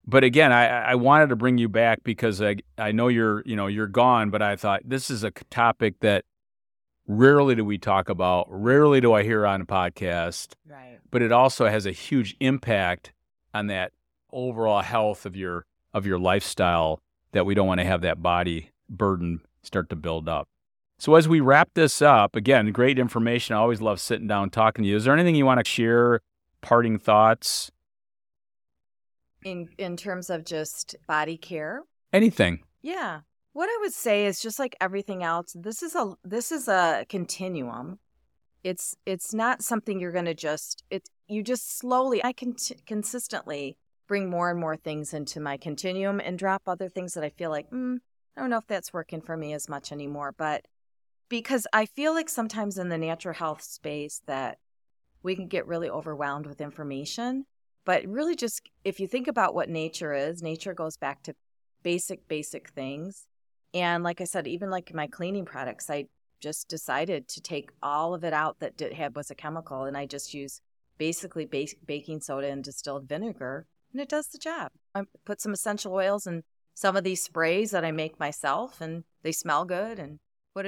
but 0.06 0.22
again, 0.22 0.52
I, 0.52 0.66
I 0.66 0.94
wanted 0.96 1.30
to 1.30 1.36
bring 1.36 1.58
you 1.58 1.68
back 1.68 2.02
because 2.04 2.42
I 2.42 2.56
I 2.76 2.92
know 2.92 3.08
you're 3.08 3.42
you 3.46 3.54
know 3.56 3.68
you're 3.68 3.86
gone, 3.86 4.30
but 4.30 4.42
I 4.42 4.56
thought 4.56 4.82
this 4.84 5.10
is 5.10 5.22
a 5.22 5.30
topic 5.30 6.00
that 6.00 6.24
rarely 7.06 7.54
do 7.54 7.64
we 7.64 7.78
talk 7.78 8.08
about, 8.08 8.46
rarely 8.50 9.00
do 9.00 9.12
I 9.12 9.22
hear 9.22 9.46
on 9.46 9.60
a 9.62 9.66
podcast, 9.66 10.54
Right. 10.68 10.98
but 11.10 11.22
it 11.22 11.32
also 11.32 11.66
has 11.66 11.86
a 11.86 11.92
huge 11.92 12.36
impact 12.40 13.12
on 13.54 13.68
that 13.68 13.92
overall 14.32 14.82
health 14.82 15.24
of 15.26 15.36
your 15.36 15.64
of 15.94 16.04
your 16.04 16.18
lifestyle 16.18 17.00
that 17.32 17.46
we 17.46 17.54
don't 17.54 17.66
want 17.66 17.80
to 17.80 17.86
have 17.86 18.02
that 18.02 18.22
body 18.22 18.70
burden 18.88 19.40
start 19.62 19.88
to 19.90 19.96
build 19.96 20.28
up. 20.28 20.46
So 20.98 21.14
as 21.14 21.26
we 21.28 21.40
wrap 21.40 21.70
this 21.74 22.02
up, 22.02 22.36
again, 22.36 22.70
great 22.72 22.98
information. 22.98 23.54
I 23.54 23.58
always 23.58 23.80
love 23.80 24.00
sitting 24.00 24.26
down 24.26 24.50
talking 24.50 24.82
to 24.84 24.88
you. 24.88 24.96
Is 24.96 25.04
there 25.04 25.14
anything 25.14 25.34
you 25.34 25.46
want 25.46 25.64
to 25.64 25.70
share? 25.70 26.20
Parting 26.60 26.98
thoughts? 26.98 27.70
In 29.44 29.68
in 29.78 29.96
terms 29.96 30.28
of 30.30 30.44
just 30.44 30.96
body 31.06 31.36
care. 31.36 31.82
Anything? 32.12 32.60
Yeah. 32.82 33.20
What 33.56 33.70
I 33.70 33.78
would 33.80 33.94
say 33.94 34.26
is 34.26 34.42
just 34.42 34.58
like 34.58 34.76
everything 34.82 35.22
else, 35.22 35.56
this 35.58 35.82
is 35.82 35.94
a 35.94 36.12
this 36.22 36.52
is 36.52 36.68
a 36.68 37.06
continuum. 37.08 38.00
It's 38.62 38.94
it's 39.06 39.32
not 39.32 39.62
something 39.62 39.98
you're 39.98 40.12
going 40.12 40.26
to 40.26 40.34
just 40.34 40.84
it 40.90 41.08
you 41.26 41.42
just 41.42 41.78
slowly 41.78 42.22
I 42.22 42.34
can 42.34 42.54
consistently 42.84 43.78
bring 44.06 44.28
more 44.28 44.50
and 44.50 44.60
more 44.60 44.76
things 44.76 45.14
into 45.14 45.40
my 45.40 45.56
continuum 45.56 46.20
and 46.20 46.38
drop 46.38 46.64
other 46.66 46.90
things 46.90 47.14
that 47.14 47.24
I 47.24 47.30
feel 47.30 47.48
like, 47.48 47.70
mm, 47.70 47.96
I 48.36 48.40
don't 48.42 48.50
know 48.50 48.58
if 48.58 48.66
that's 48.66 48.92
working 48.92 49.22
for 49.22 49.38
me 49.38 49.54
as 49.54 49.70
much 49.70 49.90
anymore, 49.90 50.34
but 50.36 50.66
because 51.30 51.66
I 51.72 51.86
feel 51.86 52.12
like 52.12 52.28
sometimes 52.28 52.76
in 52.76 52.90
the 52.90 52.98
natural 52.98 53.32
health 53.32 53.62
space 53.62 54.20
that 54.26 54.58
we 55.22 55.34
can 55.34 55.48
get 55.48 55.66
really 55.66 55.88
overwhelmed 55.88 56.44
with 56.44 56.60
information, 56.60 57.46
but 57.86 58.04
really 58.04 58.36
just 58.36 58.68
if 58.84 59.00
you 59.00 59.06
think 59.06 59.26
about 59.26 59.54
what 59.54 59.70
nature 59.70 60.12
is, 60.12 60.42
nature 60.42 60.74
goes 60.74 60.98
back 60.98 61.22
to 61.22 61.34
basic 61.82 62.28
basic 62.28 62.68
things 62.68 63.28
and 63.82 64.02
like 64.08 64.20
i 64.20 64.24
said 64.32 64.46
even 64.46 64.68
like 64.76 64.88
my 65.00 65.06
cleaning 65.16 65.44
products 65.44 65.86
i 65.96 66.04
just 66.40 66.68
decided 66.76 67.20
to 67.34 67.40
take 67.40 67.70
all 67.82 68.10
of 68.16 68.22
it 68.28 68.34
out 68.42 68.54
that 68.60 68.76
did 68.76 68.92
had 68.92 69.14
was 69.16 69.30
a 69.30 69.34
chemical 69.44 69.84
and 69.88 69.96
i 69.96 70.04
just 70.06 70.28
use 70.34 70.54
basically 70.98 71.44
bas- 71.54 71.74
baking 71.92 72.20
soda 72.20 72.48
and 72.54 72.62
distilled 72.64 73.04
vinegar 73.08 73.66
and 73.92 74.00
it 74.04 74.08
does 74.08 74.26
the 74.28 74.38
job 74.38 74.68
i 74.94 75.02
put 75.24 75.40
some 75.40 75.52
essential 75.52 75.92
oils 75.92 76.26
and 76.26 76.42
some 76.74 76.94
of 76.96 77.04
these 77.04 77.22
sprays 77.22 77.70
that 77.70 77.84
i 77.84 77.90
make 77.90 78.18
myself 78.26 78.80
and 78.80 79.04
they 79.22 79.32
smell 79.32 79.64
good 79.64 79.98
and 79.98 80.18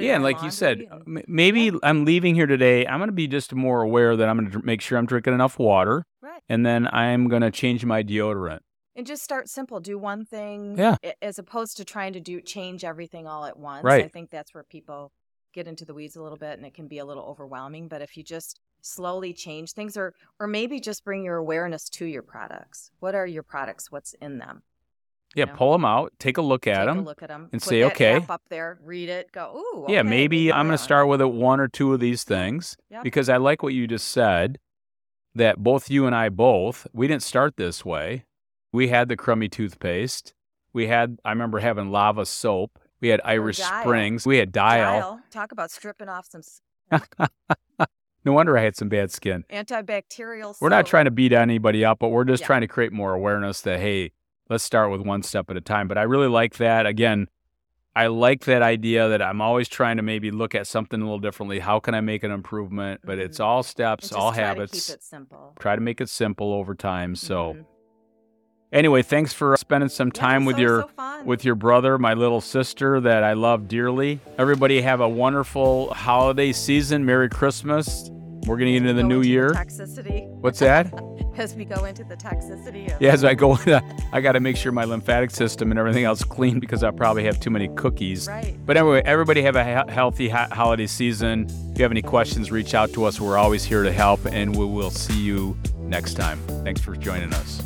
Yeah, 0.08 0.16
and 0.16 0.24
like 0.28 0.42
you 0.42 0.50
said, 0.50 0.76
and- 0.80 0.92
uh, 0.92 1.20
m- 1.20 1.24
maybe 1.42 1.62
I'm 1.82 2.04
leaving 2.04 2.34
here 2.34 2.46
today. 2.46 2.86
I'm 2.86 2.98
going 2.98 3.08
to 3.08 3.20
be 3.24 3.26
just 3.26 3.54
more 3.54 3.80
aware 3.88 4.12
that 4.18 4.28
I'm 4.28 4.36
going 4.38 4.50
to 4.50 4.60
make 4.62 4.82
sure 4.82 4.98
I'm 4.98 5.06
drinking 5.06 5.32
enough 5.32 5.58
water, 5.58 6.04
right 6.20 6.42
and 6.46 6.60
then 6.68 6.86
I'm 6.92 7.22
going 7.32 7.40
to 7.40 7.50
change 7.50 7.86
my 7.86 8.02
deodorant. 8.02 8.60
And 8.98 9.06
just 9.06 9.22
start 9.22 9.48
simple 9.48 9.80
do 9.80 9.96
one 9.96 10.24
thing 10.26 10.76
Yeah. 10.76 10.96
as 11.22 11.38
opposed 11.38 11.76
to 11.78 11.84
trying 11.84 12.12
to 12.14 12.20
do 12.20 12.40
change 12.42 12.84
everything 12.84 13.26
all 13.26 13.44
at 13.46 13.56
once 13.58 13.84
Right. 13.84 14.04
i 14.04 14.08
think 14.08 14.30
that's 14.30 14.52
where 14.52 14.64
people 14.64 15.12
get 15.54 15.66
into 15.66 15.84
the 15.86 15.94
weeds 15.94 16.16
a 16.16 16.22
little 16.22 16.36
bit 16.36 16.58
and 16.58 16.66
it 16.66 16.74
can 16.74 16.88
be 16.88 16.98
a 16.98 17.04
little 17.04 17.24
overwhelming 17.24 17.88
but 17.88 18.02
if 18.02 18.16
you 18.16 18.22
just 18.22 18.60
slowly 18.82 19.32
change 19.32 19.72
things 19.72 19.96
or 19.96 20.14
or 20.38 20.46
maybe 20.46 20.78
just 20.80 21.04
bring 21.04 21.24
your 21.24 21.36
awareness 21.36 21.88
to 21.88 22.04
your 22.04 22.22
products 22.22 22.90
what 22.98 23.14
are 23.14 23.26
your 23.26 23.42
products 23.42 23.90
what's 23.90 24.12
in 24.20 24.38
them 24.38 24.62
Yeah, 25.34 25.44
know? 25.46 25.54
pull 25.54 25.72
them 25.72 25.84
out, 25.84 26.12
take 26.18 26.36
a 26.38 26.42
look 26.42 26.66
at 26.66 26.78
take 26.78 26.86
them. 26.86 27.04
look 27.04 27.22
at 27.22 27.28
them 27.28 27.48
and 27.52 27.62
say, 27.62 27.84
okay. 27.84 28.24
up 28.28 28.42
there 28.48 28.78
read 28.84 29.08
it 29.08 29.30
go 29.32 29.56
ooh 29.56 29.84
Yeah, 29.88 30.00
okay, 30.00 30.08
maybe 30.08 30.52
I'm 30.52 30.66
going 30.66 30.76
to 30.76 30.82
start 30.82 31.06
with 31.08 31.20
it 31.20 31.30
one 31.32 31.60
or 31.60 31.68
two 31.68 31.92
of 31.94 32.00
these 32.00 32.24
things 32.24 32.76
Yep. 32.90 33.02
because 33.04 33.28
I 33.28 33.36
like 33.36 33.62
what 33.62 33.74
you 33.74 33.86
just 33.86 34.08
said 34.08 34.58
that 35.34 35.58
both 35.58 35.88
you 35.90 36.06
and 36.06 36.16
I 36.16 36.30
both, 36.30 36.86
we 36.92 37.06
didn't 37.06 37.22
start 37.22 37.56
this 37.56 37.84
way. 37.84 38.24
We 38.72 38.88
had 38.88 39.08
the 39.08 39.16
crummy 39.16 39.48
toothpaste. 39.48 40.34
We 40.72 40.86
had, 40.88 41.18
I 41.24 41.30
remember 41.30 41.58
having 41.60 41.90
lava 41.90 42.26
soap. 42.26 42.78
We 43.00 43.08
had 43.08 43.20
Irish 43.24 43.58
Dial. 43.58 43.82
Springs. 43.82 44.26
We 44.26 44.38
had 44.38 44.52
Dial. 44.52 45.00
Dial. 45.00 45.20
talk 45.30 45.52
about 45.52 45.70
stripping 45.70 46.08
off 46.08 46.26
some 46.28 46.42
No 48.24 48.32
wonder 48.32 48.58
I 48.58 48.62
had 48.62 48.76
some 48.76 48.88
bad 48.88 49.10
skin. 49.10 49.44
antibacterial 49.50 50.60
We're 50.60 50.68
not 50.68 50.86
trying 50.86 51.06
to 51.06 51.10
beat 51.10 51.32
anybody 51.32 51.84
up, 51.84 51.98
but 52.00 52.08
we're 52.08 52.24
just 52.24 52.42
Yeah. 52.42 52.46
trying 52.48 52.60
to 52.62 52.66
create 52.68 52.92
more 52.92 53.14
awareness 53.14 53.60
that, 53.62 53.78
hey, 53.80 54.12
let's 54.50 54.64
start 54.64 54.90
with 54.90 55.00
one 55.00 55.22
step 55.22 55.48
at 55.50 55.56
a 55.56 55.60
time. 55.60 55.88
But 55.88 55.96
I 55.98 56.02
really 56.02 56.26
like 56.28 56.56
that. 56.56 56.84
Again, 56.84 57.28
I 57.96 58.08
like 58.08 58.44
that 58.44 58.60
idea 58.60 59.08
that 59.08 59.22
I'm 59.22 59.40
always 59.40 59.68
trying 59.68 59.96
to 59.96 60.02
maybe 60.02 60.30
look 60.30 60.54
at 60.54 60.66
something 60.66 61.00
a 61.00 61.04
little 61.04 61.18
differently. 61.20 61.60
How 61.60 61.80
can 61.80 61.94
I 61.94 62.00
make 62.00 62.22
an 62.22 62.30
improvement? 62.30 63.00
But 63.04 63.18
it's 63.18 63.38
Mhm. 63.38 63.44
all 63.44 63.62
steps, 63.62 64.12
all 64.12 64.32
try 64.32 64.40
to 64.42 64.46
habits. 64.46 64.88
keep 64.88 64.96
it 64.96 65.02
simple 65.02 65.54
Try 65.58 65.74
to 65.76 65.80
make 65.80 66.00
it 66.00 66.08
simple 66.08 66.52
over 66.52 66.74
time. 66.74 67.14
So, 67.16 67.54
Mhm. 67.54 67.64
Anyway, 68.72 69.02
thanks 69.02 69.32
for 69.32 69.54
uh, 69.54 69.56
spending 69.56 69.88
some 69.88 70.10
time 70.10 70.42
so, 70.42 70.46
with 70.46 70.58
your 70.58 70.88
so 70.98 71.22
with 71.24 71.44
your 71.44 71.54
brother, 71.54 71.98
my 71.98 72.14
little 72.14 72.40
sister 72.40 73.00
that 73.00 73.24
I 73.24 73.32
love 73.32 73.68
dearly. 73.68 74.20
Everybody 74.38 74.80
have 74.82 75.00
a 75.00 75.08
wonderful 75.08 75.92
holiday 75.92 76.52
season. 76.52 77.04
Merry 77.04 77.28
Christmas. 77.28 78.10
We're 78.46 78.56
going 78.56 78.72
to 78.72 78.72
get 78.72 78.88
into 78.88 78.94
the 78.94 79.02
new 79.02 79.16
into 79.16 79.28
year. 79.28 79.50
toxicity 79.50 80.26
What's 80.40 80.60
that? 80.60 80.92
as 81.36 81.54
we 81.54 81.64
go 81.64 81.84
into 81.84 82.04
the 82.04 82.16
toxicity. 82.16 82.94
Of, 82.94 83.00
Yeah, 83.00 83.12
as 83.12 83.24
I 83.24 83.34
go, 83.34 83.58
I 84.12 84.20
got 84.20 84.32
to 84.32 84.40
make 84.40 84.56
sure 84.56 84.72
my 84.72 84.84
lymphatic 84.84 85.30
system 85.30 85.70
and 85.70 85.78
everything 85.78 86.04
else 86.04 86.22
clean 86.22 86.60
because 86.60 86.82
I 86.82 86.90
probably 86.90 87.24
have 87.24 87.40
too 87.40 87.50
many 87.50 87.68
cookies. 87.76 88.26
Right. 88.26 88.56
But 88.64 88.76
anyway, 88.76 89.02
everybody 89.04 89.42
have 89.42 89.56
a 89.56 89.64
he- 89.64 89.92
healthy 89.92 90.28
ho- 90.28 90.48
holiday 90.50 90.86
season. 90.86 91.46
If 91.72 91.78
you 91.78 91.82
have 91.82 91.92
any 91.92 92.02
questions, 92.02 92.50
reach 92.50 92.74
out 92.74 92.92
to 92.94 93.04
us. 93.04 93.20
We're 93.20 93.38
always 93.38 93.64
here 93.64 93.82
to 93.82 93.92
help, 93.92 94.24
and 94.26 94.56
we 94.56 94.64
will 94.64 94.90
see 94.90 95.18
you 95.18 95.56
next 95.80 96.14
time. 96.14 96.38
Thanks 96.64 96.80
for 96.80 96.96
joining 96.96 97.32
us. 97.34 97.62